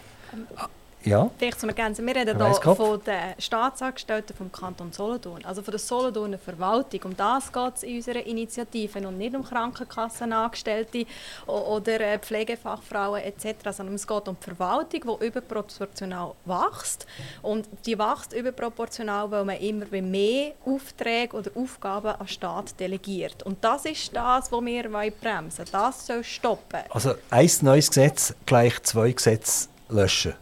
Ja. 1.06 1.30
Vielleicht 1.38 1.60
zum 1.60 1.70
Ergänzen. 1.70 2.06
Wir 2.06 2.16
reden 2.16 2.38
hier 2.38 2.76
von 2.76 3.04
den 3.04 3.36
Staatsangestellten 3.38 4.36
vom 4.36 4.52
Kanton 4.52 4.92
Solothurn, 4.94 5.44
also 5.44 5.62
von 5.62 5.72
der 5.72 5.80
Solothurner 5.80 6.38
Verwaltung. 6.38 7.02
Um 7.04 7.18
das 7.18 7.52
geht 7.52 7.76
es 7.76 7.84
in 7.84 7.98
unserer 7.98 8.26
Initiative 8.26 9.06
und 9.08 9.18
nicht 9.18 9.36
um 9.36 9.44
Krankenkassenangestellte 9.44 11.06
oder 11.46 12.00
äh, 12.00 12.20
Pflegefachfrauen 12.20 13.22
etc., 13.22 13.72
sondern 13.72 13.96
es 13.96 14.08
geht 14.08 14.28
um 14.28 14.38
die 14.40 14.44
Verwaltung, 14.44 15.18
die 15.20 15.26
überproportional 15.28 16.34
wächst. 16.46 17.06
Und 17.42 17.68
die 17.86 17.98
wächst 17.98 18.34
überproportional, 18.34 19.30
weil 19.32 19.46
man 19.46 19.58
immer 19.58 19.86
mehr 20.02 20.54
Aufträge 20.66 21.36
oder 21.36 21.52
Aufgaben 21.56 22.08
an 22.08 22.20
den 22.20 22.28
Staat 22.28 22.80
delegiert. 22.80 23.44
Und 23.44 23.64
das 23.64 23.86
ist 23.86 24.16
das, 24.16 24.52
was 24.52 24.66
wir 24.66 24.84
bremsen 24.84 25.60
wollen. 25.60 25.68
Das 25.72 26.08
soll 26.08 26.24
stoppen. 26.24 26.82
Also 26.90 27.16
ein 27.30 27.50
neues 27.62 27.90
Gesetz 27.90 28.34
gleich 28.46 28.82
zwei 28.84 29.12
Gesetze 29.12 29.68
löschen. 29.90 30.36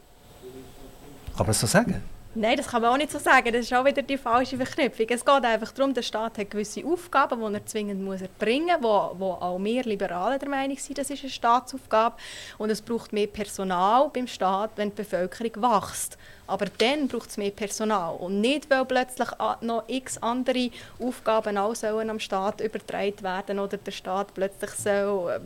Kann 1.42 1.48
man 1.48 1.54
so 1.56 1.66
sagen? 1.66 2.04
Nein, 2.36 2.56
das 2.56 2.68
kann 2.68 2.84
man 2.84 2.92
auch 2.92 2.98
nicht 2.98 3.12
so 3.12 3.18
sagen. 3.18 3.52
Das 3.52 3.62
ist 3.62 3.74
auch 3.74 3.84
wieder 3.84 4.04
die 4.04 4.16
falsche 4.16 4.56
Verknüpfung. 4.56 5.08
Es 5.10 5.26
geht 5.26 5.44
einfach 5.44 5.72
darum, 5.72 5.92
der 5.92 6.04
Staat 6.04 6.38
hat 6.38 6.52
gewisse 6.52 6.86
Aufgaben, 6.86 7.40
die 7.40 7.54
er 7.56 7.66
zwingend 7.66 8.04
muss 8.04 8.22
erbringen 8.22 8.80
muss, 8.80 8.84
wo, 8.84 9.16
wo 9.18 9.32
auch 9.32 9.58
wir 9.60 9.84
Liberalen 9.84 10.38
der 10.38 10.48
Meinung 10.48 10.78
sind, 10.78 11.00
das 11.00 11.10
ist 11.10 11.24
eine 11.24 11.32
Staatsaufgabe. 11.32 12.16
Und 12.60 12.70
es 12.70 12.80
braucht 12.80 13.12
mehr 13.12 13.26
Personal 13.26 14.10
beim 14.14 14.28
Staat, 14.28 14.70
wenn 14.76 14.90
die 14.90 14.96
Bevölkerung 14.98 15.52
wächst. 15.64 16.20
Aber 16.46 16.68
dann 16.78 17.08
braucht 17.08 17.32
es 17.32 17.38
mehr 17.38 17.52
Personal. 17.52 18.16
Und 18.16 18.40
nicht, 18.40 18.70
weil 18.70 18.86
plötzlich 18.86 19.30
noch 19.62 19.84
x 19.88 20.18
andere 20.20 20.70
Aufgaben 21.00 21.58
auch 21.58 21.74
sollen 21.76 22.10
am 22.10 22.20
Staat 22.20 22.62
übertragen 22.62 23.24
werden 23.24 23.58
oder 23.58 23.78
der 23.78 23.92
Staat 23.92 24.34
plötzlich 24.34 24.72
soll, 24.72 25.32
äh, 25.32 25.40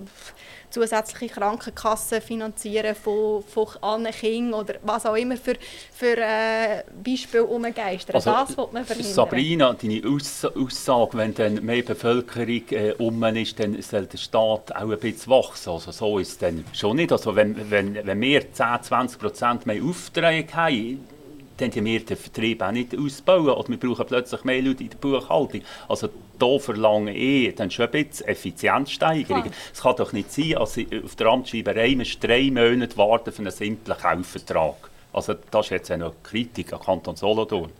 zusätzliche 0.76 1.34
Krankenkassen 1.34 2.22
finanzieren 2.22 2.96
von, 2.96 3.44
von 3.44 3.68
allen 3.82 4.12
Kindern 4.12 4.60
oder 4.60 4.76
was 4.84 5.06
auch 5.06 5.16
immer 5.16 5.38
für, 5.38 5.56
für 5.94 6.18
äh, 6.18 6.84
Beispiele 7.04 7.46
umgeistern. 7.46 8.16
Also, 8.16 8.32
das 8.32 8.58
will 8.58 8.68
man 8.72 8.86
verhindern. 8.86 9.14
Sabrina, 9.14 9.74
deine 9.74 10.02
Aussage, 10.06 11.18
wenn 11.18 11.34
dann 11.34 11.66
mehr 11.66 11.82
Bevölkerung 11.82 12.64
äh, 12.72 12.94
um 12.98 13.24
ist, 13.24 13.60
dann 13.60 13.82
soll 13.82 14.06
der 14.06 14.18
Staat 14.18 14.76
auch 14.76 14.90
ein 14.90 15.00
bisschen 15.00 15.32
wachsen. 15.32 15.70
Also 15.70 15.92
so 15.92 16.20
ist 16.20 16.30
es 16.30 16.38
dann 16.40 16.66
schon 16.74 16.98
nicht. 16.98 17.12
Also 17.12 17.36
wenn, 17.36 17.72
wenn, 17.72 17.96
wenn 18.06 18.22
wir 18.22 18.52
10, 18.52 18.84
20 18.84 19.20
Prozent 19.20 19.66
mehr 19.66 19.82
Aufträge 19.82 20.54
haben, 20.54 21.14
dann 21.58 21.72
die 21.72 21.84
wir 21.84 22.03
den 22.03 22.18
Vertrieb 22.18 22.62
auch 22.62 22.72
nicht 22.72 22.97
ausbauen 22.97 23.49
oder 23.49 23.70
wir 23.70 23.78
brauchen 23.78 24.06
plötzlich 24.06 24.43
mehr 24.43 24.62
Leute 24.62 24.84
in 24.84 24.89
der 24.89 24.97
Buchhaltung. 24.97 25.62
Also 25.88 26.10
da 26.38 26.60
verlange 26.60 27.16
ich 27.16 27.56
dann 27.56 27.72
schon 27.72 27.86
ein 27.86 27.91
bisschen 27.91 28.28
Effizienzsteigerung. 28.28 29.45
Es 29.74 29.82
kann 29.82 29.95
doch 29.95 30.12
nicht 30.12 30.32
sein, 30.32 30.51
dass 30.51 30.78
ich 30.78 31.03
auf 31.03 31.16
der 31.16 31.28
Amtsschreiberei 31.28 31.97
drei 32.20 32.51
Monate 32.51 32.97
warten 32.97 33.32
für 33.32 33.41
einen 33.41 33.51
simplen 33.51 33.97
Kaufvertrag. 33.97 34.89
Also 35.14 35.36
das 35.49 35.68
ist 35.68 35.72
jetzt 35.72 35.91
eine 35.91 36.12
Kritik 36.24 36.74
an 36.74 36.80
Kanton 36.80 37.16
Solothurn. 37.16 37.72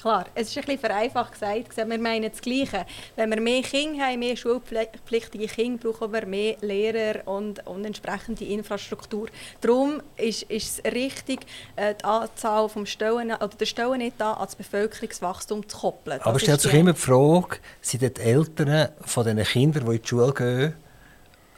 Klar, 0.00 0.24
es 0.34 0.48
ist 0.48 0.56
ein 0.56 0.64
bisschen 0.64 0.80
vereinfacht 0.80 1.32
gesagt. 1.32 1.76
Wir 1.76 1.98
meinen 1.98 2.30
das 2.30 2.40
Gleiche. 2.40 2.86
Wenn 3.16 3.28
wir 3.28 3.40
mehr 3.40 3.60
Kinder 3.60 4.06
haben, 4.06 4.20
mehr 4.20 4.34
schulpflichtige 4.34 5.46
Kinder, 5.46 5.90
brauchen 5.90 6.12
wir 6.14 6.24
mehr 6.24 6.56
Lehrer 6.62 7.28
und, 7.28 7.66
und 7.66 7.84
entsprechende 7.84 8.46
Infrastruktur. 8.46 9.28
Darum 9.60 10.00
ist, 10.16 10.44
ist 10.44 10.78
es 10.78 10.92
richtig, 10.92 11.40
äh, 11.76 11.94
die 11.94 12.04
Anzahl 12.04 12.70
vom 12.70 12.86
Stellen, 12.86 13.30
oder 13.30 13.48
der 13.48 13.66
Stellenetat 13.66 14.38
an 14.38 14.46
das 14.46 14.56
Bevölkerungswachstum 14.56 15.68
zu 15.68 15.76
koppeln. 15.76 16.16
Das 16.16 16.26
Aber 16.26 16.38
stellt 16.38 16.62
sich 16.62 16.72
immer 16.72 16.94
die 16.94 16.98
Frage, 16.98 17.58
sind 17.82 18.00
die 18.00 18.20
Eltern 18.22 18.88
von 19.02 19.26
den 19.26 19.44
Kindern, 19.44 19.84
die 19.84 19.96
in 19.96 20.02
die 20.02 20.08
Schule 20.08 20.32
gehen, 20.32 20.74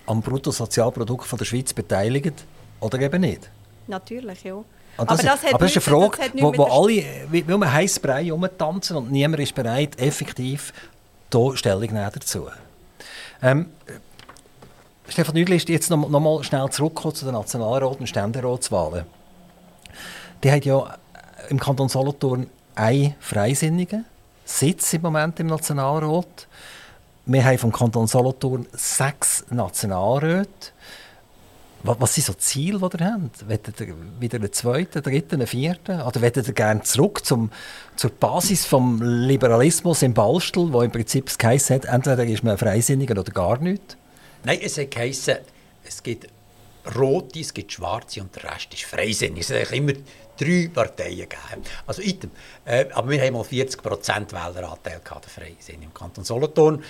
am 0.07 0.21
Bruttosozialprodukt 0.21 1.31
der 1.39 1.45
Schweiz 1.45 1.73
beteiligt 1.73 2.45
oder 2.81 2.99
eben 2.99 3.21
nicht? 3.21 3.49
Natürlich, 3.87 4.43
ja. 4.43 4.65
Und 4.97 5.11
das, 5.11 5.21
aber 5.21 5.29
das, 5.29 5.55
aber 5.55 5.59
das 5.59 5.77
ist 5.77 5.89
eine 5.89 5.99
Frage, 5.99 6.19
wo, 6.35 6.57
wo 6.57 6.65
alle, 6.65 7.05
weil 7.31 7.59
man 7.59 7.73
heiß 7.73 7.99
Brei 8.01 8.31
rumtanzen 8.31 8.97
und 8.97 9.11
niemand 9.11 9.43
ist 9.43 9.55
bereit, 9.55 9.99
effektiv 9.99 10.73
hier 11.33 11.57
Stellung 11.57 11.89
dazu. 11.95 12.49
Ähm, 13.41 13.71
Stefan 15.09 15.35
Nüdlist, 15.35 15.69
jetzt 15.69 15.91
noch, 15.91 16.09
noch 16.09 16.21
mal 16.21 16.43
schnell 16.45 16.69
zurückkommen 16.71 17.15
zu 17.15 17.25
den 17.25 17.35
Nationalrat- 17.35 18.01
und 18.01 18.07
Ständeratswahlen. 18.07 19.05
Die 20.43 20.53
hat 20.53 20.65
ja 20.65 20.97
im 21.49 21.59
Kanton 21.59 21.89
Solothurn 21.89 22.49
einen 22.75 23.15
Freisinnigen 23.21 24.05
Sitz 24.45 24.93
im 24.93 25.03
Moment 25.03 25.39
im 25.41 25.47
Nationalrat. 25.47 26.47
Wir 27.27 27.45
haben 27.45 27.59
vom 27.59 27.73
Kanton 27.73 28.07
Solothurn 28.07 28.67
sechs 28.73 29.45
Nationalräte. 29.51 30.72
Was, 31.85 32.15
sind 32.15 32.25
so 32.25 32.33
die 32.33 32.39
Ziele, 32.39 32.79
die 32.79 32.97
ihr 32.97 33.13
habt? 33.13 33.49
Wollt 33.49 33.81
ihr 33.81 33.97
wieder 34.21 34.39
einen 34.39 34.53
zweiten, 34.53 35.03
dritten, 35.03 35.47
vierten? 35.47 36.01
Oder 36.01 36.23
wollt 36.23 36.37
ihr 36.37 36.43
gerne 36.53 36.83
zurück 36.83 37.25
zum, 37.25 37.51
zur 37.97 38.11
Basis 38.11 38.69
des 38.69 38.81
Liberalismus 39.01 40.03
im 40.03 40.15
Ballstuhl, 40.15 40.73
wo 40.73 40.83
im 40.83 40.93
Prinzip 40.93 41.27
das 41.27 41.39
geheißen 41.39 41.77
hat, 41.77 41.85
entweder 41.87 42.25
ist 42.25 42.45
man 42.45 42.57
Freisinniger 42.57 43.19
oder 43.19 43.33
gar 43.33 43.59
nicht? 43.59 43.97
Nein, 44.45 44.61
es 44.63 44.79
hat 44.79 44.93
geheißen, 44.93 45.39
es 45.85 46.03
gibt 46.03 46.29
Rote, 46.97 47.41
es 47.41 47.53
gibt 47.53 47.73
Schwarze 47.73 48.21
und 48.21 48.35
der 48.37 48.45
Rest 48.45 48.75
ist 48.75 48.85
Freisinnig. 48.85 49.49
Es 49.49 49.51
hat 49.51 49.73
immer 49.73 49.93
drei 50.37 50.71
Parteien 50.73 51.29
gegeben. 51.29 51.63
Also 51.87 52.03
item. 52.03 52.31
Äh, 52.65 52.87
aber 52.93 53.11
wir 53.11 53.21
haben 53.21 53.35
mal 53.35 53.43
40% 53.43 54.33
Wähleranteil 54.33 55.01
gehabt, 55.03 55.25
der 55.25 55.31
Freisinn 55.31 55.83
im 55.83 55.95
Kanton 55.95 56.25
Solothurn. 56.25 56.83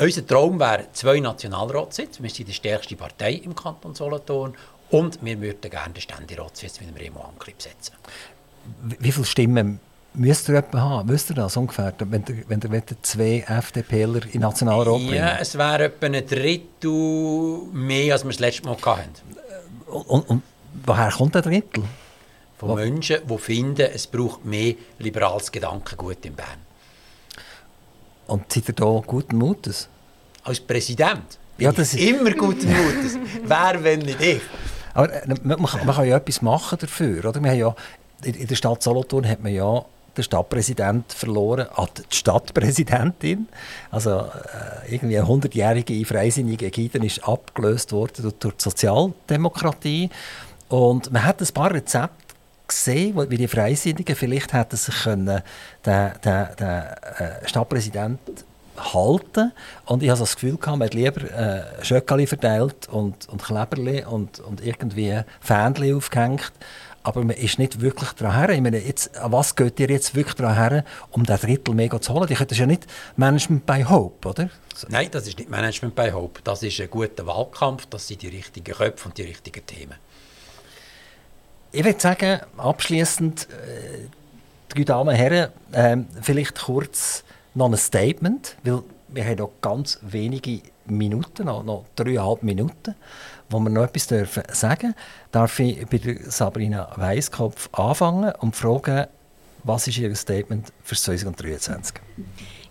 Unser 0.00 0.26
Traum 0.26 0.58
wäre 0.58 0.86
zwei 0.94 1.20
Nationalratssitze. 1.20 2.22
Wir 2.22 2.30
sind 2.30 2.48
die 2.48 2.54
stärkste 2.54 2.96
Partei 2.96 3.34
im 3.34 3.54
Kanton 3.54 3.94
Solothurn. 3.94 4.54
Und 4.88 5.22
wir 5.22 5.38
würden 5.40 5.70
gerne 5.70 5.92
den 5.92 6.00
Ständeratssitz 6.00 6.80
mit 6.80 6.88
dem 6.88 6.96
Remo 6.96 7.20
Ankli 7.20 7.52
besetzen. 7.52 7.94
Wie 8.98 9.12
viele 9.12 9.26
Stimmen 9.26 9.78
müsst 10.14 10.48
ihr 10.48 10.56
etwa 10.56 10.80
haben? 10.80 11.08
Wisst 11.10 11.30
ihr 11.30 11.34
das 11.34 11.54
ungefähr, 11.56 11.92
wenn 11.98 12.24
ihr, 12.28 12.44
wenn 12.48 12.60
ihr 12.60 13.02
zwei 13.02 13.44
FDPler 13.46 14.22
in 14.32 14.40
Nationalrat 14.40 14.86
bringen? 14.86 15.14
Ja, 15.14 15.36
es 15.38 15.56
wäre 15.56 15.84
etwa 15.84 16.06
ein 16.06 16.26
Drittel 16.26 17.58
mehr, 17.72 18.14
als 18.14 18.24
wir 18.24 18.30
das 18.30 18.40
letzte 18.40 18.64
Mal 18.64 18.76
hatten. 18.80 19.10
Und, 19.86 20.30
und 20.30 20.42
woher 20.86 21.10
kommt 21.10 21.34
der 21.34 21.42
Drittel? 21.42 21.84
Von 22.56 22.74
Menschen, 22.74 23.18
die 23.28 23.38
finden, 23.38 23.88
es 23.94 24.06
braucht 24.06 24.44
mehr 24.44 24.74
liberales 24.98 25.52
Gedankengut 25.52 26.24
in 26.24 26.34
Bern. 26.34 26.69
Und 28.30 28.52
seid 28.52 28.68
ihr 28.68 28.74
da 28.74 29.02
guten 29.06 29.36
Mutes? 29.36 29.88
Als 30.44 30.60
Präsident 30.60 31.38
Ja, 31.58 31.72
das 31.72 31.94
ist- 31.94 32.00
immer 32.00 32.30
guten 32.32 32.68
Mutes. 32.70 33.18
Wer, 33.44 33.82
wenn 33.84 34.00
nicht 34.00 34.20
ich? 34.20 34.40
Aber 34.94 35.12
äh, 35.12 35.26
man, 35.28 35.60
man, 35.60 35.66
kann- 35.66 35.86
man 35.86 35.94
kann 35.96 36.06
ja 36.08 36.16
etwas 36.16 36.40
machen 36.42 36.78
dafür. 36.80 37.24
Oder? 37.26 37.42
Wir 37.42 37.50
haben 37.50 37.58
ja, 37.58 37.74
in, 38.24 38.46
der 38.46 38.54
Stadt 38.54 38.82
Solothurn 38.82 39.28
hat 39.28 39.42
man 39.42 39.52
ja 39.52 39.84
den 40.16 40.24
Stadtpräsident 40.24 41.12
verloren 41.12 41.66
an 41.74 41.86
die 41.96 42.16
Stadtpräsidentin. 42.16 43.48
Also 43.90 44.10
äh, 44.20 44.94
irgendwie 44.94 45.18
eine 45.18 45.26
100-jährige 45.28 46.04
freisinnige 46.04 46.66
Ägide 46.66 47.04
ist 47.06 47.22
abgelöst 47.28 47.92
worden 47.92 48.22
durch, 48.22 48.34
durch 48.40 48.54
die 48.56 48.62
Sozialdemokratie. 48.64 50.10
Und 50.68 51.12
man 51.12 51.24
hat 51.24 51.40
ein 51.40 51.48
paar 51.54 51.72
Rezepte 51.72 52.29
gesehen, 52.70 53.30
wie 53.30 53.36
die 53.36 53.48
Freisinnigen 53.48 54.16
vielleicht 54.16 54.52
hätten 54.52 54.76
sich 54.76 55.02
können, 55.02 55.42
den, 55.84 56.12
den, 56.24 56.46
den 56.58 56.68
äh, 56.68 57.48
Stadtpräsident 57.48 58.20
halten 58.76 59.52
und 59.84 60.02
ich 60.02 60.08
habe 60.08 60.20
das 60.20 60.34
Gefühl 60.34 60.56
gehabt, 60.56 60.78
man 60.78 60.86
hat 60.86 60.94
lieber 60.94 61.22
äh, 61.22 61.84
Schöckeli 61.84 62.26
verteilt 62.26 62.88
und, 62.88 63.28
und 63.28 63.42
Kleberli 63.42 64.04
und, 64.04 64.40
und 64.40 64.64
irgendwie 64.64 65.20
Fähnchen 65.40 65.96
aufgehängt, 65.96 66.52
aber 67.02 67.20
man 67.24 67.36
ist 67.36 67.58
nicht 67.58 67.80
wirklich 67.80 68.10
daran 68.12 68.36
her. 68.36 68.50
Ich 68.50 68.60
meine, 68.60 68.78
jetzt, 68.78 69.10
was 69.22 69.56
geht 69.56 69.80
ihr 69.80 69.88
jetzt 69.88 70.14
wirklich 70.14 70.34
daran 70.34 70.54
her, 70.56 70.84
um 71.10 71.24
den 71.24 71.36
Drittel 71.36 71.74
mega 71.74 72.00
zu 72.00 72.12
holen? 72.12 72.26
Die 72.26 72.34
das 72.34 72.52
ist 72.52 72.58
ja 72.58 72.66
nicht 72.66 72.86
Management 73.16 73.64
by 73.64 73.84
Hope, 73.84 74.28
oder? 74.28 74.50
Nein, 74.88 75.08
das 75.10 75.26
ist 75.26 75.38
nicht 75.38 75.50
Management 75.50 75.94
bei 75.94 76.12
Hope. 76.12 76.40
Das 76.44 76.62
ist 76.62 76.80
ein 76.80 76.90
guter 76.90 77.26
Wahlkampf, 77.26 77.86
das 77.86 78.06
sind 78.08 78.22
die 78.22 78.28
richtigen 78.28 78.74
Köpfe 78.74 79.08
und 79.08 79.16
die 79.16 79.22
richtigen 79.22 79.64
Themen. 79.64 79.94
Ich 81.72 81.84
würde 81.84 82.00
sagen, 82.00 82.40
abschließend, 82.56 83.48
äh, 83.48 84.08
drei 84.68 84.82
Damen 84.82 85.10
und 85.10 85.14
Herren, 85.14 85.52
ähm, 85.72 86.06
vielleicht 86.20 86.58
kurz 86.60 87.22
noch 87.54 87.70
ein 87.70 87.76
Statement, 87.76 88.56
weil 88.64 88.82
wir 89.06 89.24
haben 89.24 89.38
noch 89.38 89.52
ganz 89.60 90.00
wenige 90.02 90.62
Minuten, 90.86 91.46
noch, 91.46 91.62
noch 91.62 91.84
dreieinhalb 91.94 92.42
Minuten, 92.42 92.96
wo 93.48 93.60
wir 93.60 93.70
noch 93.70 93.84
etwas 93.84 94.08
dürfen 94.08 94.42
sagen 94.50 94.96
Darf 95.30 95.60
ich 95.60 95.86
bei 95.86 96.18
Sabrina 96.24 96.90
Weisskopf 96.96 97.68
anfangen 97.72 98.32
und 98.40 98.56
fragen, 98.56 99.06
was 99.62 99.86
ist 99.86 99.98
Ihr 99.98 100.14
Statement 100.16 100.72
für 100.82 100.96
2023? 100.96 101.94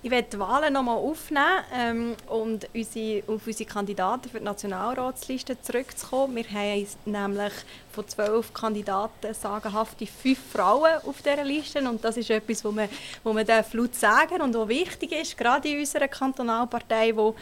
Ich 0.02 0.12
werde 0.12 0.30
die 0.32 0.40
Wahlen 0.40 0.72
nochmal 0.72 0.96
aufnehmen 0.96 1.64
ähm, 1.76 2.16
und 2.28 2.70
unsere, 2.74 3.22
auf 3.28 3.46
unsere 3.46 3.70
Kandidaten 3.70 4.30
für 4.30 4.40
die 4.40 4.46
Nationalratsliste 4.46 5.62
zurückzukommen. 5.62 6.38
Wir 6.38 6.46
haben 6.46 6.88
nämlich 7.04 7.52
von 8.00 8.08
zwölf 8.08 8.54
Kandidaten 8.54 9.34
sagenhafte 9.34 10.08
fünf 10.08 10.40
Frauen 10.54 10.92
auf 11.06 11.22
dieser 11.22 11.44
Liste. 11.44 11.80
Und 11.80 12.04
das 12.04 12.16
ist 12.16 12.30
etwas, 12.30 12.64
wo 12.64 12.72
man, 12.72 12.88
wo 13.24 13.34
man 13.34 13.46
laut 13.46 13.96
sagen 13.96 14.42
und 14.42 14.56
was 14.56 14.68
wichtig 14.70 15.12
ist, 15.12 15.38
gerade 15.38 15.68
in 15.68 15.80
unserer 15.80 16.08
Kantonalpartei, 16.08 17.16
wo 17.16 17.36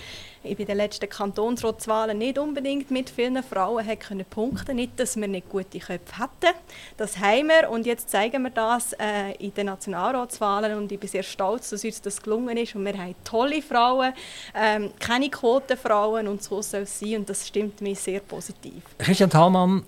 bei 0.44 0.64
den 0.64 0.78
letzten 0.78 1.10
Kantonsratswahlen 1.10 2.18
nicht 2.18 2.40
unbedingt 2.40 2.90
mit 2.90 3.10
vielen 3.10 3.44
Frauen 3.44 3.86
hat 3.86 4.00
können 4.00 4.26
punkten. 4.26 4.78
Nicht, 4.78 5.00
dass 5.00 5.16
wir 5.16 5.28
nicht 5.28 5.50
gute 5.50 5.80
Köpfe 5.80 6.18
hatten. 6.18 6.56
Das 6.96 7.18
haben 7.20 7.50
wir. 7.50 7.70
Und 7.70 7.86
jetzt 7.86 8.10
zeigen 8.10 8.44
wir 8.44 8.50
das 8.50 8.94
äh, 8.94 9.34
in 9.40 9.54
den 9.54 9.68
Nationalratswahlen. 9.68 10.78
Und 10.78 10.92
ich 10.92 11.00
bin 11.00 11.10
sehr 11.10 11.24
stolz, 11.24 11.70
dass 11.70 11.84
uns 11.84 12.02
das 12.02 12.22
gelungen 12.22 12.58
ist. 12.58 12.76
Und 12.76 12.86
wir 12.86 12.98
haben 12.98 13.16
tolle 13.24 13.62
Frauen, 13.62 14.14
ähm, 14.56 14.92
keine 15.00 15.30
Quotenfrauen. 15.30 16.28
Und 16.28 16.42
so 16.42 16.62
soll 16.62 16.82
es 16.82 17.00
sein. 17.00 17.18
Und 17.18 17.30
das 17.30 17.48
stimmt 17.48 17.82
mich 17.82 18.00
sehr 18.00 18.22
positiv. 18.22 18.84
Christian 19.00 19.30
Thalmann, 19.30 19.84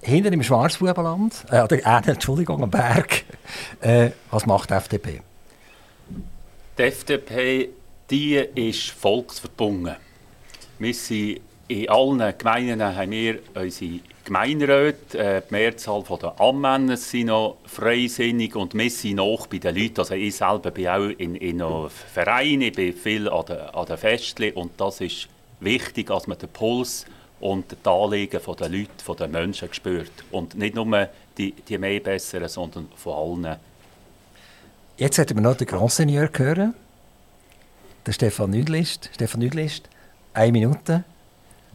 hinter 0.00 0.32
im 0.32 0.42
Schwarzbubenland, 0.42 1.44
äh, 1.50 1.62
oder 1.62 1.76
äh, 1.76 2.00
Entschuldigung, 2.10 2.62
am 2.62 2.70
Berg, 2.70 3.24
äh, 3.80 4.10
was 4.30 4.46
macht 4.46 4.70
die 4.70 4.74
FDP? 4.74 5.20
Die 6.78 6.82
FDP 6.82 7.70
die 8.10 8.36
ist 8.36 8.90
volksverbunden. 8.90 9.96
Wir 10.78 10.94
sind 10.94 11.40
in 11.68 11.88
allen 11.88 12.38
Gemeinden 12.38 12.80
haben 12.80 13.10
wir 13.10 13.40
unsere 13.54 13.98
Gemeinderäte. 14.24 15.18
Äh, 15.18 15.42
die 15.48 15.52
Mehrzahl 15.52 16.04
der 16.22 16.40
Anmänner 16.40 16.96
sind 16.96 17.26
noch 17.26 17.56
freisinnig 17.64 18.54
und 18.54 18.74
wir 18.74 18.90
sind 18.90 19.16
noch 19.16 19.48
bei 19.48 19.58
den 19.58 19.74
Leuten. 19.74 19.98
Also 19.98 20.14
ich 20.14 20.36
selber 20.36 20.70
bin 20.70 20.86
auch 20.86 21.08
in, 21.08 21.34
in 21.34 21.60
einem 21.60 21.90
Verein, 21.90 22.60
ich 22.60 22.72
bin 22.72 22.92
viel 22.92 23.28
an 23.28 23.46
den, 23.46 23.58
an 23.58 23.86
den 23.86 23.96
Festen 23.96 24.52
und 24.52 24.80
das 24.80 25.00
ist 25.00 25.28
wichtig, 25.58 26.06
dass 26.06 26.28
man 26.28 26.38
den 26.38 26.50
Puls 26.50 27.06
und 27.40 27.70
die 27.72 27.88
Anliegen 27.88 28.40
der 28.58 28.68
Leute, 28.68 29.16
der 29.18 29.28
Menschen 29.28 29.72
spürt. 29.72 30.12
Und 30.30 30.54
nicht 30.54 30.74
nur 30.74 31.08
die, 31.36 31.52
die 31.52 31.78
mehr 31.78 32.00
Besseren, 32.00 32.48
sondern 32.48 32.88
von 32.96 33.44
allen. 33.44 33.56
Jetzt 34.96 35.18
hätten 35.18 35.36
wir 35.36 35.42
noch 35.42 35.56
den 35.56 35.66
Grand 35.66 35.92
Seigneur 35.92 36.30
hören. 36.34 36.74
Der 38.06 38.12
Stefan 38.12 38.50
Nüdlist. 38.50 39.10
Stefan 39.12 39.40
Nüdlist, 39.40 39.88
eine 40.32 40.52
Minute. 40.52 41.04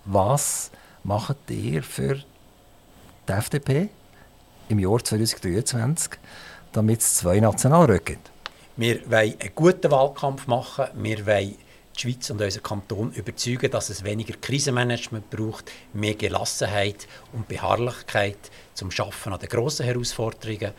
Was 0.05 0.71
macht 1.03 1.37
ihr 1.49 1.83
für 1.83 2.23
die 3.27 3.31
FDP 3.31 3.89
im 4.69 4.79
Jahr 4.79 5.03
2023, 5.03 6.13
damit 6.71 7.01
es 7.01 7.17
zwei 7.17 7.39
Nationalräte 7.39 8.03
gibt? 8.03 8.31
Wir 8.77 8.99
wollen 9.11 9.35
einen 9.39 9.51
guten 9.53 9.91
Wahlkampf 9.91 10.47
machen. 10.47 10.85
Wir 10.95 11.25
wollen 11.27 11.55
die 11.95 12.01
Schweiz 12.01 12.29
und 12.29 12.41
unseren 12.41 12.63
Kanton 12.63 13.11
überzeugen, 13.13 13.71
dass 13.71 13.89
es 13.89 14.03
weniger 14.03 14.33
Krisenmanagement 14.39 15.29
braucht, 15.29 15.71
mehr 15.93 16.15
Gelassenheit 16.15 17.07
und 17.33 17.47
Beharrlichkeit 17.47 18.37
zum 18.73 18.91
Schaffen 18.91 19.33
an 19.33 19.39
den 19.39 19.49
grossen 19.49 19.85
Herausforderungen. 19.85 20.71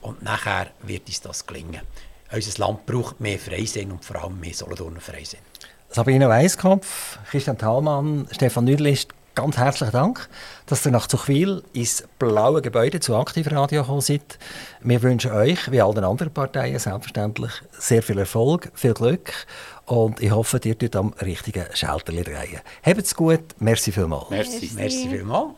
Und 0.00 0.22
nachher 0.22 0.68
wird 0.82 1.08
uns 1.08 1.20
das 1.20 1.46
gelingen. 1.46 1.82
Unser 2.30 2.58
Land 2.58 2.86
braucht 2.86 3.20
mehr 3.20 3.38
Freisinn 3.38 3.90
und 3.90 4.04
vor 4.04 4.22
allem 4.22 4.38
mehr 4.38 4.54
Solothurner 4.54 5.00
Freisinn. 5.00 5.40
Sabrina 5.90 6.28
Weiskopf, 6.28 7.18
Christian 7.30 7.56
Thalmann, 7.56 8.28
Stefan 8.30 8.64
Nüdlist, 8.64 9.14
ganz 9.34 9.56
herzlichen 9.56 9.92
Dank, 9.92 10.28
dass 10.66 10.84
ihr 10.84 10.92
nach 10.92 11.06
Zuchwil 11.06 11.62
ins 11.72 12.04
blaue 12.18 12.60
Gebäude 12.60 13.00
zu 13.00 13.16
Aktivradio 13.16 13.82
gekommen 13.82 14.02
seid. 14.02 14.38
Wir 14.82 15.00
wünschen 15.02 15.30
euch, 15.30 15.70
wie 15.70 15.80
allen 15.80 16.04
anderen 16.04 16.32
Parteien 16.34 16.78
selbstverständlich, 16.78 17.52
sehr 17.70 18.02
viel 18.02 18.18
Erfolg, 18.18 18.70
viel 18.74 18.94
Glück 18.94 19.32
und 19.88 20.20
ich 20.20 20.30
hoffe, 20.30 20.60
ihr 20.64 20.76
tut 20.76 20.94
am 20.96 21.14
richtigen 21.20 21.66
Schalterli 21.74 22.22
drehen. 22.22 22.60
Habt's 22.82 23.14
gut, 23.14 23.40
merci 23.58 23.92
vielmals. 23.92 24.30
Merci. 24.30 24.70
Merci 24.74 25.08
vielmals. 25.08 25.46